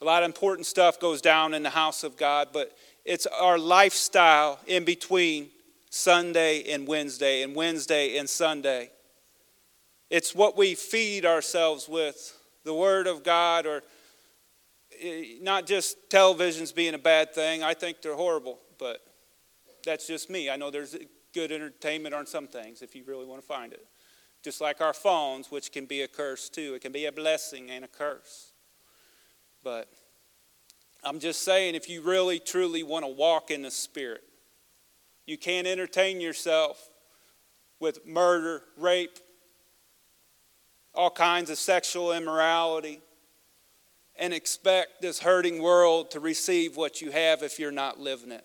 A 0.00 0.04
lot 0.04 0.22
of 0.22 0.26
important 0.26 0.66
stuff 0.66 1.00
goes 1.00 1.22
down 1.22 1.54
in 1.54 1.62
the 1.62 1.70
house 1.70 2.04
of 2.04 2.16
God, 2.16 2.48
but 2.52 2.76
it's 3.04 3.26
our 3.26 3.58
lifestyle 3.58 4.58
in 4.66 4.84
between 4.84 5.48
Sunday 5.88 6.70
and 6.72 6.86
Wednesday, 6.86 7.42
and 7.42 7.54
Wednesday 7.54 8.18
and 8.18 8.28
Sunday. 8.28 8.90
It's 10.10 10.34
what 10.34 10.56
we 10.56 10.74
feed 10.74 11.24
ourselves 11.24 11.88
with 11.88 12.36
the 12.64 12.74
Word 12.74 13.06
of 13.06 13.22
God, 13.22 13.64
or 13.64 13.82
Eh, 15.00 15.38
not 15.40 15.66
just 15.66 16.10
televisions 16.10 16.74
being 16.74 16.94
a 16.94 16.98
bad 16.98 17.34
thing. 17.34 17.62
I 17.62 17.74
think 17.74 18.02
they're 18.02 18.14
horrible, 18.14 18.58
but 18.78 19.00
that's 19.84 20.06
just 20.06 20.30
me. 20.30 20.50
I 20.50 20.56
know 20.56 20.70
there's 20.70 20.96
good 21.32 21.52
entertainment 21.52 22.14
on 22.14 22.26
some 22.26 22.46
things 22.46 22.82
if 22.82 22.94
you 22.94 23.04
really 23.06 23.26
want 23.26 23.40
to 23.40 23.46
find 23.46 23.72
it. 23.72 23.86
Just 24.42 24.60
like 24.60 24.80
our 24.80 24.92
phones, 24.92 25.50
which 25.50 25.72
can 25.72 25.86
be 25.86 26.02
a 26.02 26.08
curse 26.08 26.48
too. 26.48 26.74
It 26.74 26.82
can 26.82 26.92
be 26.92 27.06
a 27.06 27.12
blessing 27.12 27.70
and 27.70 27.84
a 27.84 27.88
curse. 27.88 28.52
But 29.62 29.88
I'm 31.02 31.18
just 31.18 31.42
saying, 31.42 31.74
if 31.74 31.88
you 31.88 32.02
really 32.02 32.38
truly 32.38 32.82
want 32.82 33.04
to 33.04 33.10
walk 33.10 33.50
in 33.50 33.62
the 33.62 33.70
Spirit, 33.70 34.22
you 35.26 35.36
can't 35.36 35.66
entertain 35.66 36.20
yourself 36.20 36.88
with 37.80 38.06
murder, 38.06 38.62
rape, 38.76 39.18
all 40.94 41.10
kinds 41.10 41.50
of 41.50 41.58
sexual 41.58 42.12
immorality, 42.12 43.00
and 44.18 44.32
expect 44.32 45.00
this 45.02 45.20
hurting 45.20 45.62
world 45.62 46.10
to 46.12 46.20
receive 46.20 46.76
what 46.76 47.00
you 47.00 47.10
have 47.10 47.42
if 47.42 47.58
you're 47.58 47.70
not 47.70 47.98
living 47.98 48.32
it. 48.32 48.44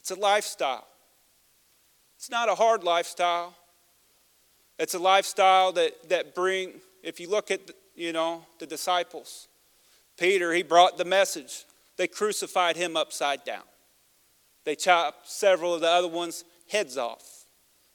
It's 0.00 0.10
a 0.10 0.14
lifestyle. 0.14 0.86
It's 2.16 2.30
not 2.30 2.48
a 2.48 2.54
hard 2.54 2.84
lifestyle. 2.84 3.54
It's 4.78 4.94
a 4.94 4.98
lifestyle 4.98 5.72
that, 5.72 6.08
that 6.08 6.34
bring, 6.34 6.74
if 7.02 7.18
you 7.20 7.28
look 7.28 7.50
at, 7.50 7.60
you 7.94 8.12
know, 8.12 8.44
the 8.58 8.66
disciples, 8.66 9.48
Peter, 10.18 10.52
he 10.52 10.62
brought 10.62 10.98
the 10.98 11.04
message. 11.04 11.64
They 11.96 12.06
crucified 12.06 12.76
him 12.76 12.96
upside 12.96 13.44
down. 13.44 13.64
They 14.64 14.74
chopped 14.74 15.28
several 15.28 15.74
of 15.74 15.80
the 15.80 15.88
other 15.88 16.08
ones' 16.08 16.44
heads 16.68 16.96
off. 16.96 17.44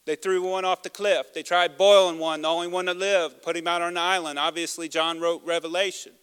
They 0.05 0.15
threw 0.15 0.41
one 0.41 0.65
off 0.65 0.83
the 0.83 0.89
cliff. 0.89 1.33
They 1.33 1.43
tried 1.43 1.77
boiling 1.77 2.17
one, 2.17 2.41
the 2.41 2.47
only 2.47 2.67
one 2.67 2.85
that 2.85 2.97
lived, 2.97 3.43
put 3.43 3.55
him 3.55 3.67
out 3.67 3.81
on 3.81 3.89
an 3.89 3.97
island. 3.97 4.39
Obviously, 4.39 4.89
John 4.89 5.19
wrote 5.19 5.43
Revelation. 5.45 6.13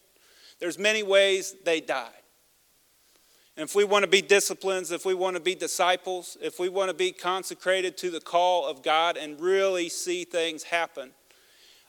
There's 0.61 0.79
many 0.79 1.03
ways 1.03 1.55
they 1.65 1.81
died. 1.81 2.11
And 3.57 3.65
if 3.65 3.75
we 3.75 3.83
want 3.83 4.05
to 4.05 4.11
be 4.11 4.23
disciplines, 4.23 4.93
if 4.93 5.05
we 5.05 5.15
want 5.15 5.35
to 5.35 5.43
be 5.43 5.57
disciples, 5.57 6.37
if 6.41 6.61
we 6.61 6.69
want 6.69 6.91
to 6.91 6.95
be 6.95 7.11
consecrated 7.11 7.97
to 7.99 8.11
the 8.11 8.21
call 8.21 8.67
of 8.67 8.83
God 8.83 9.17
and 9.17 9.41
really 9.41 9.89
see 9.89 10.25
things 10.25 10.63
happen, 10.63 11.11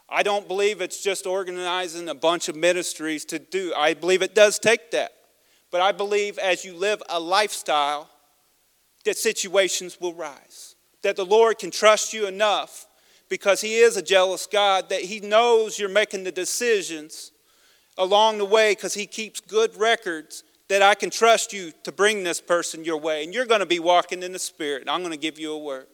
I 0.10 0.24
don't 0.24 0.48
believe 0.48 0.82
it's 0.82 1.04
just 1.04 1.28
organizing 1.28 2.10
a 2.10 2.16
bunch 2.16 2.50
of 2.50 2.56
ministries 2.56 3.24
to 3.26 3.38
do. 3.38 3.72
I 3.78 3.94
believe 3.94 4.24
it 4.24 4.34
does 4.34 4.58
take 4.58 4.90
that. 4.92 5.12
But 5.70 5.82
I 5.82 5.92
believe 5.92 6.40
as 6.40 6.66
you 6.66 6.76
live 6.76 7.04
a 7.08 7.20
lifestyle, 7.20 8.10
that 9.06 9.18
situations 9.18 10.02
will 10.02 10.16
rise. 10.16 10.76
That 11.04 11.16
the 11.16 11.26
Lord 11.26 11.60
can 11.60 11.70
trust 11.70 12.14
you 12.14 12.26
enough 12.26 12.88
because 13.30 13.62
He 13.62 13.78
is 13.78 13.96
a 13.96 14.02
jealous 14.02 14.48
God, 14.48 14.90
that 14.90 15.02
He 15.02 15.20
knows 15.20 15.78
you're 15.78 15.88
making 15.88 16.24
the 16.24 16.32
decisions 16.32 17.32
along 18.00 18.40
the 18.40 18.46
way 18.46 18.72
because 18.72 18.96
He 18.96 19.06
keeps 19.06 19.40
good 19.40 19.76
records 19.76 20.44
that 20.70 20.82
I 20.82 20.96
can 20.96 21.10
trust 21.10 21.54
you 21.54 21.72
to 21.84 21.92
bring 21.92 22.24
this 22.24 22.42
person 22.42 22.84
your 22.84 22.98
way. 22.98 23.24
And 23.24 23.34
you're 23.34 23.46
going 23.46 23.60
to 23.60 23.66
be 23.66 23.80
walking 23.80 24.24
in 24.24 24.32
the 24.32 24.40
Spirit, 24.40 24.82
and 24.82 24.90
I'm 24.90 25.02
going 25.02 25.12
to 25.12 25.18
give 25.18 25.38
you 25.38 25.52
a 25.52 25.58
word. 25.58 25.88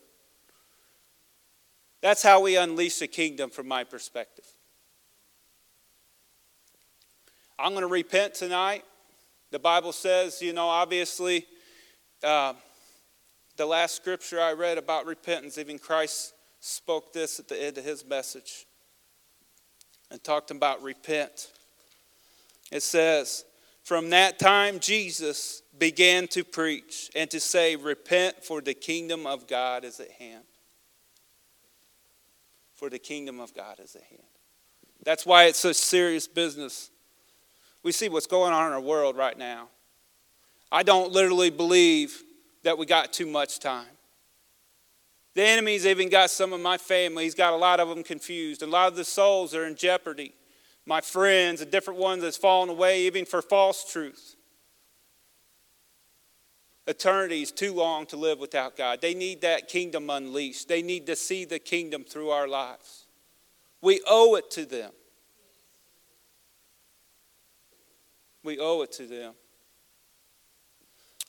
That's 2.01 2.21
how 2.21 2.41
we 2.41 2.55
unleash 2.55 2.99
the 2.99 3.07
kingdom 3.07 3.49
from 3.49 3.67
my 3.67 3.83
perspective. 3.83 4.45
I'm 7.57 7.71
going 7.71 7.81
to 7.81 7.87
repent 7.87 8.33
tonight. 8.33 8.83
The 9.51 9.59
Bible 9.59 9.93
says, 9.93 10.41
you 10.41 10.53
know, 10.53 10.67
obviously, 10.67 11.45
uh, 12.21 12.53
the 13.55 13.65
last 13.65 13.95
scripture 13.95 14.41
I 14.41 14.51
read 14.51 14.77
about 14.77 15.05
repentance, 15.05 15.57
even 15.57 15.79
Christ 15.79 16.33
spoke 16.59 17.13
this 17.13 17.39
at 17.39 17.47
the 17.47 17.63
end 17.63 17.77
of 17.77 17.85
his 17.85 18.05
message 18.05 18.65
and 20.11 20.21
talked 20.23 20.51
about 20.51 20.83
repent. 20.83 21.51
It 22.71 22.83
says, 22.83 23.45
From 23.83 24.09
that 24.11 24.39
time, 24.39 24.79
Jesus 24.79 25.61
began 25.77 26.27
to 26.29 26.43
preach 26.43 27.09
and 27.15 27.29
to 27.31 27.39
say, 27.39 27.75
Repent, 27.75 28.43
for 28.43 28.61
the 28.61 28.73
kingdom 28.73 29.25
of 29.25 29.47
God 29.47 29.83
is 29.83 29.99
at 29.99 30.11
hand. 30.11 30.43
For 32.75 32.89
the 32.89 32.99
kingdom 32.99 33.39
of 33.39 33.53
God 33.53 33.79
is 33.79 33.95
at 33.95 34.03
hand. 34.03 34.21
That's 35.03 35.25
why 35.25 35.45
it's 35.45 35.59
such 35.59 35.75
serious 35.75 36.27
business. 36.27 36.89
We 37.83 37.91
see 37.91 38.09
what's 38.09 38.27
going 38.27 38.51
on 38.51 38.67
in 38.67 38.73
our 38.73 38.81
world 38.81 39.15
right 39.15 39.37
now. 39.37 39.69
I 40.71 40.83
don't 40.83 41.11
literally 41.11 41.51
believe 41.51 42.23
that 42.63 42.77
we 42.77 42.85
got 42.85 43.13
too 43.13 43.27
much 43.27 43.59
time. 43.59 43.85
The 45.35 45.43
enemy's 45.43 45.85
even 45.85 46.09
got 46.09 46.31
some 46.31 46.53
of 46.53 46.61
my 46.61 46.77
family, 46.77 47.25
he's 47.25 47.35
got 47.35 47.53
a 47.53 47.57
lot 47.57 47.79
of 47.79 47.89
them 47.89 48.03
confused. 48.03 48.63
A 48.63 48.67
lot 48.67 48.87
of 48.87 48.95
the 48.95 49.05
souls 49.05 49.53
are 49.53 49.65
in 49.65 49.75
jeopardy. 49.75 50.33
My 50.85 51.01
friends, 51.01 51.59
the 51.59 51.65
different 51.65 51.99
ones 51.99 52.21
that's 52.21 52.37
fallen 52.37 52.69
away, 52.69 53.03
even 53.03 53.25
for 53.25 53.41
false 53.41 53.91
truth. 53.91 54.35
Eternity 56.87 57.41
is 57.41 57.51
too 57.51 57.73
long 57.73 58.05
to 58.07 58.17
live 58.17 58.39
without 58.39 58.77
God. 58.77 59.01
They 59.01 59.15
need 59.15 59.41
that 59.41 59.67
kingdom 59.67 60.09
unleashed. 60.09 60.67
They 60.67 60.83
need 60.83 61.07
to 61.07 61.15
see 61.15 61.43
the 61.43 61.57
kingdom 61.57 62.03
through 62.03 62.29
our 62.29 62.47
lives. 62.47 63.05
We 63.81 64.01
owe 64.07 64.35
it 64.35 64.51
to 64.51 64.65
them. 64.65 64.91
We 68.43 68.59
owe 68.59 68.83
it 68.83 68.91
to 68.93 69.07
them. 69.07 69.33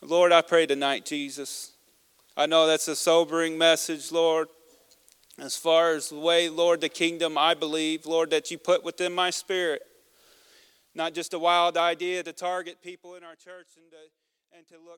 Lord, 0.03 0.33
I 0.33 0.43
pray 0.43 0.67
tonight, 0.67 1.07
Jesus. 1.07 1.73
I 2.37 2.45
know 2.45 2.67
that's 2.67 2.89
a 2.89 2.97
sobering 2.97 3.57
message, 3.57 4.13
Lord. 4.13 4.49
As 5.39 5.57
far 5.57 5.93
as 5.93 6.09
the 6.09 6.19
way, 6.19 6.49
Lord, 6.49 6.81
the 6.81 6.89
kingdom, 6.89 7.37
I 7.37 7.53
believe, 7.53 8.07
Lord, 8.07 8.31
that 8.31 8.51
you 8.51 8.57
put 8.57 8.83
within 8.83 9.15
my 9.15 9.29
spirit. 9.29 9.83
Not 10.95 11.13
just 11.13 11.35
a 11.35 11.39
wild 11.39 11.77
idea 11.77 12.23
to 12.23 12.33
target 12.33 12.81
people 12.83 13.17
in 13.17 13.23
our 13.23 13.35
church 13.35 13.69
and 13.77 13.91
to, 13.91 14.57
and 14.57 14.67
to 14.69 14.75
look 14.83 14.95